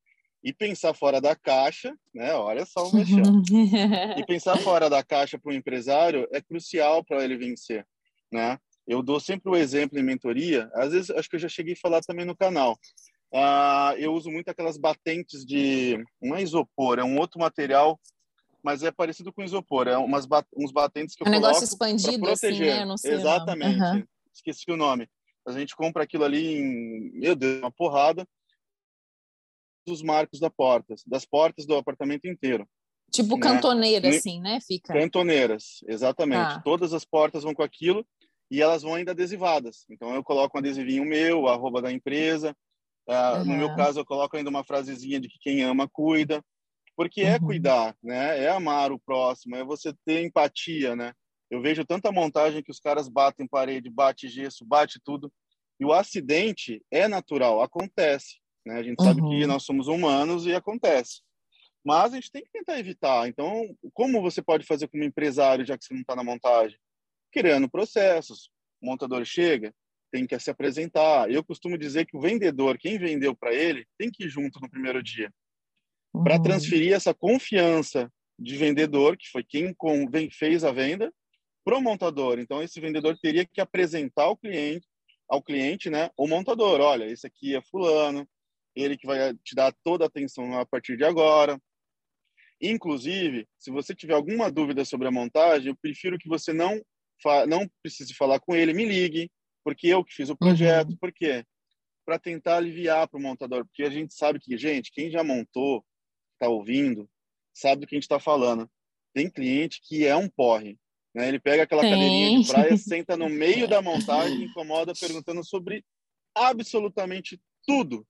e 0.44 0.52
pensar 0.52 0.92
fora 0.92 1.22
da 1.22 1.34
caixa, 1.34 1.96
né? 2.14 2.34
Olha 2.34 2.66
só 2.66 2.86
o 2.86 2.92
mexão. 2.94 3.42
e 4.18 4.24
pensar 4.28 4.58
fora 4.58 4.90
da 4.90 5.02
caixa 5.02 5.38
para 5.38 5.50
o 5.50 5.54
empresário 5.54 6.28
é 6.30 6.40
crucial 6.42 7.02
para 7.02 7.24
ele 7.24 7.38
vencer, 7.38 7.86
né? 8.30 8.58
Eu 8.86 9.02
dou 9.02 9.18
sempre 9.18 9.50
o 9.50 9.56
exemplo 9.56 9.98
em 9.98 10.02
mentoria. 10.02 10.70
Às 10.74 10.92
vezes, 10.92 11.10
acho 11.10 11.30
que 11.30 11.36
eu 11.36 11.40
já 11.40 11.48
cheguei 11.48 11.72
a 11.72 11.80
falar 11.80 12.02
também 12.02 12.26
no 12.26 12.36
canal. 12.36 12.78
Uh, 13.32 13.96
eu 13.96 14.12
uso 14.12 14.30
muito 14.30 14.50
aquelas 14.50 14.76
batentes 14.76 15.44
de 15.46 15.98
não 16.20 16.36
é 16.36 16.42
isopor, 16.42 16.98
é 16.98 17.02
um 17.02 17.18
outro 17.18 17.40
material, 17.40 17.98
mas 18.62 18.82
é 18.82 18.92
parecido 18.92 19.32
com 19.32 19.42
isopor. 19.42 19.88
É 19.88 19.96
umas 19.96 20.26
bat... 20.26 20.46
uns 20.54 20.70
batentes 20.70 21.16
que 21.16 21.22
eu 21.22 21.26
um 21.26 21.30
coloco 21.30 21.46
negócio 21.46 21.64
expandido 21.64 22.28
assim, 22.28 22.58
né? 22.60 22.84
Não 22.84 22.98
sei 22.98 23.14
Exatamente. 23.14 23.80
Uhum. 23.80 24.04
Esqueci 24.34 24.70
o 24.70 24.76
nome. 24.76 25.08
A 25.46 25.52
gente 25.52 25.74
compra 25.74 26.02
aquilo 26.04 26.24
ali 26.24 26.58
em, 26.58 27.10
meu 27.14 27.34
Deus, 27.34 27.60
uma 27.60 27.72
porrada 27.72 28.26
dos 29.86 30.02
marcos 30.02 30.40
da 30.40 30.50
porta, 30.50 30.94
das 31.06 31.24
portas 31.24 31.66
do 31.66 31.76
apartamento 31.76 32.26
inteiro. 32.26 32.66
Tipo 33.10 33.36
né? 33.36 33.42
cantoneira, 33.42 34.08
assim, 34.08 34.40
né? 34.40 34.58
Fica. 34.66 34.92
Cantoneiras, 34.92 35.80
exatamente. 35.86 36.54
Tá. 36.54 36.60
Todas 36.62 36.92
as 36.92 37.04
portas 37.04 37.44
vão 37.44 37.54
com 37.54 37.62
aquilo 37.62 38.04
e 38.50 38.60
elas 38.60 38.82
vão 38.82 38.94
ainda 38.94 39.12
adesivadas. 39.12 39.84
Então 39.88 40.14
eu 40.14 40.24
coloco 40.24 40.56
um 40.56 40.60
adesivinho 40.60 41.04
meu, 41.04 41.46
arroba 41.46 41.80
da 41.80 41.92
empresa. 41.92 42.56
Uh, 43.08 43.38
uhum. 43.38 43.44
No 43.44 43.56
meu 43.56 43.76
caso, 43.76 44.00
eu 44.00 44.04
coloco 44.04 44.36
ainda 44.36 44.50
uma 44.50 44.64
frasezinha 44.64 45.20
de 45.20 45.28
que 45.28 45.38
quem 45.38 45.62
ama 45.62 45.88
cuida, 45.88 46.42
porque 46.96 47.20
é 47.20 47.30
uhum. 47.30 47.34
é 47.34 47.38
cuidar, 47.38 47.96
né? 48.02 48.42
É 48.42 48.48
amar 48.48 48.90
o 48.92 48.98
próximo, 48.98 49.56
é 49.56 49.64
você 49.64 49.92
ter 50.04 50.24
empatia, 50.24 50.96
né? 50.96 51.12
Eu 51.50 51.60
vejo 51.60 51.84
tanta 51.84 52.10
montagem 52.10 52.62
que 52.62 52.70
os 52.70 52.80
caras 52.80 53.08
batem 53.08 53.46
parede, 53.46 53.90
bate 53.90 54.28
gesso, 54.28 54.64
bate 54.64 54.98
tudo. 55.04 55.32
E 55.78 55.84
o 55.84 55.92
acidente 55.92 56.82
é 56.90 57.06
natural, 57.06 57.62
acontece. 57.62 58.38
Né? 58.64 58.74
A 58.78 58.82
gente 58.82 58.98
uhum. 59.00 59.06
sabe 59.06 59.20
que 59.20 59.42
uhum. 59.42 59.46
nós 59.46 59.64
somos 59.64 59.88
humanos 59.88 60.46
e 60.46 60.54
acontece. 60.54 61.22
Mas 61.84 62.12
a 62.12 62.16
gente 62.16 62.32
tem 62.32 62.42
que 62.42 62.50
tentar 62.50 62.78
evitar. 62.78 63.28
Então, 63.28 63.76
como 63.92 64.22
você 64.22 64.42
pode 64.42 64.66
fazer 64.66 64.88
como 64.88 65.04
empresário, 65.04 65.66
já 65.66 65.76
que 65.76 65.84
você 65.84 65.92
não 65.92 66.00
está 66.00 66.16
na 66.16 66.24
montagem? 66.24 66.78
Criando 67.30 67.68
processos. 67.68 68.50
O 68.80 68.86
montador 68.86 69.24
chega, 69.24 69.74
tem 70.10 70.26
que 70.26 70.38
se 70.38 70.50
apresentar. 70.50 71.30
Eu 71.30 71.44
costumo 71.44 71.76
dizer 71.76 72.06
que 72.06 72.16
o 72.16 72.20
vendedor, 72.20 72.78
quem 72.78 72.98
vendeu 72.98 73.34
para 73.36 73.52
ele, 73.52 73.86
tem 73.98 74.10
que 74.10 74.24
ir 74.24 74.28
junto 74.28 74.60
no 74.60 74.70
primeiro 74.70 75.02
dia. 75.02 75.30
Uhum. 76.14 76.24
Para 76.24 76.40
transferir 76.40 76.94
essa 76.94 77.12
confiança 77.12 78.10
de 78.38 78.56
vendedor, 78.56 79.16
que 79.16 79.28
foi 79.28 79.44
quem 79.44 79.74
fez 80.30 80.64
a 80.64 80.72
venda, 80.72 81.12
para 81.64 81.76
o 81.76 81.82
montador. 81.82 82.38
Então, 82.38 82.62
esse 82.62 82.80
vendedor 82.80 83.18
teria 83.20 83.44
que 83.44 83.60
apresentar 83.60 84.24
ao 84.24 84.36
cliente, 84.36 84.86
ao 85.28 85.42
cliente, 85.42 85.88
né, 85.88 86.10
o 86.16 86.26
montador. 86.26 86.80
Olha, 86.80 87.04
esse 87.04 87.26
aqui 87.26 87.56
é 87.56 87.62
fulano, 87.62 88.28
ele 88.74 88.96
que 88.96 89.06
vai 89.06 89.34
te 89.44 89.54
dar 89.54 89.74
toda 89.84 90.04
a 90.04 90.08
atenção 90.08 90.58
a 90.58 90.66
partir 90.66 90.96
de 90.96 91.04
agora. 91.04 91.60
Inclusive, 92.60 93.46
se 93.58 93.70
você 93.70 93.94
tiver 93.94 94.14
alguma 94.14 94.50
dúvida 94.50 94.84
sobre 94.84 95.06
a 95.08 95.10
montagem, 95.10 95.68
eu 95.68 95.76
prefiro 95.76 96.18
que 96.18 96.28
você 96.28 96.52
não 96.52 96.80
não 97.48 97.66
precise 97.82 98.12
falar 98.12 98.38
com 98.40 98.54
ele, 98.54 98.74
me 98.74 98.84
ligue, 98.84 99.30
porque 99.64 99.86
eu 99.86 100.04
que 100.04 100.12
fiz 100.12 100.28
o 100.28 100.36
projeto, 100.36 100.90
uhum. 100.90 100.96
por 100.96 101.10
quê? 101.10 101.44
Para 102.04 102.18
tentar 102.18 102.56
aliviar 102.56 103.08
para 103.08 103.18
o 103.18 103.22
montador, 103.22 103.64
porque 103.64 103.82
a 103.82 103.88
gente 103.88 104.12
sabe 104.12 104.38
que, 104.38 104.58
gente, 104.58 104.92
quem 104.92 105.10
já 105.10 105.24
montou, 105.24 105.82
está 106.34 106.48
ouvindo, 106.48 107.08
sabe 107.54 107.80
do 107.80 107.86
que 107.86 107.94
a 107.94 107.96
gente 107.96 108.04
está 108.04 108.20
falando. 108.20 108.68
Tem 109.14 109.30
cliente 109.30 109.80
que 109.82 110.06
é 110.06 110.14
um 110.14 110.28
porre, 110.28 110.76
né? 111.14 111.28
Ele 111.28 111.38
pega 111.38 111.62
aquela 111.62 111.82
Sim. 111.82 111.90
cadeirinha 111.90 112.40
de 112.40 112.48
praia, 112.48 112.76
senta 112.76 113.16
no 113.16 113.28
meio 113.28 113.66
da 113.66 113.80
montagem, 113.80 114.44
incomoda 114.44 114.92
perguntando 114.98 115.42
sobre 115.44 115.82
absolutamente 116.34 117.40
tudo. 117.66 118.06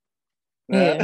Né? 0.69 0.97
É. 0.97 0.99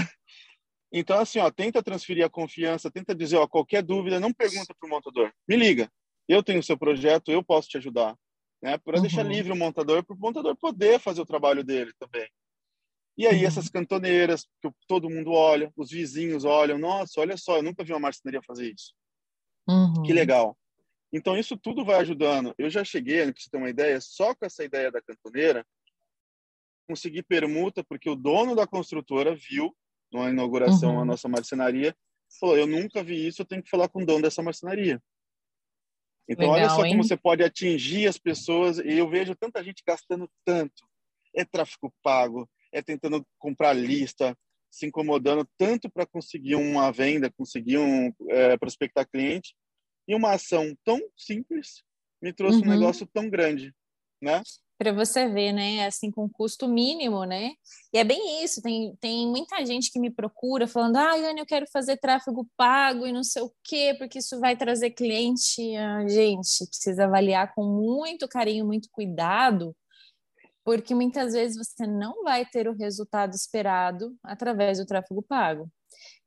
Então, 0.92 1.18
assim, 1.18 1.38
ó, 1.38 1.50
tenta 1.50 1.82
transferir 1.82 2.24
a 2.24 2.30
confiança, 2.30 2.90
tenta 2.90 3.14
dizer, 3.14 3.36
ó, 3.36 3.46
qualquer 3.46 3.82
dúvida, 3.82 4.18
não 4.18 4.32
pergunta 4.32 4.74
para 4.78 4.86
o 4.86 4.90
montador, 4.90 5.32
me 5.48 5.56
liga, 5.56 5.90
eu 6.28 6.42
tenho 6.42 6.58
o 6.58 6.62
seu 6.62 6.76
projeto, 6.76 7.30
eu 7.30 7.44
posso 7.44 7.68
te 7.68 7.78
ajudar, 7.78 8.16
né? 8.62 8.76
Para 8.78 8.96
uhum. 8.96 9.02
deixar 9.02 9.22
livre 9.22 9.52
o 9.52 9.56
montador, 9.56 10.04
para 10.04 10.16
o 10.16 10.18
montador 10.18 10.56
poder 10.56 10.98
fazer 10.98 11.20
o 11.20 11.26
trabalho 11.26 11.62
dele 11.62 11.92
também. 11.98 12.28
E 13.16 13.26
aí, 13.26 13.40
uhum. 13.40 13.46
essas 13.46 13.68
cantoneiras, 13.68 14.46
que 14.62 14.70
todo 14.88 15.10
mundo 15.10 15.32
olha, 15.32 15.72
os 15.76 15.90
vizinhos 15.90 16.44
olham, 16.44 16.78
nossa, 16.78 17.20
olha 17.20 17.36
só, 17.36 17.58
eu 17.58 17.62
nunca 17.62 17.84
vi 17.84 17.92
uma 17.92 18.00
marcenaria 18.00 18.40
fazer 18.42 18.72
isso. 18.72 18.92
Uhum. 19.68 20.02
Que 20.02 20.12
legal. 20.12 20.56
Então, 21.12 21.36
isso 21.36 21.56
tudo 21.56 21.84
vai 21.84 21.96
ajudando. 21.96 22.54
Eu 22.56 22.70
já 22.70 22.84
cheguei, 22.84 23.24
para 23.24 23.34
você 23.36 23.50
ter 23.50 23.58
uma 23.58 23.70
ideia, 23.70 24.00
só 24.00 24.34
com 24.34 24.46
essa 24.46 24.64
ideia 24.64 24.90
da 24.90 25.02
cantoneira, 25.02 25.66
consegui 26.90 27.22
permuta 27.22 27.84
porque 27.84 28.10
o 28.10 28.16
dono 28.16 28.56
da 28.56 28.66
construtora 28.66 29.34
viu 29.34 29.72
na 30.12 30.28
inauguração 30.28 30.94
uhum. 30.94 31.02
a 31.02 31.04
nossa 31.04 31.28
marcenaria, 31.28 31.94
falou: 32.40 32.58
"Eu 32.58 32.66
nunca 32.66 33.02
vi 33.02 33.26
isso, 33.26 33.42
eu 33.42 33.46
tenho 33.46 33.62
que 33.62 33.70
falar 33.70 33.88
com 33.88 34.02
o 34.02 34.06
dono 34.06 34.22
dessa 34.22 34.42
marcenaria". 34.42 35.00
Então, 36.28 36.52
Legal, 36.52 36.60
olha 36.60 36.70
só 36.70 36.84
hein? 36.84 36.92
como 36.92 37.04
você 37.04 37.16
pode 37.16 37.42
atingir 37.42 38.08
as 38.08 38.18
pessoas. 38.18 38.78
E 38.78 38.92
eu 38.92 39.08
vejo 39.08 39.34
tanta 39.34 39.64
gente 39.64 39.82
gastando 39.86 40.30
tanto. 40.44 40.86
É 41.34 41.44
tráfego 41.44 41.92
pago, 42.02 42.48
é 42.72 42.80
tentando 42.80 43.26
comprar 43.36 43.72
lista, 43.72 44.36
se 44.70 44.86
incomodando 44.86 45.48
tanto 45.58 45.90
para 45.90 46.06
conseguir 46.06 46.54
uma 46.54 46.92
venda, 46.92 47.32
conseguir 47.32 47.78
um 47.78 48.12
é, 48.28 48.56
prospectar 48.56 49.08
cliente. 49.08 49.54
E 50.06 50.14
uma 50.14 50.32
ação 50.32 50.72
tão 50.84 51.00
simples 51.16 51.82
me 52.22 52.32
trouxe 52.32 52.58
uhum. 52.58 52.64
um 52.66 52.78
negócio 52.78 53.06
tão 53.12 53.28
grande, 53.28 53.74
né? 54.22 54.40
Para 54.80 54.94
você 54.94 55.28
ver, 55.28 55.52
né? 55.52 55.84
Assim, 55.84 56.10
com 56.10 56.26
custo 56.26 56.66
mínimo, 56.66 57.24
né? 57.26 57.50
E 57.92 57.98
é 57.98 58.02
bem 58.02 58.42
isso. 58.42 58.62
Tem, 58.62 58.96
tem 58.98 59.28
muita 59.28 59.62
gente 59.66 59.92
que 59.92 60.00
me 60.00 60.10
procura 60.10 60.66
falando: 60.66 60.96
ah, 60.96 61.12
Anne, 61.16 61.40
eu 61.40 61.44
quero 61.44 61.66
fazer 61.70 61.98
tráfego 61.98 62.48
pago 62.56 63.06
e 63.06 63.12
não 63.12 63.22
sei 63.22 63.42
o 63.42 63.52
quê, 63.62 63.94
porque 63.98 64.20
isso 64.20 64.40
vai 64.40 64.56
trazer 64.56 64.92
cliente. 64.92 65.76
Ah, 65.76 66.08
gente, 66.08 66.66
precisa 66.66 67.04
avaliar 67.04 67.54
com 67.54 67.62
muito 67.62 68.26
carinho, 68.26 68.64
muito 68.64 68.88
cuidado, 68.90 69.76
porque 70.64 70.94
muitas 70.94 71.34
vezes 71.34 71.58
você 71.58 71.86
não 71.86 72.24
vai 72.24 72.46
ter 72.46 72.66
o 72.66 72.74
resultado 72.74 73.34
esperado 73.34 74.16
através 74.24 74.78
do 74.78 74.86
tráfego 74.86 75.22
pago. 75.22 75.70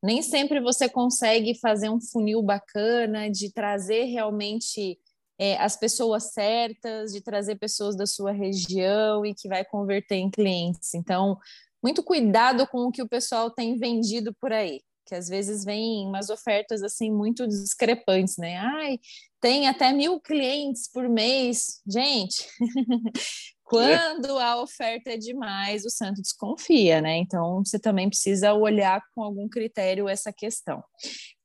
Nem 0.03 0.21
sempre 0.21 0.59
você 0.59 0.87
consegue 0.87 1.57
fazer 1.59 1.89
um 1.89 1.99
funil 1.99 2.43
bacana 2.43 3.31
de 3.31 3.51
trazer 3.51 4.03
realmente 4.03 4.99
é, 5.39 5.57
as 5.57 5.75
pessoas 5.75 6.31
certas, 6.33 7.11
de 7.11 7.21
trazer 7.21 7.55
pessoas 7.55 7.95
da 7.95 8.05
sua 8.05 8.31
região 8.31 9.25
e 9.25 9.33
que 9.33 9.47
vai 9.47 9.65
converter 9.65 10.15
em 10.15 10.29
clientes. 10.29 10.93
Então, 10.93 11.37
muito 11.83 12.03
cuidado 12.03 12.65
com 12.67 12.87
o 12.87 12.91
que 12.91 13.01
o 13.01 13.09
pessoal 13.09 13.51
tem 13.51 13.77
vendido 13.77 14.33
por 14.35 14.53
aí, 14.53 14.81
que 15.05 15.15
às 15.15 15.27
vezes 15.27 15.65
vem 15.65 16.07
umas 16.07 16.29
ofertas 16.29 16.81
assim 16.81 17.11
muito 17.11 17.47
discrepantes, 17.47 18.37
né? 18.37 18.57
Ai, 18.57 18.99
tem 19.41 19.67
até 19.67 19.91
mil 19.91 20.19
clientes 20.21 20.89
por 20.89 21.09
mês. 21.09 21.81
Gente, 21.85 22.47
quando 23.73 24.37
a 24.39 24.61
oferta 24.61 25.11
é 25.11 25.17
demais, 25.17 25.85
o 25.85 25.89
santo 25.89 26.21
desconfia, 26.21 27.01
né? 27.01 27.17
Então, 27.17 27.63
você 27.63 27.79
também 27.79 28.09
precisa 28.09 28.53
olhar 28.53 29.01
com 29.13 29.23
algum 29.23 29.47
critério 29.49 30.07
essa 30.07 30.31
questão. 30.31 30.83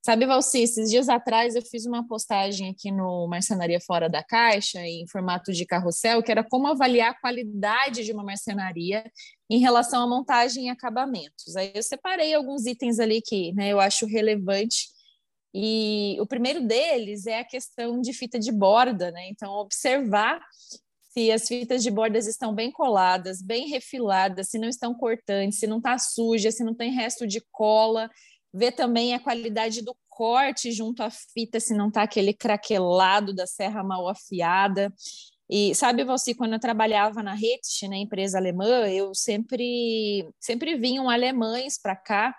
Sabe, 0.04 0.24
Valci, 0.24 0.62
esses 0.62 0.88
dias 0.90 1.08
atrás 1.08 1.54
eu 1.54 1.60
fiz 1.60 1.84
uma 1.84 2.06
postagem 2.06 2.70
aqui 2.70 2.90
no 2.90 3.26
Marcenaria 3.28 3.78
Fora 3.78 4.08
da 4.08 4.22
Caixa, 4.22 4.80
em 4.80 5.06
formato 5.06 5.52
de 5.52 5.66
carrossel, 5.66 6.22
que 6.22 6.30
era 6.30 6.42
como 6.42 6.66
avaliar 6.66 7.10
a 7.10 7.20
qualidade 7.20 8.04
de 8.04 8.12
uma 8.12 8.24
marcenaria 8.24 9.04
em 9.50 9.58
relação 9.58 10.02
à 10.02 10.06
montagem 10.06 10.66
e 10.66 10.70
acabamentos. 10.70 11.56
Aí 11.56 11.72
eu 11.74 11.82
separei 11.82 12.32
alguns 12.32 12.64
itens 12.64 12.98
ali 12.98 13.20
que 13.20 13.52
né, 13.52 13.68
eu 13.68 13.80
acho 13.80 14.06
relevante. 14.06 14.86
E 15.52 16.16
o 16.20 16.26
primeiro 16.26 16.66
deles 16.66 17.26
é 17.26 17.40
a 17.40 17.44
questão 17.44 18.00
de 18.00 18.12
fita 18.12 18.38
de 18.38 18.52
borda, 18.52 19.10
né? 19.10 19.28
Então, 19.28 19.52
observar 19.54 20.40
se 21.18 21.32
as 21.32 21.48
fitas 21.48 21.82
de 21.82 21.90
bordas 21.90 22.28
estão 22.28 22.54
bem 22.54 22.70
coladas, 22.70 23.42
bem 23.42 23.68
refiladas, 23.68 24.50
se 24.50 24.58
não 24.58 24.68
estão 24.68 24.94
cortantes, 24.94 25.58
se 25.58 25.66
não 25.66 25.78
está 25.78 25.98
suja, 25.98 26.52
se 26.52 26.62
não 26.62 26.72
tem 26.72 26.92
resto 26.92 27.26
de 27.26 27.42
cola. 27.50 28.08
Ver 28.54 28.70
também 28.70 29.14
a 29.14 29.18
qualidade 29.18 29.82
do 29.82 29.96
corte 30.08 30.70
junto 30.70 31.02
à 31.02 31.10
fita, 31.10 31.58
se 31.58 31.74
não 31.74 31.88
está 31.88 32.02
aquele 32.02 32.32
craquelado 32.32 33.34
da 33.34 33.48
serra 33.48 33.82
mal 33.82 34.08
afiada. 34.08 34.94
E 35.50 35.74
sabe, 35.74 36.04
você, 36.04 36.34
quando 36.34 36.52
eu 36.52 36.60
trabalhava 36.60 37.20
na 37.20 37.34
Hetsch, 37.34 37.82
na 37.88 37.96
empresa 37.96 38.38
alemã, 38.38 38.88
eu 38.88 39.12
sempre, 39.12 40.24
sempre 40.38 40.76
vinham 40.76 41.10
alemães 41.10 41.80
para 41.80 41.96
cá 41.96 42.32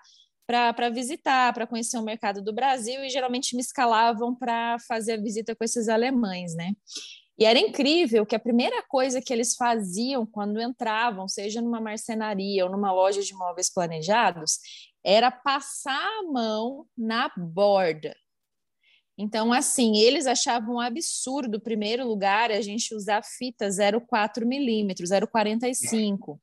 para 0.46 0.88
visitar, 0.88 1.52
para 1.52 1.66
conhecer 1.66 1.96
o 1.96 2.02
mercado 2.02 2.42
do 2.42 2.52
Brasil, 2.52 3.04
e 3.04 3.08
geralmente 3.08 3.54
me 3.54 3.62
escalavam 3.62 4.34
para 4.34 4.78
fazer 4.80 5.12
a 5.12 5.20
visita 5.20 5.54
com 5.54 5.62
esses 5.62 5.88
alemães, 5.88 6.56
né? 6.56 6.72
E 7.40 7.44
era 7.46 7.58
incrível 7.58 8.26
que 8.26 8.36
a 8.36 8.38
primeira 8.38 8.82
coisa 8.86 9.22
que 9.22 9.32
eles 9.32 9.56
faziam 9.56 10.26
quando 10.26 10.60
entravam, 10.60 11.26
seja 11.26 11.62
numa 11.62 11.80
marcenaria 11.80 12.66
ou 12.66 12.70
numa 12.70 12.92
loja 12.92 13.22
de 13.22 13.32
móveis 13.32 13.72
planejados, 13.72 14.58
era 15.02 15.30
passar 15.30 16.06
a 16.20 16.22
mão 16.30 16.86
na 16.94 17.30
borda. 17.34 18.14
Então, 19.22 19.52
assim, 19.52 19.98
eles 19.98 20.26
achavam 20.26 20.76
um 20.76 20.80
absurdo, 20.80 21.60
primeiro 21.60 22.08
lugar, 22.08 22.50
a 22.50 22.62
gente 22.62 22.94
usar 22.94 23.22
fita 23.22 23.68
0,4 23.68 24.46
milímetros, 24.46 25.10
0,45, 25.10 26.38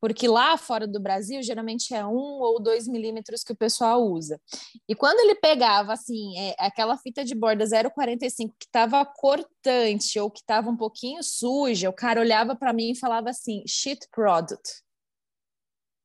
porque 0.00 0.26
lá 0.26 0.56
fora 0.56 0.88
do 0.88 0.98
Brasil, 0.98 1.40
geralmente 1.40 1.94
é 1.94 2.04
um 2.04 2.40
ou 2.40 2.60
dois 2.60 2.88
milímetros 2.88 3.44
que 3.44 3.52
o 3.52 3.56
pessoal 3.56 4.04
usa. 4.04 4.40
E 4.88 4.94
quando 4.96 5.20
ele 5.20 5.36
pegava, 5.36 5.92
assim, 5.92 6.36
é, 6.36 6.56
aquela 6.58 6.96
fita 6.98 7.24
de 7.24 7.32
borda 7.32 7.64
0,45 7.64 8.50
que 8.58 8.66
estava 8.66 9.04
cortante 9.06 10.18
ou 10.18 10.28
que 10.28 10.40
estava 10.40 10.68
um 10.68 10.76
pouquinho 10.76 11.22
suja, 11.22 11.88
o 11.88 11.92
cara 11.92 12.20
olhava 12.20 12.56
para 12.56 12.72
mim 12.72 12.90
e 12.90 12.98
falava 12.98 13.30
assim, 13.30 13.62
shit 13.68 14.00
product 14.10 14.84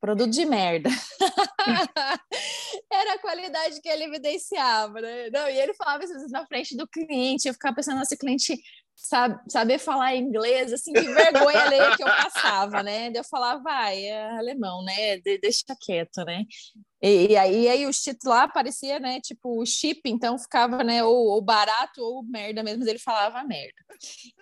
produto 0.01 0.31
de 0.31 0.45
merda. 0.45 0.89
Era 2.91 3.13
a 3.13 3.19
qualidade 3.19 3.79
que 3.79 3.87
ele 3.87 4.05
evidenciava, 4.05 4.99
né? 4.99 5.29
Não, 5.29 5.47
e 5.47 5.57
ele 5.57 5.75
falava 5.75 6.03
isso 6.03 6.13
na 6.29 6.45
frente 6.47 6.75
do 6.75 6.87
cliente, 6.87 7.47
eu 7.47 7.53
ficava 7.53 7.75
pensando, 7.75 7.99
nossa, 7.99 8.17
cliente 8.17 8.59
sabe, 8.95 9.39
saber 9.47 9.79
falar 9.79 10.15
inglês, 10.15 10.73
assim, 10.73 10.93
que 10.93 11.01
vergonha 11.01 11.63
alheia 11.63 11.95
que 11.95 12.03
eu 12.03 12.07
passava, 12.07 12.83
né? 12.83 13.11
Eu 13.13 13.23
falava, 13.23 13.61
vai, 13.61 14.03
é 14.03 14.37
alemão, 14.37 14.83
né? 14.83 15.17
De, 15.17 15.39
deixa 15.39 15.75
quieto, 15.79 16.23
né? 16.25 16.43
E, 17.01 17.31
e, 17.31 17.37
aí, 17.37 17.63
e 17.63 17.67
aí 17.67 17.87
o 17.87 17.91
título 17.91 18.33
lá 18.33 18.43
aparecia, 18.43 18.99
né? 18.99 19.19
Tipo, 19.21 19.59
o 19.59 19.65
chip, 19.65 20.01
então 20.05 20.37
ficava, 20.37 20.83
né? 20.83 21.03
Ou, 21.03 21.27
ou 21.27 21.41
barato 21.41 22.01
ou 22.01 22.23
merda 22.23 22.63
mesmo, 22.63 22.79
mas 22.79 22.87
ele 22.87 22.99
falava 22.99 23.43
merda. 23.43 23.83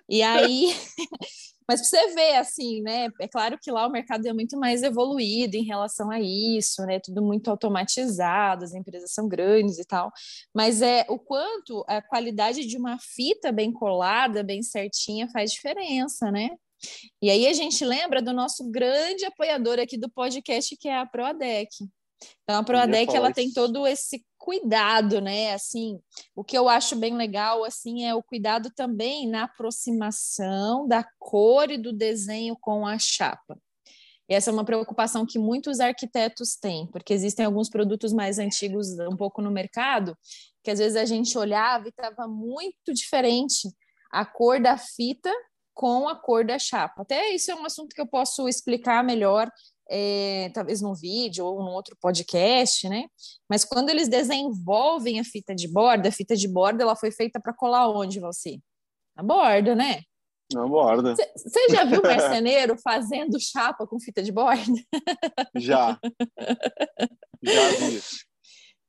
E 0.10 0.22
aí 0.22 0.76
Mas 1.70 1.88
para 1.88 2.02
você 2.02 2.16
ver, 2.16 2.36
assim, 2.38 2.82
né? 2.82 3.10
É 3.22 3.28
claro 3.28 3.56
que 3.62 3.70
lá 3.70 3.86
o 3.86 3.92
mercado 3.92 4.26
é 4.26 4.34
muito 4.34 4.58
mais 4.58 4.82
evoluído 4.82 5.56
em 5.56 5.64
relação 5.64 6.10
a 6.10 6.20
isso, 6.20 6.84
né? 6.84 7.00
Tudo 7.00 7.22
muito 7.22 7.48
automatizado, 7.48 8.66
as 8.66 8.74
empresas 8.74 9.14
são 9.14 9.28
grandes 9.28 9.78
e 9.78 9.86
tal. 9.86 10.12
Mas 10.52 10.82
é 10.82 11.06
o 11.08 11.20
quanto 11.20 11.86
a 11.88 12.02
qualidade 12.02 12.66
de 12.66 12.76
uma 12.76 12.98
fita 12.98 13.52
bem 13.52 13.72
colada, 13.72 14.42
bem 14.42 14.64
certinha, 14.64 15.30
faz 15.30 15.52
diferença, 15.52 16.32
né? 16.32 16.50
E 17.22 17.30
aí 17.30 17.46
a 17.46 17.54
gente 17.54 17.86
lembra 17.86 18.20
do 18.20 18.34
nosso 18.34 18.72
grande 18.72 19.24
apoiador 19.26 19.78
aqui 19.78 19.96
do 19.96 20.10
podcast, 20.10 20.76
que 20.76 20.88
é 20.88 20.98
a 20.98 21.06
Proadec. 21.06 21.70
Então 22.44 22.60
a 22.60 22.64
Proadec 22.64 23.16
ela 23.16 23.32
tem 23.32 23.52
todo 23.52 23.86
esse 23.88 24.26
cuidado, 24.38 25.22
né? 25.22 25.54
Assim, 25.54 26.00
o 26.36 26.44
que 26.44 26.58
eu 26.58 26.68
acho 26.68 26.96
bem 26.96 27.16
legal 27.16 27.64
assim 27.64 28.06
é 28.06 28.16
o 28.16 28.24
cuidado 28.24 28.72
também 28.76 29.28
na 29.28 29.44
aproximação 29.44 30.88
da 30.88 31.06
cor 31.18 31.70
e 31.70 31.78
do 31.78 31.94
desenho 31.94 32.58
com 32.60 32.86
a 32.86 32.98
chapa. 32.98 33.58
E 34.30 34.36
essa 34.36 34.52
é 34.52 34.54
uma 34.54 34.66
preocupação 34.66 35.26
que 35.26 35.40
muitos 35.40 35.80
arquitetos 35.80 36.56
têm, 36.56 36.86
porque 36.92 37.14
existem 37.14 37.46
alguns 37.46 37.68
produtos 37.68 38.14
mais 38.14 38.38
antigos 38.38 38.88
um 39.00 39.18
pouco 39.18 39.42
no 39.42 39.50
mercado, 39.50 40.16
que 40.64 40.70
às 40.70 40.78
vezes 40.78 40.96
a 40.96 41.06
gente 41.06 41.36
olhava 41.36 41.88
e 41.88 41.90
estava 41.90 42.28
muito 42.28 42.94
diferente 42.94 43.68
a 44.12 44.24
cor 44.26 44.62
da 44.62 44.78
fita 44.78 45.34
com 45.74 46.08
a 46.08 46.16
cor 46.16 46.46
da 46.46 46.60
chapa. 46.60 47.02
Até 47.02 47.30
isso 47.32 47.50
é 47.52 47.56
um 47.56 47.66
assunto 47.66 47.96
que 47.96 48.02
eu 48.02 48.08
posso 48.08 48.48
explicar 48.48 49.04
melhor 49.04 49.50
é, 49.90 50.52
talvez 50.54 50.82
num 50.82 50.94
vídeo 50.94 51.46
ou 51.46 51.64
num 51.64 51.72
outro 51.72 51.98
podcast, 52.00 52.88
né? 52.88 53.08
Mas 53.50 53.66
quando 53.66 53.90
eles 53.90 54.08
desenvolvem 54.08 55.20
a 55.20 55.24
fita 55.24 55.56
de 55.56 55.68
borda, 55.68 56.10
a 56.10 56.12
fita 56.12 56.36
de 56.36 56.48
borda 56.48 56.84
ela 56.84 56.96
foi 56.96 57.12
feita 57.12 57.40
para 57.40 57.54
colar 57.54 57.90
onde, 57.90 58.20
você? 58.20 58.60
Na 59.16 59.24
borda, 59.24 59.76
né? 59.76 60.04
Na 60.54 60.68
borda. 60.68 61.16
Você 61.16 61.70
já 61.70 61.84
viu 61.84 62.02
marceneiro 62.02 62.76
fazendo 62.84 63.40
chapa 63.40 63.86
com 63.86 64.00
fita 64.00 64.22
de 64.22 64.32
borda? 64.32 64.64
Já. 65.56 66.00
Já 67.42 67.70
vi. 67.70 68.02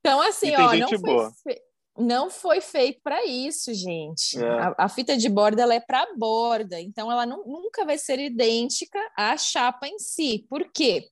Então, 0.01 0.21
assim, 0.23 0.53
ó, 0.57 0.75
não 0.75 0.89
foi, 0.89 1.31
fe 1.45 1.63
não 1.99 2.31
foi 2.31 2.61
feito 2.61 3.01
para 3.03 3.25
isso, 3.27 3.75
gente. 3.75 4.39
É. 4.39 4.49
A, 4.49 4.75
a, 4.79 4.89
fita 4.89 5.17
de 5.17 5.29
borda 5.29 5.63
ela 5.63 5.75
é 5.75 5.81
para 5.81 6.15
borda, 6.17 6.81
então 6.81 7.11
ela 7.11 7.27
não, 7.27 7.45
nunca 7.45 7.85
vai 7.85 7.99
ser 7.99 8.19
idêntica 8.19 8.99
à 9.17 9.37
chapa 9.37 9.87
em 9.87 9.99
si. 9.99 10.47
Por 10.49 10.71
quê? 10.73 11.09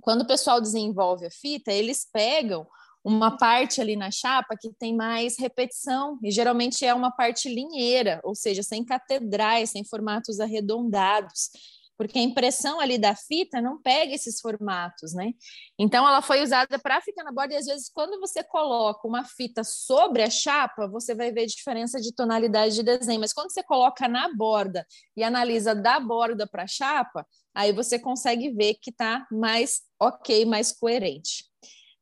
Quando 0.00 0.22
o 0.22 0.26
pessoal 0.26 0.60
desenvolve 0.60 1.26
a 1.26 1.30
fita, 1.30 1.72
eles 1.72 2.06
pegam 2.10 2.66
uma 3.04 3.36
parte 3.36 3.80
ali 3.80 3.96
na 3.96 4.10
chapa 4.10 4.56
que 4.58 4.72
tem 4.72 4.94
mais 4.94 5.36
repetição, 5.38 6.18
e 6.22 6.30
geralmente 6.30 6.84
é 6.84 6.94
uma 6.94 7.10
parte 7.10 7.52
linheira, 7.52 8.20
ou 8.22 8.34
seja, 8.34 8.62
sem 8.62 8.84
catedrais, 8.84 9.70
sem 9.70 9.84
formatos 9.84 10.38
arredondados 10.38 11.50
porque 11.96 12.18
a 12.18 12.22
impressão 12.22 12.80
ali 12.80 12.98
da 12.98 13.14
fita 13.14 13.60
não 13.60 13.80
pega 13.80 14.14
esses 14.14 14.40
formatos, 14.40 15.12
né? 15.14 15.32
Então 15.78 16.06
ela 16.06 16.22
foi 16.22 16.42
usada 16.42 16.78
para 16.78 17.00
ficar 17.00 17.24
na 17.24 17.32
borda 17.32 17.54
e 17.54 17.56
às 17.56 17.66
vezes 17.66 17.90
quando 17.92 18.18
você 18.20 18.42
coloca 18.42 19.06
uma 19.06 19.24
fita 19.24 19.62
sobre 19.64 20.22
a 20.22 20.30
chapa, 20.30 20.88
você 20.88 21.14
vai 21.14 21.32
ver 21.32 21.46
diferença 21.46 22.00
de 22.00 22.14
tonalidade 22.14 22.74
de 22.74 22.82
desenho, 22.82 23.20
mas 23.20 23.32
quando 23.32 23.52
você 23.52 23.62
coloca 23.62 24.08
na 24.08 24.34
borda 24.34 24.86
e 25.16 25.22
analisa 25.22 25.74
da 25.74 26.00
borda 26.00 26.46
para 26.46 26.64
a 26.64 26.68
chapa, 26.68 27.26
aí 27.54 27.72
você 27.72 27.98
consegue 27.98 28.50
ver 28.50 28.74
que 28.80 28.90
está 28.90 29.26
mais 29.30 29.82
ok, 30.00 30.44
mais 30.44 30.72
coerente. 30.72 31.44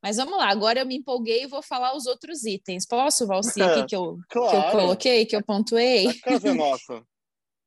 Mas 0.01 0.17
vamos 0.17 0.35
lá, 0.37 0.49
agora 0.49 0.79
eu 0.79 0.85
me 0.85 0.97
empolguei 0.97 1.43
e 1.43 1.47
vou 1.47 1.61
falar 1.61 1.95
os 1.95 2.07
outros 2.07 2.43
itens. 2.43 2.87
Posso, 2.87 3.27
Valci, 3.27 3.61
aqui 3.61 3.85
que 3.85 3.95
eu, 3.95 4.17
claro. 4.29 4.49
que 4.49 4.55
eu 4.55 4.71
coloquei, 4.71 5.25
que 5.27 5.35
eu 5.35 5.43
pontuei? 5.43 6.07
A 6.07 6.19
casa 6.21 6.49
é 6.49 6.53
nossa. 6.53 7.03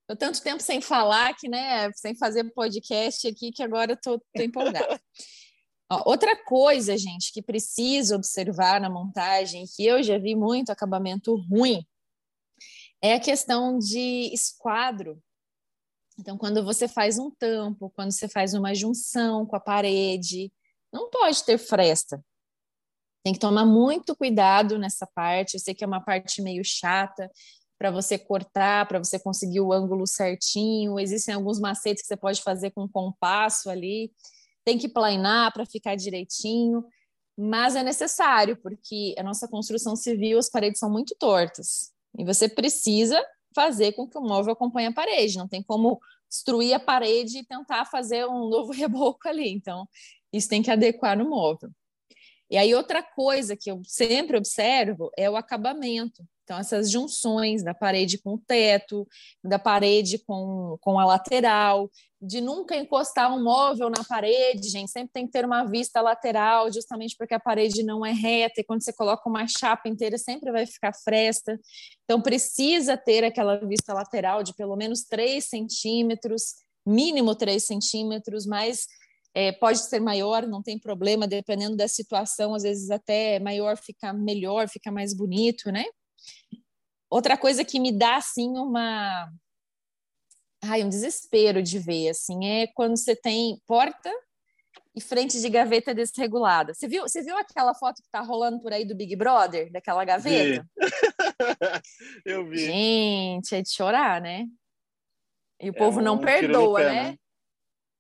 Eu 0.09 0.17
tanto 0.17 0.43
tempo 0.43 0.63
sem 0.63 0.81
falar 0.81 1.35
que, 1.35 1.49
né, 1.49 1.91
sem 1.93 2.15
fazer 2.15 2.45
podcast 2.53 3.27
aqui, 3.27 3.51
que 3.51 3.63
agora 3.63 3.93
eu 3.93 3.97
tô, 3.97 4.19
tô 4.19 4.43
empolgada. 4.43 5.01
Ó, 5.91 6.11
outra 6.11 6.37
coisa, 6.45 6.97
gente, 6.97 7.33
que 7.33 7.43
precisa 7.43 8.17
observar 8.17 8.81
na 8.81 8.91
montagem, 8.91 9.65
que 9.75 9.85
eu 9.85 10.03
já 10.03 10.19
vi 10.19 10.35
muito 10.35 10.71
acabamento 10.71 11.35
ruim, 11.49 11.87
é 13.03 13.15
a 13.15 13.21
questão 13.21 13.79
de 13.79 14.31
esquadro. 14.33 15.23
Então, 16.19 16.39
quando 16.39 16.65
você 16.65 16.87
faz 16.87 17.19
um 17.19 17.31
tampo, 17.31 17.91
quando 17.91 18.13
você 18.13 18.29
faz 18.29 18.55
uma 18.55 18.75
junção 18.75 19.45
com 19.45 19.57
a 19.57 19.61
parede, 19.61 20.53
não 20.93 21.11
pode 21.11 21.43
ter 21.45 21.59
fresta. 21.59 22.25
Tem 23.25 23.33
que 23.33 23.41
tomar 23.41 23.65
muito 23.65 24.15
cuidado 24.15 24.79
nessa 24.79 25.07
parte. 25.07 25.55
Eu 25.55 25.61
sei 25.61 25.75
que 25.75 25.83
é 25.83 25.87
uma 25.87 26.01
parte 26.01 26.41
meio 26.41 26.63
chata, 26.65 27.31
para 27.79 27.91
você 27.91 28.17
cortar, 28.19 28.87
para 28.87 28.99
você 28.99 29.19
conseguir 29.19 29.61
o 29.61 29.73
ângulo 29.73 30.07
certinho. 30.07 30.99
Existem 30.99 31.35
alguns 31.35 31.61
macetes 31.61 32.03
que 32.03 32.09
você 32.09 32.17
pode 32.17 32.43
fazer 32.43 32.71
com 32.71 32.89
compasso 32.89 33.69
ali. 33.69 34.13
Tem 34.65 34.79
que 34.79 34.89
planar 34.89 35.53
para 35.53 35.67
ficar 35.67 35.95
direitinho, 35.95 36.85
mas 37.37 37.77
é 37.77 37.83
necessário, 37.83 38.57
porque 38.57 39.15
a 39.19 39.23
nossa 39.23 39.49
construção 39.49 39.97
civil, 39.97 40.39
as 40.39 40.49
paredes 40.49 40.79
são 40.79 40.91
muito 40.91 41.15
tortas. 41.19 41.93
E 42.17 42.25
você 42.25 42.49
precisa 42.49 43.21
fazer 43.55 43.93
com 43.93 44.09
que 44.09 44.19
o 44.19 44.23
móvel 44.23 44.53
acompanhe 44.53 44.89
a 44.89 44.93
parede. 44.93 45.37
Não 45.37 45.49
tem 45.49 45.63
como 45.63 46.01
destruir 46.29 46.75
a 46.75 46.81
parede 46.81 47.39
e 47.39 47.45
tentar 47.45 47.85
fazer 47.85 48.27
um 48.27 48.49
novo 48.51 48.73
reboco 48.73 49.29
ali. 49.29 49.51
Então, 49.51 49.89
isso 50.33 50.49
tem 50.49 50.63
que 50.63 50.71
adequar 50.71 51.17
no 51.17 51.29
móvel. 51.29 51.71
E 52.51 52.57
aí, 52.57 52.75
outra 52.75 53.03
coisa 53.03 53.57
que 53.57 53.71
eu 53.71 53.81
sempre 53.85 54.37
observo 54.37 55.11
é 55.17 55.29
o 55.31 55.37
acabamento. 55.37 56.23
Então, 56.45 56.59
essas 56.59 56.91
junções 56.91 57.65
da 57.65 57.73
parede 57.73 58.19
com 58.19 58.35
o 58.35 58.39
teto, 58.39 59.09
da 59.43 59.59
parede 59.59 60.19
com, 60.19 60.77
com 60.81 60.99
a 60.99 61.07
lateral, 61.07 61.91
de 62.21 62.41
nunca 62.41 62.77
encostar 62.77 63.35
um 63.35 63.43
móvel 63.43 63.89
na 63.89 64.05
parede, 64.05 64.69
gente, 64.69 64.91
sempre 64.91 65.11
tem 65.13 65.27
que 65.27 65.33
ter 65.33 65.45
uma 65.45 65.65
vista 65.65 66.03
lateral, 66.03 66.71
justamente 66.71 67.17
porque 67.17 67.35
a 67.35 67.41
parede 67.41 67.83
não 67.83 68.05
é 68.05 68.13
reta, 68.13 68.61
e 68.61 68.65
quando 68.65 68.83
você 68.83 68.93
coloca 68.93 69.29
uma 69.29 69.47
chapa 69.47 69.89
inteira, 69.89 70.19
sempre 70.19 70.53
vai 70.53 70.67
ficar 70.67 70.93
fresta. 70.93 71.59
Então, 72.05 72.21
precisa 72.21 72.95
ter 72.97 73.25
aquela 73.25 73.57
vista 73.57 73.95
lateral 73.95 74.43
de 74.43 74.55
pelo 74.55 74.77
menos 74.77 75.03
3 75.05 75.43
centímetros, 75.43 76.57
mínimo 76.87 77.35
3 77.35 77.65
centímetros, 77.65 78.45
mas 78.47 78.87
é, 79.35 79.51
pode 79.51 79.81
ser 79.81 80.01
maior, 80.01 80.47
não 80.47 80.63
tem 80.63 80.79
problema, 80.79 81.27
dependendo 81.27 81.77
da 81.77 81.89
situação, 81.89 82.55
às 82.55 82.63
vezes 82.63 82.91
até 82.91 83.41
maior 83.41 83.77
fica 83.77 84.13
melhor, 84.13 84.69
fica 84.69 84.93
mais 84.93 85.13
bonito, 85.13 85.73
né? 85.73 85.85
Outra 87.11 87.37
coisa 87.37 87.65
que 87.65 87.81
me 87.81 87.93
dá 87.93 88.17
assim 88.17 88.57
uma 88.57 89.29
ai, 90.63 90.83
um 90.83 90.89
desespero 90.89 91.63
de 91.63 91.79
ver, 91.79 92.11
assim, 92.11 92.47
é 92.47 92.67
quando 92.69 92.97
você 92.97 93.15
tem 93.15 93.61
porta 93.67 94.11
e 94.97 95.01
frente 95.01 95.41
de 95.41 95.49
gaveta 95.49 95.95
desregulada. 95.95 96.73
Você 96.73 96.87
viu, 96.87 97.03
você 97.03 97.23
viu 97.23 97.37
aquela 97.37 97.75
foto 97.75 98.03
que 98.03 98.09
tá 98.11 98.21
rolando 98.21 98.61
por 98.61 98.73
aí 98.73 98.85
do 98.85 98.95
Big 98.95 99.15
Brother, 99.17 99.71
daquela 99.71 100.05
gaveta? 100.05 100.67
Eu 102.25 102.49
vi. 102.49 102.59
Gente, 102.59 103.55
é 103.55 103.63
de 103.63 103.71
chorar, 103.71 104.21
né? 104.21 104.47
E 105.61 105.69
o 105.69 105.75
é 105.75 105.77
povo 105.77 106.01
um 106.01 106.03
não 106.03 106.19
perdoa, 106.19 106.81
pé, 106.81 106.87
né? 106.87 107.03
né? 107.11 107.19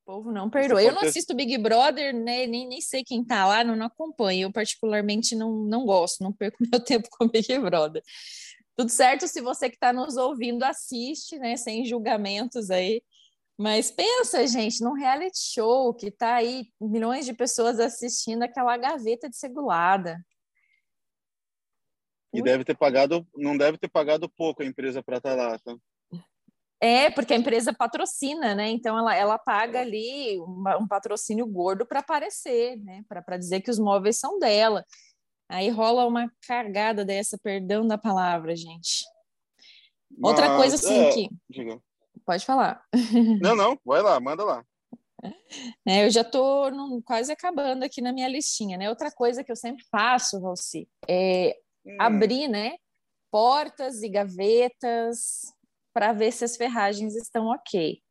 O 0.06 0.12
povo 0.12 0.30
não 0.30 0.50
perdoa. 0.50 0.82
Eu 0.82 0.92
não 0.92 1.00
assisto 1.00 1.34
Big 1.34 1.56
Brother, 1.56 2.14
né? 2.14 2.46
Nem, 2.46 2.68
nem 2.68 2.80
sei 2.80 3.02
quem 3.02 3.24
tá 3.24 3.46
lá, 3.46 3.64
não, 3.64 3.74
não 3.74 3.86
acompanho. 3.86 4.48
Eu, 4.48 4.52
particularmente, 4.52 5.34
não, 5.34 5.64
não 5.64 5.86
gosto, 5.86 6.22
não 6.22 6.30
perco 6.30 6.58
meu 6.70 6.78
tempo 6.78 7.08
com 7.10 7.26
Big 7.26 7.58
Brother. 7.58 8.02
Tudo 8.76 8.90
certo 8.90 9.26
se 9.26 9.40
você 9.40 9.70
que 9.70 9.76
está 9.76 9.94
nos 9.94 10.18
ouvindo 10.18 10.62
assiste, 10.62 11.38
né? 11.38 11.56
Sem 11.56 11.86
julgamentos 11.86 12.70
aí. 12.70 13.02
Mas 13.56 13.90
pensa, 13.90 14.46
gente, 14.46 14.82
num 14.82 14.92
reality 14.92 15.38
show 15.38 15.94
que 15.94 16.08
está 16.08 16.34
aí 16.34 16.66
milhões 16.78 17.24
de 17.24 17.32
pessoas 17.32 17.80
assistindo 17.80 18.42
aquela 18.42 18.76
gaveta 18.76 19.30
de 19.30 19.36
segulada. 19.36 20.22
E 22.30 22.42
deve 22.42 22.62
ter 22.62 22.76
pagado, 22.76 23.26
não 23.34 23.56
deve 23.56 23.78
ter 23.78 23.88
pagado 23.88 24.28
pouco 24.28 24.62
a 24.62 24.66
empresa 24.66 25.02
para 25.02 25.16
estar 25.16 25.36
tá 25.36 25.36
lá, 25.36 25.58
tá? 25.60 25.74
É, 26.80 27.10
porque 27.10 27.32
a 27.32 27.36
empresa 27.36 27.72
patrocina, 27.72 28.54
né? 28.54 28.68
Então 28.68 28.98
ela, 28.98 29.14
ela 29.14 29.38
paga 29.38 29.80
ali 29.80 30.38
um, 30.40 30.64
um 30.80 30.86
patrocínio 30.86 31.46
gordo 31.46 31.86
para 31.86 32.00
aparecer, 32.00 32.76
né? 32.82 33.02
Para 33.08 33.38
dizer 33.38 33.60
que 33.60 33.70
os 33.70 33.78
móveis 33.78 34.18
são 34.18 34.38
dela. 34.38 34.84
Aí 35.48 35.68
rola 35.70 36.06
uma 36.06 36.30
cagada 36.46 37.04
dessa, 37.04 37.38
perdão 37.38 37.86
da 37.86 37.96
palavra, 37.96 38.56
gente. 38.56 39.04
Mas, 40.10 40.30
Outra 40.30 40.56
coisa 40.56 40.74
assim 40.76 41.00
é, 41.00 41.12
que. 41.12 41.28
Diga. 41.48 41.80
Pode 42.24 42.44
falar. 42.44 42.82
Não, 43.42 43.54
não, 43.54 43.78
vai 43.84 44.00
lá, 44.00 44.18
manda 44.20 44.44
lá. 44.44 44.64
É, 45.86 46.04
eu 46.04 46.10
já 46.10 46.20
estou 46.20 46.70
quase 47.02 47.32
acabando 47.32 47.82
aqui 47.82 48.02
na 48.02 48.12
minha 48.12 48.28
listinha, 48.28 48.76
né? 48.76 48.88
Outra 48.90 49.10
coisa 49.10 49.42
que 49.42 49.50
eu 49.50 49.56
sempre 49.56 49.82
faço, 49.90 50.40
Valci, 50.40 50.88
é 51.08 51.56
hum. 51.84 51.96
abrir, 51.98 52.48
né? 52.48 52.76
Portas 53.30 54.02
e 54.02 54.08
gavetas 54.08 55.53
para 55.94 56.12
ver 56.12 56.32
se 56.32 56.44
as 56.44 56.56
ferragens 56.56 57.14
estão 57.14 57.46
ok. 57.46 58.02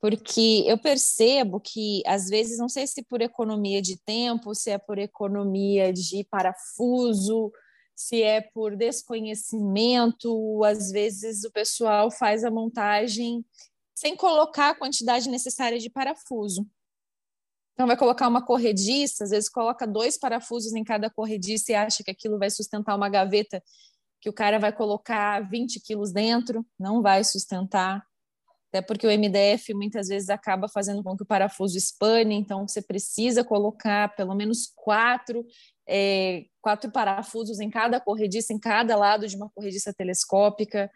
Porque 0.00 0.64
eu 0.66 0.78
percebo 0.78 1.60
que, 1.60 2.02
às 2.06 2.28
vezes, 2.28 2.58
não 2.58 2.68
sei 2.68 2.86
se 2.86 3.02
por 3.02 3.20
economia 3.20 3.82
de 3.82 3.96
tempo, 3.96 4.54
se 4.54 4.70
é 4.70 4.78
por 4.78 4.98
economia 4.98 5.92
de 5.92 6.24
parafuso, 6.30 7.52
se 7.94 8.22
é 8.22 8.40
por 8.40 8.76
desconhecimento, 8.76 10.62
às 10.64 10.90
vezes 10.90 11.44
o 11.44 11.50
pessoal 11.50 12.10
faz 12.10 12.44
a 12.44 12.50
montagem 12.50 13.44
sem 13.94 14.16
colocar 14.16 14.70
a 14.70 14.74
quantidade 14.74 15.28
necessária 15.28 15.78
de 15.78 15.90
parafuso. 15.90 16.66
Então, 17.72 17.86
vai 17.86 17.96
colocar 17.96 18.28
uma 18.28 18.44
corrediça, 18.44 19.24
às 19.24 19.30
vezes 19.30 19.48
coloca 19.48 19.86
dois 19.86 20.18
parafusos 20.18 20.74
em 20.74 20.84
cada 20.84 21.08
corrediça 21.08 21.72
e 21.72 21.74
acha 21.74 22.04
que 22.04 22.10
aquilo 22.10 22.38
vai 22.38 22.50
sustentar 22.50 22.94
uma 22.94 23.08
gaveta 23.08 23.62
que 24.22 24.30
o 24.30 24.32
cara 24.32 24.58
vai 24.58 24.72
colocar 24.72 25.40
20 25.50 25.80
quilos 25.80 26.12
dentro, 26.12 26.64
não 26.78 27.02
vai 27.02 27.24
sustentar. 27.24 28.02
Até 28.68 28.80
porque 28.80 29.06
o 29.06 29.10
MDF 29.10 29.74
muitas 29.74 30.08
vezes 30.08 30.30
acaba 30.30 30.66
fazendo 30.66 31.02
com 31.02 31.14
que 31.14 31.24
o 31.24 31.26
parafuso 31.26 31.76
espane, 31.76 32.34
então 32.34 32.66
você 32.66 32.80
precisa 32.80 33.44
colocar 33.44 34.14
pelo 34.14 34.34
menos 34.34 34.72
quatro 34.74 35.44
é, 35.86 36.44
quatro 36.60 36.90
parafusos 36.90 37.60
em 37.60 37.68
cada 37.68 38.00
corrediça, 38.00 38.52
em 38.52 38.58
cada 38.58 38.96
lado 38.96 39.26
de 39.26 39.36
uma 39.36 39.50
corrediça 39.50 39.92
telescópica. 39.92 40.90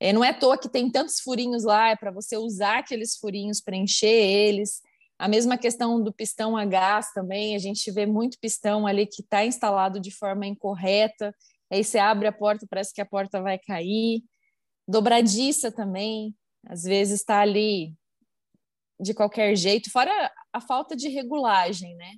É, 0.00 0.12
não 0.12 0.24
é 0.24 0.30
à 0.30 0.34
toa 0.34 0.58
que 0.58 0.68
tem 0.68 0.90
tantos 0.90 1.20
furinhos 1.20 1.64
lá, 1.64 1.90
é 1.90 1.96
para 1.96 2.10
você 2.10 2.36
usar 2.36 2.78
aqueles 2.78 3.16
furinhos, 3.16 3.60
preencher 3.60 4.06
eles. 4.06 4.82
A 5.18 5.28
mesma 5.28 5.56
questão 5.56 6.02
do 6.02 6.12
pistão 6.12 6.56
a 6.56 6.64
gás 6.64 7.12
também, 7.12 7.54
a 7.54 7.58
gente 7.58 7.90
vê 7.90 8.04
muito 8.04 8.38
pistão 8.38 8.86
ali 8.86 9.06
que 9.06 9.22
está 9.22 9.44
instalado 9.44 10.00
de 10.00 10.10
forma 10.10 10.46
incorreta, 10.46 11.34
aí 11.74 11.84
você 11.84 11.98
abre 11.98 12.26
a 12.28 12.32
porta, 12.32 12.66
parece 12.68 12.92
que 12.92 13.00
a 13.00 13.06
porta 13.06 13.40
vai 13.42 13.58
cair. 13.58 14.22
Dobradiça 14.86 15.72
também, 15.72 16.34
às 16.66 16.82
vezes 16.82 17.20
está 17.20 17.40
ali 17.40 17.94
de 19.00 19.12
qualquer 19.12 19.56
jeito, 19.56 19.90
fora 19.90 20.32
a 20.52 20.60
falta 20.60 20.94
de 20.94 21.08
regulagem, 21.08 21.94
né? 21.96 22.16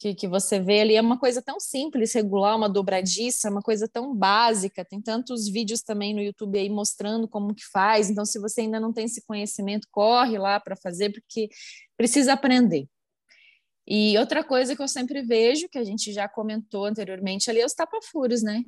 que, 0.00 0.14
que 0.14 0.26
você 0.26 0.58
vê 0.58 0.80
ali 0.80 0.96
é 0.96 1.00
uma 1.00 1.18
coisa 1.18 1.42
tão 1.42 1.60
simples, 1.60 2.14
regular 2.14 2.56
uma 2.56 2.70
dobradiça, 2.70 3.50
uma 3.50 3.60
coisa 3.60 3.86
tão 3.86 4.16
básica. 4.16 4.82
Tem 4.82 5.00
tantos 5.00 5.46
vídeos 5.46 5.82
também 5.82 6.14
no 6.14 6.22
YouTube 6.22 6.58
aí 6.58 6.70
mostrando 6.70 7.28
como 7.28 7.54
que 7.54 7.66
faz. 7.66 8.08
Então, 8.08 8.24
se 8.24 8.38
você 8.38 8.62
ainda 8.62 8.80
não 8.80 8.94
tem 8.94 9.04
esse 9.04 9.22
conhecimento, 9.26 9.86
corre 9.90 10.38
lá 10.38 10.58
para 10.58 10.74
fazer, 10.74 11.12
porque 11.12 11.50
precisa 11.98 12.32
aprender. 12.32 12.88
E 13.86 14.16
outra 14.16 14.42
coisa 14.42 14.74
que 14.74 14.80
eu 14.80 14.88
sempre 14.88 15.20
vejo, 15.20 15.68
que 15.68 15.78
a 15.78 15.84
gente 15.84 16.12
já 16.14 16.26
comentou 16.26 16.86
anteriormente 16.86 17.50
ali, 17.50 17.60
é 17.60 17.66
os 17.66 17.74
tapa-furos, 17.74 18.42
né? 18.42 18.64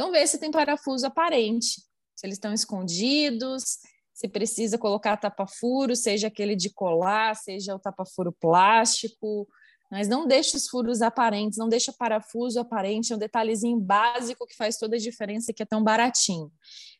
Então, 0.00 0.10
vê 0.10 0.26
se 0.26 0.38
tem 0.38 0.50
parafuso 0.50 1.06
aparente, 1.06 1.82
se 2.16 2.26
eles 2.26 2.36
estão 2.36 2.54
escondidos, 2.54 3.80
se 4.14 4.26
precisa 4.26 4.78
colocar 4.78 5.18
tapa-furo, 5.18 5.94
seja 5.94 6.28
aquele 6.28 6.56
de 6.56 6.70
colar, 6.70 7.36
seja 7.36 7.74
o 7.74 7.78
tapa-furo 7.78 8.32
plástico, 8.32 9.46
mas 9.90 10.08
não 10.08 10.26
deixe 10.26 10.56
os 10.56 10.66
furos 10.66 11.02
aparentes, 11.02 11.58
não 11.58 11.68
deixa 11.68 11.92
parafuso 11.92 12.58
aparente, 12.58 13.12
é 13.12 13.16
um 13.16 13.18
detalhezinho 13.18 13.78
básico 13.78 14.46
que 14.46 14.56
faz 14.56 14.78
toda 14.78 14.96
a 14.96 14.98
diferença 14.98 15.52
que 15.52 15.62
é 15.62 15.66
tão 15.66 15.84
baratinho. 15.84 16.50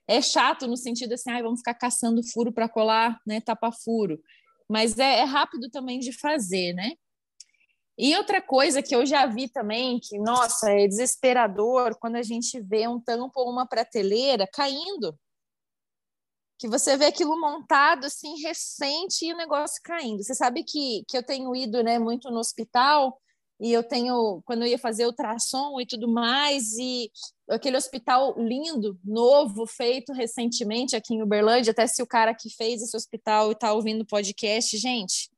É 0.06 0.20
chato 0.20 0.66
no 0.66 0.76
sentido 0.76 1.14
assim, 1.14 1.30
ah, 1.30 1.40
vamos 1.40 1.60
ficar 1.60 1.72
caçando 1.72 2.22
furo 2.22 2.52
para 2.52 2.68
colar, 2.68 3.18
né, 3.26 3.40
tapa 3.40 3.72
furo, 3.72 4.20
mas 4.68 4.98
é, 4.98 5.20
é 5.20 5.24
rápido 5.24 5.70
também 5.70 6.00
de 6.00 6.12
fazer, 6.12 6.74
né? 6.74 6.92
E 8.02 8.16
outra 8.16 8.40
coisa 8.40 8.82
que 8.82 8.96
eu 8.96 9.04
já 9.04 9.26
vi 9.26 9.46
também, 9.46 10.00
que, 10.00 10.18
nossa, 10.18 10.70
é 10.70 10.88
desesperador 10.88 11.94
quando 12.00 12.16
a 12.16 12.22
gente 12.22 12.58
vê 12.58 12.88
um 12.88 12.98
tampo 12.98 13.38
ou 13.40 13.50
uma 13.50 13.66
prateleira 13.66 14.48
caindo 14.50 15.14
que 16.58 16.66
você 16.66 16.96
vê 16.96 17.06
aquilo 17.06 17.38
montado 17.38 18.06
assim 18.06 18.40
recente 18.40 19.26
e 19.26 19.34
o 19.34 19.36
negócio 19.36 19.82
caindo. 19.82 20.22
Você 20.22 20.34
sabe 20.34 20.64
que, 20.64 21.04
que 21.08 21.16
eu 21.16 21.22
tenho 21.22 21.54
ido 21.54 21.82
né, 21.82 21.98
muito 21.98 22.30
no 22.30 22.38
hospital 22.38 23.20
e 23.60 23.70
eu 23.70 23.82
tenho 23.82 24.40
quando 24.46 24.62
eu 24.62 24.68
ia 24.68 24.78
fazer 24.78 25.04
ultrassom 25.04 25.78
e 25.78 25.86
tudo 25.86 26.08
mais 26.08 26.72
e 26.78 27.10
aquele 27.50 27.76
hospital 27.76 28.34
lindo, 28.38 28.98
novo, 29.04 29.66
feito 29.66 30.14
recentemente 30.14 30.96
aqui 30.96 31.14
em 31.14 31.22
Uberlândia, 31.22 31.72
até 31.72 31.86
se 31.86 32.02
o 32.02 32.06
cara 32.06 32.34
que 32.34 32.48
fez 32.48 32.80
esse 32.80 32.96
hospital 32.96 33.52
está 33.52 33.74
ouvindo 33.74 34.02
o 34.02 34.06
podcast, 34.06 34.74
gente, 34.78 35.29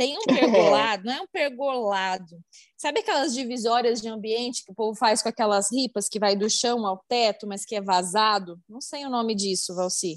tem 0.00 0.16
um 0.16 0.22
pergolado, 0.24 1.04
não 1.04 1.12
é 1.12 1.20
um 1.20 1.26
pergolado. 1.30 2.40
Sabe 2.74 3.00
aquelas 3.00 3.34
divisórias 3.34 4.00
de 4.00 4.08
ambiente 4.08 4.64
que 4.64 4.72
o 4.72 4.74
povo 4.74 4.98
faz 4.98 5.22
com 5.22 5.28
aquelas 5.28 5.70
ripas 5.70 6.08
que 6.08 6.18
vai 6.18 6.34
do 6.34 6.48
chão 6.48 6.86
ao 6.86 7.04
teto, 7.06 7.46
mas 7.46 7.66
que 7.66 7.76
é 7.76 7.82
vazado? 7.82 8.58
Não 8.66 8.80
sei 8.80 9.04
o 9.04 9.10
nome 9.10 9.34
disso, 9.34 9.74
Valci. 9.74 10.16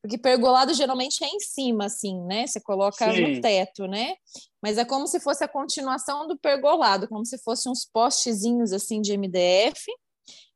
Porque 0.00 0.16
pergolado 0.16 0.72
geralmente 0.72 1.22
é 1.22 1.28
em 1.28 1.40
cima, 1.40 1.86
assim, 1.86 2.18
né? 2.22 2.46
Você 2.46 2.58
coloca 2.58 3.12
Sim. 3.12 3.34
no 3.34 3.40
teto, 3.42 3.86
né? 3.86 4.14
Mas 4.62 4.78
é 4.78 4.84
como 4.84 5.06
se 5.06 5.20
fosse 5.20 5.44
a 5.44 5.48
continuação 5.48 6.26
do 6.26 6.38
pergolado, 6.38 7.06
como 7.06 7.26
se 7.26 7.36
fossem 7.38 7.70
uns 7.70 7.84
postezinhos, 7.84 8.72
assim, 8.72 9.02
de 9.02 9.14
MDF, 9.14 9.84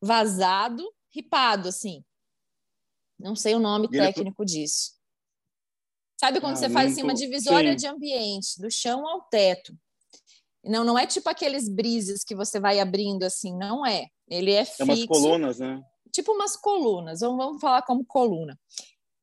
vazado, 0.01 0.83
ripado, 1.15 1.69
assim. 1.69 2.03
Não 3.19 3.37
sei 3.37 3.55
o 3.55 3.61
nome 3.61 3.87
e 3.87 3.91
técnico 3.91 4.43
ele... 4.45 4.51
disso. 4.51 4.93
Sabe 6.23 6.41
quando 6.41 6.55
ah, 6.55 6.57
você 6.57 6.71
faz 6.71 6.93
assim, 6.93 7.03
uma 7.03 7.15
divisória 7.15 7.73
Sim. 7.73 7.77
de 7.77 7.87
ambiente, 7.87 8.61
do 8.61 8.71
chão 8.71 9.07
ao 9.07 9.23
teto? 9.23 9.77
Não, 10.65 10.85
não 10.85 10.99
é 10.99 11.07
tipo 11.07 11.29
aqueles 11.29 11.69
brises 11.69 12.23
que 12.23 12.35
você 12.35 12.61
vai 12.61 12.79
abrindo 12.79 13.25
assim, 13.25 13.57
não 13.57 13.85
é. 13.85 14.07
Ele 14.29 14.53
é 14.53 14.65
fixo. 14.65 14.83
É 14.83 14.85
umas 14.85 15.05
colunas, 15.07 15.59
né? 15.59 15.83
Tipo 16.13 16.33
umas 16.33 16.57
colunas, 16.57 17.21
vamos, 17.21 17.37
vamos 17.45 17.61
falar 17.61 17.83
como 17.83 18.05
coluna 18.05 18.59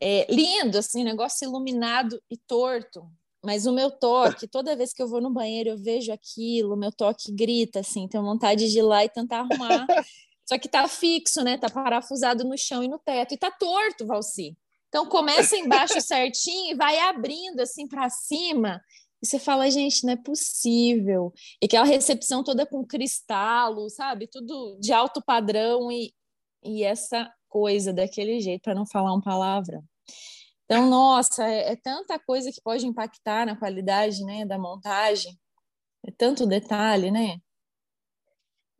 é, 0.01 0.25
lindo, 0.29 0.77
assim, 0.77 1.03
negócio 1.03 1.45
iluminado 1.47 2.21
e 2.29 2.38
torto. 2.38 3.05
Mas 3.43 3.65
o 3.65 3.73
meu 3.73 3.91
toque, 3.91 4.47
toda 4.47 4.75
vez 4.75 4.93
que 4.93 5.01
eu 5.01 5.07
vou 5.07 5.21
no 5.21 5.29
banheiro, 5.29 5.71
eu 5.71 5.77
vejo 5.77 6.12
aquilo, 6.12 6.73
o 6.73 6.77
meu 6.77 6.91
toque 6.91 7.31
grita, 7.31 7.81
assim, 7.81 8.07
tenho 8.07 8.23
vontade 8.23 8.69
de 8.69 8.79
ir 8.79 8.81
lá 8.81 9.03
e 9.03 9.09
tentar 9.09 9.39
arrumar. 9.39 9.85
Só 10.47 10.57
que 10.57 10.67
tá 10.67 10.88
fixo, 10.88 11.43
né? 11.43 11.57
Tá 11.57 11.69
parafusado 11.69 12.43
no 12.43 12.58
chão 12.58 12.83
e 12.83 12.87
no 12.87 12.97
teto. 12.97 13.33
E 13.33 13.37
tá 13.37 13.52
torto, 13.52 14.08
Valci. 14.08 14.58
Então 14.90 15.06
começa 15.08 15.56
embaixo 15.56 16.02
certinho 16.02 16.73
e 16.73 16.75
vai 16.75 17.00
abrindo 17.00 17.62
assim 17.62 17.87
para 17.87 18.10
cima. 18.10 18.81
E 19.21 19.27
você 19.27 19.37
fala, 19.37 19.69
gente, 19.69 20.06
não 20.06 20.13
é 20.13 20.17
possível. 20.17 21.31
E 21.62 21.65
aquela 21.65 21.85
recepção 21.85 22.44
toda 22.44 22.65
com 22.65 22.85
cristalo, 22.85 23.90
sabe? 23.90 24.27
Tudo 24.27 24.77
de 24.79 24.92
alto 24.92 25.21
padrão 25.21 25.92
e, 25.92 26.13
e 26.63 26.83
essa 26.83 27.31
coisa 27.48 27.92
daquele 27.92 28.40
jeito, 28.40 28.62
para 28.62 28.75
não 28.75 28.85
falar 28.85 29.13
uma 29.13 29.21
palavra. 29.21 29.83
Então, 30.65 30.87
nossa, 30.87 31.48
é, 31.48 31.71
é, 31.71 31.75
tanta 31.75 32.19
coisa 32.19 32.52
que 32.52 32.62
pode 32.62 32.85
impactar 32.85 33.46
na 33.46 33.58
qualidade 33.58 34.23
né, 34.23 34.46
da 34.46 34.58
montagem, 34.58 35.37
é 36.06 36.12
tanto 36.12 36.46
detalhe, 36.46 37.12
né? 37.12 37.40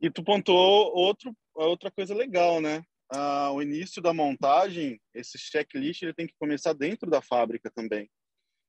E 0.00 0.10
tu 0.10 0.22
pontuou 0.22 0.92
outro, 0.94 1.36
outra 1.52 1.90
coisa 1.90 2.14
legal, 2.14 2.60
né? 2.60 2.82
Uh, 3.14 3.52
o 3.52 3.62
início 3.62 4.00
da 4.00 4.12
montagem, 4.12 5.00
esse 5.14 5.38
checklist 5.38 6.02
ele 6.02 6.14
tem 6.14 6.26
que 6.26 6.34
começar 6.38 6.72
dentro 6.72 7.10
da 7.10 7.20
fábrica 7.20 7.70
também. 7.74 8.08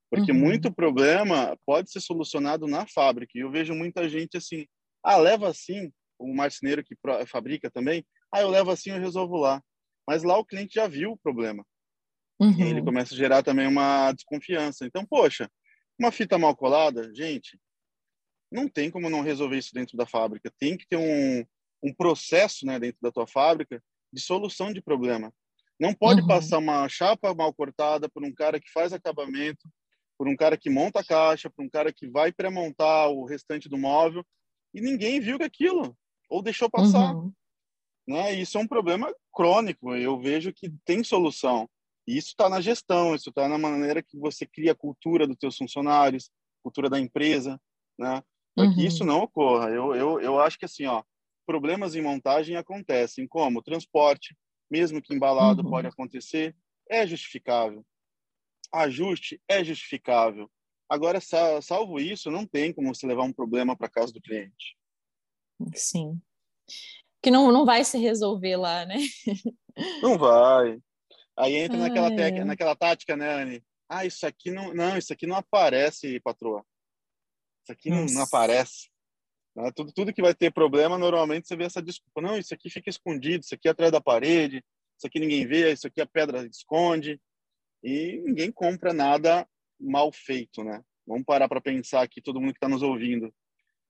Porque 0.10 0.32
uhum. 0.32 0.40
muito 0.40 0.74
problema 0.74 1.58
pode 1.66 1.90
ser 1.90 2.02
solucionado 2.02 2.68
na 2.68 2.86
fábrica. 2.86 3.32
E 3.36 3.42
eu 3.42 3.52
vejo 3.52 3.74
muita 3.74 4.10
gente 4.10 4.36
assim, 4.38 4.66
ah, 5.04 5.18
leva 5.18 5.50
assim, 5.50 5.92
o 6.20 6.34
marceneiro 6.34 6.84
que 6.84 6.96
fabrica 7.26 7.72
também, 7.72 8.06
ah, 8.32 8.42
eu 8.42 8.50
levo 8.50 8.72
assim, 8.72 8.92
eu 8.92 9.00
resolvo 9.00 9.38
lá. 9.38 9.62
Mas 10.08 10.24
lá 10.24 10.38
o 10.38 10.46
cliente 10.46 10.76
já 10.76 10.88
viu 10.88 11.14
o 11.14 11.18
problema. 11.18 11.66
Uhum. 12.40 12.60
E 12.60 12.64
ele 12.64 12.84
começa 12.84 13.14
a 13.14 13.18
gerar 13.18 13.44
também 13.44 13.68
uma 13.68 14.12
desconfiança. 14.12 14.86
Então, 14.86 15.06
poxa, 15.06 15.50
uma 15.98 16.12
fita 16.12 16.38
mal 16.38 16.56
colada, 16.56 17.14
gente, 17.14 17.58
não 18.52 18.68
tem 18.68 18.92
como 18.92 19.10
não 19.10 19.22
resolver 19.22 19.58
isso 19.58 19.74
dentro 19.74 19.96
da 19.96 20.06
fábrica. 20.06 20.52
Tem 20.60 20.76
que 20.76 20.88
ter 20.88 20.98
um, 20.98 21.46
um 21.84 21.94
processo 21.94 22.66
né, 22.66 22.80
dentro 22.80 23.00
da 23.02 23.12
tua 23.12 23.28
fábrica 23.28 23.82
de 24.12 24.22
solução 24.22 24.74
de 24.74 24.82
problema. 24.82 25.34
Não 25.80 25.94
pode 25.94 26.22
uhum. 26.22 26.28
passar 26.28 26.60
uma 26.60 26.88
chapa 26.88 27.34
mal 27.34 27.54
cortada 27.54 28.08
por 28.08 28.24
um 28.24 28.34
cara 28.34 28.60
que 28.60 28.72
faz 28.72 28.94
acabamento, 28.94 29.68
por 30.18 30.28
um 30.28 30.36
cara 30.36 30.56
que 30.56 30.70
monta 30.70 31.00
a 31.00 31.04
caixa, 31.04 31.50
por 31.50 31.66
um 31.66 31.70
cara 31.70 31.92
que 31.92 32.08
vai 32.08 32.32
pré-montar 32.32 33.10
o 33.10 33.26
restante 33.26 33.68
do 33.68 33.78
móvel 33.78 34.24
e 34.74 34.80
ninguém 34.80 35.20
viu 35.20 35.38
aquilo 35.42 35.98
ou 36.30 36.44
deixou 36.44 36.70
passar. 36.70 37.16
Uhum. 37.16 37.34
Né? 38.08 38.34
Isso 38.34 38.58
é 38.58 38.62
um 38.62 38.68
problema 38.68 39.14
crônico. 39.34 39.96
Eu 39.96 40.20
vejo 40.20 40.54
que 40.54 40.72
tem 40.86 41.04
solução. 41.04 41.68
E 42.08 42.18
isso 42.18 42.30
está 42.30 42.50
na 42.50 42.62
gestão, 42.62 43.16
isso 43.16 43.30
está 43.30 43.48
na 43.48 43.58
maneira 43.58 44.02
que 44.02 44.18
você 44.18 44.46
cria 44.46 44.72
a 44.72 44.76
cultura 44.76 45.28
dos 45.28 45.38
teus 45.38 45.58
funcionários, 45.58 46.30
cultura 46.64 46.90
da 46.90 47.00
empresa, 47.00 47.60
né? 47.98 48.22
Para 48.56 48.66
uhum. 48.66 48.76
que 48.76 48.86
isso 48.86 49.04
não 49.04 49.22
ocorra. 49.22 49.70
Eu, 49.70 49.96
eu, 49.96 50.20
eu 50.20 50.40
acho 50.40 50.58
que 50.58 50.66
assim, 50.66 50.86
ó, 50.86 51.04
problemas 51.52 51.96
em 51.96 52.02
montagem 52.02 52.56
acontecem, 52.56 53.28
como 53.28 53.62
transporte, 53.62 54.34
mesmo 54.70 55.02
que 55.02 55.14
embalado, 55.14 55.62
uhum. 55.62 55.70
pode 55.70 55.86
acontecer, 55.86 56.56
é 56.90 57.06
justificável. 57.06 57.86
Ajuste 58.74 59.42
é 59.50 59.62
justificável. 59.62 60.50
Agora, 60.90 61.20
salvo 61.62 62.00
isso, 62.00 62.32
não 62.32 62.46
tem 62.46 62.72
como 62.72 62.96
você 62.96 63.06
levar 63.06 63.24
um 63.24 63.34
problema 63.34 63.76
para 63.76 63.90
casa 63.90 64.14
do 64.14 64.22
cliente. 64.22 64.78
Sim. 65.76 66.22
Que 67.22 67.30
não, 67.30 67.52
não 67.52 67.66
vai 67.66 67.84
se 67.84 67.98
resolver 67.98 68.56
lá, 68.56 68.86
né? 68.86 68.96
Não 70.02 70.18
vai. 70.18 70.78
Aí 71.38 71.56
entra 71.56 71.78
naquela, 71.78 72.10
naquela 72.44 72.76
tática, 72.76 73.16
né, 73.16 73.42
Anne? 73.42 73.64
Ah, 73.88 74.06
isso 74.06 74.28
aqui 74.28 74.52
não, 74.52 74.74
não, 74.74 74.98
isso 74.98 75.14
aqui 75.14 75.26
não 75.26 75.38
aparece, 75.38 76.20
patroa. 76.20 76.66
Isso 77.64 77.72
aqui 77.72 77.90
não, 77.90 78.06
não 78.06 78.24
aparece. 78.24 78.91
Né? 79.56 79.72
Tudo, 79.76 79.92
tudo 79.92 80.14
que 80.14 80.22
vai 80.22 80.34
ter 80.34 80.52
problema, 80.52 80.98
normalmente 80.98 81.48
você 81.48 81.56
vê 81.56 81.66
essa 81.66 81.82
desculpa. 81.82 82.22
Não, 82.22 82.38
isso 82.38 82.54
aqui 82.54 82.70
fica 82.70 82.90
escondido, 82.90 83.44
isso 83.44 83.56
aqui 83.56 83.68
é 83.68 83.72
atrás 83.72 83.92
da 83.92 84.02
parede, 84.02 84.64
isso 84.98 85.08
aqui 85.08 85.20
ninguém 85.20 85.46
vê, 85.48 85.72
isso 85.72 85.88
aqui 85.88 86.02
a 86.02 86.06
pedra 86.06 86.46
esconde. 86.46 87.20
E 87.84 88.22
ninguém 88.24 88.52
compra 88.52 88.94
nada 88.94 89.48
mal 89.80 90.12
feito, 90.12 90.64
né? 90.64 90.82
Vamos 91.06 91.26
parar 91.26 91.50
para 91.50 91.60
pensar 91.60 92.04
aqui, 92.04 92.22
todo 92.22 92.40
mundo 92.40 92.54
que 92.54 92.58
está 92.58 92.70
nos 92.70 92.84
ouvindo. 92.84 93.34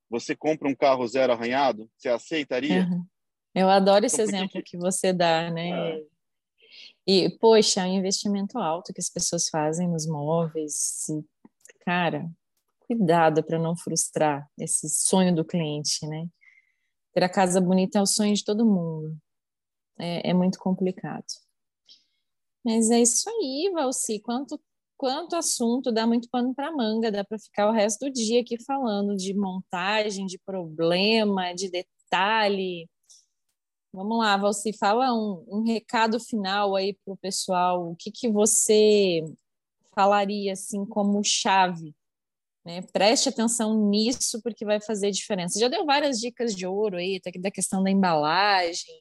Você 0.10 0.36
compra 0.36 0.68
um 0.68 0.76
carro 0.76 1.06
zero 1.08 1.34
arranhado, 1.34 1.90
você 1.98 2.10
aceitaria? 2.10 2.88
Uhum. 2.90 3.06
Eu 3.54 3.70
adoro 3.70 4.06
esse 4.06 4.22
então, 4.22 4.26
exemplo 4.26 4.64
que... 4.64 4.72
que... 4.72 4.78
você 4.78 5.12
dá, 5.12 5.52
né? 5.52 5.70
É. 5.70 6.02
E, 7.06 7.30
poxa, 7.38 7.82
é 7.82 7.86
um 7.86 7.98
investimento 7.98 8.58
alto 8.58 8.94
que 8.94 9.02
as 9.02 9.10
pessoas 9.10 9.50
fazem 9.50 9.90
nos 9.90 10.08
móveis. 10.08 11.08
Cara, 11.82 12.30
cuidado 12.96 13.44
para 13.44 13.58
não 13.58 13.76
frustrar 13.76 14.46
esse 14.58 14.90
sonho 14.90 15.34
do 15.34 15.46
cliente, 15.46 16.06
né? 16.08 16.28
Ter 17.14 17.24
a 17.24 17.30
casa 17.30 17.62
bonita 17.62 18.00
é 18.00 18.02
o 18.02 18.06
sonho 18.06 18.34
de 18.34 18.44
todo 18.44 18.66
mundo. 18.66 19.18
É, 19.98 20.32
é 20.32 20.34
muito 20.34 20.60
complicado. 20.60 21.26
Mas 22.64 22.90
é 22.90 23.00
isso 23.00 23.30
aí, 23.30 23.72
Valci. 23.74 24.20
Quanto, 24.20 24.60
quanto 24.98 25.36
assunto, 25.36 25.92
dá 25.92 26.06
muito 26.06 26.30
pano 26.30 26.54
para 26.54 26.72
manga, 26.72 27.12
dá 27.12 27.24
para 27.24 27.40
ficar 27.40 27.70
o 27.70 27.74
resto 27.74 28.06
do 28.06 28.12
dia 28.12 28.42
aqui 28.42 28.62
falando 28.64 29.16
de 29.16 29.34
montagem, 29.34 30.26
de 30.26 30.38
problema, 30.40 31.54
de 31.54 31.70
detalhe. 31.70 32.90
Vamos 33.94 34.18
lá, 34.18 34.38
Valci, 34.38 34.78
fala 34.78 35.14
um, 35.14 35.46
um 35.48 35.64
recado 35.64 36.20
final 36.20 36.76
aí 36.76 36.98
para 37.06 37.14
o 37.14 37.18
pessoal. 37.18 37.92
O 37.92 37.96
que, 37.96 38.12
que 38.12 38.30
você 38.30 39.24
falaria 39.94 40.54
assim 40.54 40.86
como 40.86 41.22
chave 41.24 41.94
né? 42.66 42.82
Preste 42.94 43.30
atenção 43.30 43.90
nisso 43.90 44.42
porque 44.44 44.66
vai 44.66 44.80
fazer 44.80 45.12
diferença. 45.12 45.60
Já 45.60 45.68
deu 45.68 45.86
várias 45.86 46.20
dicas 46.20 46.56
de 46.56 46.66
ouro 46.66 46.98
aí, 46.98 47.18
até 47.18 47.32
da 47.40 47.52
questão 47.52 47.84
da 47.84 47.90
embalagem, 47.90 48.94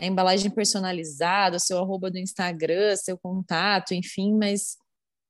a 0.00 0.06
embalagem 0.06 0.50
personalizada, 0.50 1.58
seu 1.58 1.78
arroba 1.78 2.10
do 2.10 2.18
Instagram, 2.18 2.96
seu 2.96 3.18
contato, 3.18 3.92
enfim, 3.92 4.34
mas 4.34 4.76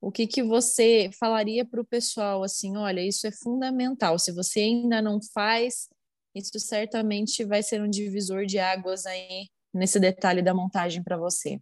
o 0.00 0.12
que, 0.12 0.26
que 0.26 0.42
você 0.42 1.10
falaria 1.18 1.64
para 1.64 1.80
o 1.80 1.84
pessoal 1.84 2.42
assim, 2.42 2.76
olha, 2.76 3.00
isso 3.00 3.26
é 3.26 3.32
fundamental. 3.32 4.18
Se 4.18 4.32
você 4.32 4.60
ainda 4.60 5.02
não 5.02 5.18
faz, 5.34 5.88
isso 6.34 6.58
certamente 6.58 7.44
vai 7.44 7.62
ser 7.62 7.82
um 7.82 7.90
divisor 7.90 8.46
de 8.46 8.58
águas 8.58 9.06
aí 9.06 9.48
nesse 9.74 9.98
detalhe 9.98 10.42
da 10.42 10.54
montagem 10.54 11.02
para 11.02 11.16
você. 11.16 11.60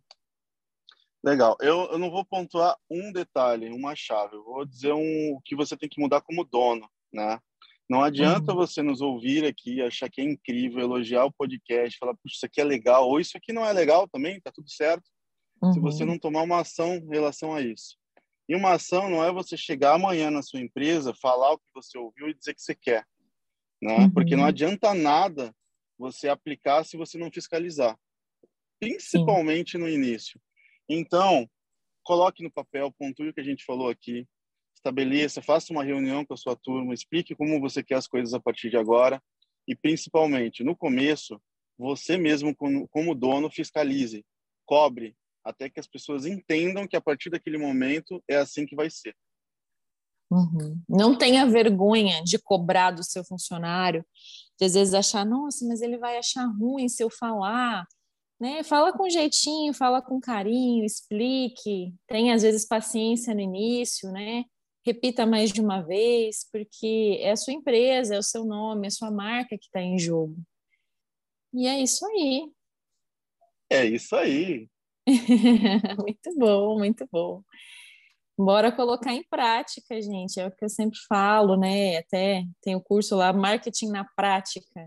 Legal. 1.27 1.57
Eu, 1.61 1.89
eu 1.91 1.99
não 1.99 2.09
vou 2.09 2.25
pontuar 2.25 2.77
um 2.89 3.11
detalhe, 3.11 3.69
uma 3.71 3.97
chave. 3.97 4.37
Eu 4.37 4.45
vou 4.45 4.65
dizer 4.65 4.93
um, 4.93 5.33
o 5.33 5.41
que 5.45 5.57
você 5.57 5.77
tem 5.77 5.89
que 5.89 6.01
mudar 6.01 6.21
como 6.21 6.45
dono, 6.45 6.89
né? 7.13 7.41
Não 7.91 8.01
adianta 8.01 8.53
uhum. 8.53 8.59
você 8.59 8.81
nos 8.81 9.01
ouvir 9.01 9.45
aqui, 9.45 9.83
achar 9.83 10.09
que 10.09 10.21
é 10.21 10.25
incrível, 10.25 10.81
elogiar 10.81 11.25
o 11.25 11.33
podcast, 11.33 11.99
falar, 11.99 12.15
puxa, 12.15 12.37
isso 12.37 12.47
aqui 12.47 12.61
é 12.61 12.65
legal, 12.65 13.09
ou 13.09 13.19
isso 13.19 13.37
aqui 13.37 13.53
não 13.53 13.67
é 13.67 13.73
legal 13.73 14.09
também, 14.09 14.41
tá 14.41 14.53
tudo 14.53 14.71
certo. 14.71 15.03
Uhum. 15.61 15.73
Se 15.73 15.81
você 15.81 16.05
uhum. 16.05 16.11
não 16.11 16.19
tomar 16.19 16.43
uma 16.43 16.61
ação 16.61 16.95
em 16.95 17.09
relação 17.09 17.53
a 17.53 17.61
isso. 17.61 17.97
E 18.49 18.55
uma 18.55 18.75
ação 18.75 19.11
não 19.11 19.25
é 19.25 19.33
você 19.33 19.57
chegar 19.57 19.95
amanhã 19.95 20.31
na 20.31 20.43
sua 20.43 20.61
empresa, 20.61 21.13
falar 21.21 21.55
o 21.55 21.59
que 21.59 21.67
você 21.75 21.99
ouviu 21.99 22.29
e 22.29 22.35
dizer 22.35 22.55
que 22.55 22.63
você 22.63 22.75
quer, 22.75 23.05
né? 23.83 23.97
Uhum. 23.99 24.11
Porque 24.11 24.37
não 24.37 24.45
uhum. 24.45 24.49
adianta 24.49 24.95
nada 24.95 25.53
você 25.99 26.29
aplicar 26.29 26.85
se 26.85 26.97
você 26.97 27.19
não 27.19 27.33
fiscalizar. 27.33 27.99
Principalmente 28.79 29.73
Sim. 29.73 29.79
no 29.79 29.89
início. 29.89 30.41
Então, 30.89 31.49
coloque 32.05 32.43
no 32.43 32.53
papel, 32.53 32.93
pontue 32.99 33.29
o 33.29 33.35
que 33.35 33.41
a 33.41 33.45
gente 33.45 33.65
falou 33.65 33.89
aqui, 33.89 34.27
estabeleça, 34.75 35.43
faça 35.43 35.73
uma 35.73 35.83
reunião 35.83 36.25
com 36.25 36.35
a 36.35 36.37
sua 36.37 36.55
turma, 36.55 36.95
explique 36.95 37.35
como 37.35 37.61
você 37.61 37.83
quer 37.83 37.97
as 37.97 38.07
coisas 38.07 38.33
a 38.33 38.41
partir 38.41 38.71
de 38.71 38.77
agora 38.77 39.21
e, 39.67 39.75
principalmente, 39.75 40.63
no 40.63 40.77
começo, 40.77 41.41
você 41.77 42.17
mesmo, 42.17 42.55
como 42.57 43.15
dono, 43.15 43.51
fiscalize, 43.51 44.25
cobre, 44.65 45.17
até 45.45 45.69
que 45.69 45.81
as 45.81 45.87
pessoas 45.87 46.27
entendam 46.27 46.87
que 46.87 46.97
a 46.97 47.01
partir 47.01 47.31
daquele 47.31 47.59
momento 47.59 48.23
é 48.29 48.37
assim 48.37 48.65
que 48.65 48.77
vai 48.77 48.89
ser. 48.91 49.15
Uhum. 50.31 50.81
Não 50.89 51.17
tenha 51.17 51.47
vergonha 51.47 52.23
de 52.25 52.39
cobrar 52.39 52.91
do 52.91 53.05
seu 53.05 53.25
funcionário, 53.25 54.05
de 54.59 54.67
às 54.67 54.75
vezes 54.75 54.95
achar, 54.95 55.25
nossa, 55.25 55.65
mas 55.67 55.81
ele 55.81 55.99
vai 55.99 56.19
achar 56.19 56.47
ruim 56.47 56.89
se 56.89 57.03
eu 57.03 57.11
falar, 57.11 57.87
né? 58.41 58.63
Fala 58.63 58.93
com 58.93 59.09
jeitinho, 59.09 59.73
fala 59.73 60.03
com 60.03 60.21
carinho, 60.21 60.85
explique, 60.85 61.95
tenha 62.07 62.35
às 62.35 62.43
vezes 62.43 62.67
paciência 62.67 63.35
no 63.35 63.41
início, 63.41 64.11
né? 64.13 64.45
Repita 64.85 65.27
mais 65.27 65.51
de 65.53 65.61
uma 65.61 65.81
vez, 65.81 66.49
porque 66.53 67.19
é 67.21 67.33
a 67.33 67.37
sua 67.37 67.55
empresa, 67.55 68.15
é 68.15 68.19
o 68.19 68.23
seu 68.23 68.45
nome, 68.45 68.87
é 68.87 68.89
a 68.89 68.91
sua 68.91 69.11
marca 69.11 69.59
que 69.59 69.67
está 69.67 69.81
em 69.81 69.99
jogo. 69.99 70.37
E 71.53 71.67
é 71.67 71.81
isso 71.81 72.07
aí. 72.07 72.51
É 73.71 73.85
isso 73.85 74.15
aí. 74.15 74.69
muito 75.99 76.35
bom, 76.37 76.79
muito 76.79 77.09
bom. 77.11 77.43
Bora 78.39 78.71
colocar 78.71 79.15
em 79.15 79.25
prática, 79.25 80.01
gente. 80.01 80.39
É 80.39 80.47
o 80.47 80.55
que 80.55 80.65
eu 80.65 80.69
sempre 80.69 80.99
falo, 81.09 81.57
né? 81.57 81.97
Até 81.97 82.45
tem 82.61 82.77
o 82.77 82.83
curso 82.83 83.17
lá, 83.17 83.33
Marketing 83.33 83.89
na 83.89 84.05
Prática 84.15 84.87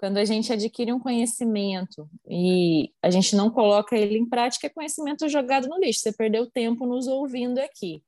quando 0.00 0.16
a 0.16 0.24
gente 0.24 0.50
adquire 0.50 0.94
um 0.94 0.98
conhecimento 0.98 2.08
e 2.26 2.90
a 3.02 3.10
gente 3.10 3.36
não 3.36 3.50
coloca 3.50 3.94
ele 3.94 4.16
em 4.16 4.26
prática, 4.26 4.66
é 4.66 4.70
conhecimento 4.70 5.28
jogado 5.28 5.68
no 5.68 5.78
lixo. 5.78 6.00
Você 6.00 6.10
perdeu 6.10 6.50
tempo 6.50 6.86
nos 6.86 7.06
ouvindo 7.06 7.58
aqui. 7.58 8.02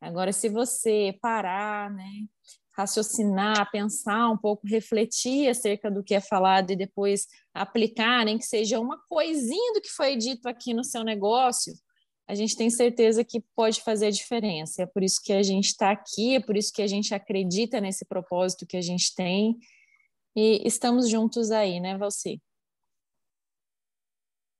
Agora, 0.00 0.32
se 0.32 0.48
você 0.48 1.16
parar, 1.22 1.92
né, 1.92 2.10
raciocinar, 2.72 3.70
pensar 3.70 4.30
um 4.30 4.36
pouco, 4.36 4.66
refletir 4.66 5.48
acerca 5.48 5.88
do 5.88 6.02
que 6.02 6.12
é 6.12 6.20
falado 6.20 6.72
e 6.72 6.76
depois 6.76 7.28
aplicar, 7.54 8.24
nem 8.24 8.36
que 8.36 8.44
seja 8.44 8.80
uma 8.80 8.98
coisinha 9.08 9.74
do 9.74 9.80
que 9.80 9.90
foi 9.90 10.16
dito 10.16 10.48
aqui 10.48 10.74
no 10.74 10.82
seu 10.82 11.04
negócio, 11.04 11.72
a 12.26 12.34
gente 12.34 12.56
tem 12.56 12.68
certeza 12.68 13.22
que 13.22 13.40
pode 13.54 13.80
fazer 13.80 14.06
a 14.06 14.10
diferença. 14.10 14.82
É 14.82 14.86
por 14.86 15.04
isso 15.04 15.20
que 15.22 15.32
a 15.32 15.42
gente 15.44 15.66
está 15.66 15.92
aqui, 15.92 16.34
é 16.34 16.40
por 16.40 16.56
isso 16.56 16.72
que 16.72 16.82
a 16.82 16.86
gente 16.88 17.14
acredita 17.14 17.80
nesse 17.80 18.04
propósito 18.04 18.66
que 18.66 18.76
a 18.76 18.82
gente 18.82 19.14
tem 19.14 19.56
e 20.34 20.66
estamos 20.66 21.08
juntos 21.08 21.50
aí, 21.50 21.80
né, 21.80 21.96
Valci? 21.96 22.40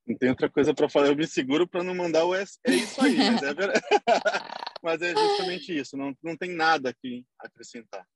Não 0.07 0.17
tem 0.17 0.31
outra 0.31 0.51
coisa 0.51 0.75
para 0.75 0.89
falar, 0.89 1.09
eu 1.09 1.17
me 1.17 1.27
seguro 1.27 1.67
para 1.67 1.83
não 1.83 1.95
mandar 1.95 2.25
o 2.25 2.35
S. 2.35 2.59
É 2.67 2.73
isso 2.73 3.01
aí, 3.01 3.17
mas 3.17 3.43
é, 3.43 3.53
mas 4.83 5.03
é 5.03 5.15
justamente 5.15 5.79
isso, 5.79 5.97
não, 5.97 6.15
não 6.23 6.37
tem 6.37 6.55
nada 6.55 6.91
aqui 6.91 7.25
a 7.41 7.47
acrescentar. 7.47 8.07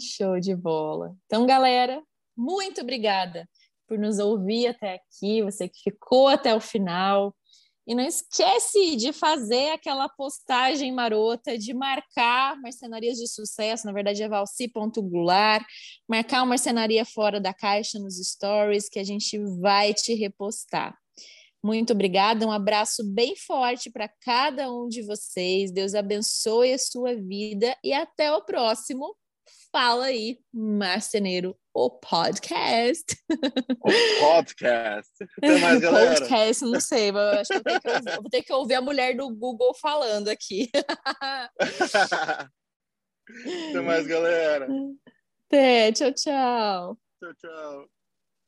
Show 0.00 0.38
de 0.38 0.54
bola. 0.54 1.16
Então, 1.26 1.46
galera, 1.46 2.02
muito 2.36 2.80
obrigada 2.80 3.48
por 3.86 3.98
nos 3.98 4.18
ouvir 4.18 4.68
até 4.68 4.94
aqui, 4.94 5.42
você 5.42 5.68
que 5.68 5.90
ficou 5.90 6.28
até 6.28 6.54
o 6.54 6.60
final. 6.60 7.34
E 7.86 7.94
não 7.94 8.04
esquece 8.04 8.96
de 8.96 9.12
fazer 9.12 9.70
aquela 9.70 10.08
postagem 10.08 10.92
marota, 10.92 11.56
de 11.56 11.72
marcar 11.72 12.60
marcenarias 12.60 13.16
de 13.16 13.28
sucesso, 13.28 13.86
na 13.86 13.92
verdade 13.92 14.22
é 14.22 14.28
valci.gular, 14.28 15.64
marcar 16.08 16.40
uma 16.40 16.46
marcenaria 16.46 17.04
fora 17.04 17.40
da 17.40 17.54
caixa 17.54 17.98
nos 17.98 18.16
stories, 18.16 18.88
que 18.88 18.98
a 18.98 19.04
gente 19.04 19.38
vai 19.60 19.94
te 19.94 20.14
repostar. 20.14 20.98
Muito 21.62 21.92
obrigada, 21.92 22.46
um 22.46 22.52
abraço 22.52 23.04
bem 23.04 23.34
forte 23.36 23.90
para 23.90 24.08
cada 24.20 24.70
um 24.72 24.88
de 24.88 25.02
vocês. 25.02 25.72
Deus 25.72 25.94
abençoe 25.94 26.72
a 26.72 26.78
sua 26.78 27.14
vida 27.14 27.76
e 27.82 27.92
até 27.92 28.32
o 28.32 28.44
próximo. 28.44 29.16
Fala 29.72 30.06
aí, 30.06 30.38
marceneiro 30.52 31.56
o 31.76 31.90
podcast. 31.90 33.04
O 33.82 33.90
podcast. 34.18 35.12
Mais, 35.60 35.78
galera? 35.78 36.14
Podcast, 36.14 36.64
não 36.64 36.80
sei, 36.80 37.12
mas 37.12 37.50
acho 37.50 37.52
que, 37.52 37.60
vou 37.60 37.62
ter 37.62 37.80
que, 37.80 37.90
ouvir, 37.90 38.16
vou 38.22 38.30
ter 38.30 38.42
que 38.42 38.52
ouvir 38.52 38.74
a 38.76 38.80
mulher 38.80 39.14
do 39.14 39.28
Google 39.28 39.74
falando 39.74 40.28
aqui. 40.28 40.70
Tem 43.72 43.82
mais, 43.82 44.06
galera? 44.06 44.68
Até, 45.46 45.92
tchau, 45.92 46.12
tchau. 46.14 46.96
Tchau, 47.20 47.34
tchau. 47.34 47.95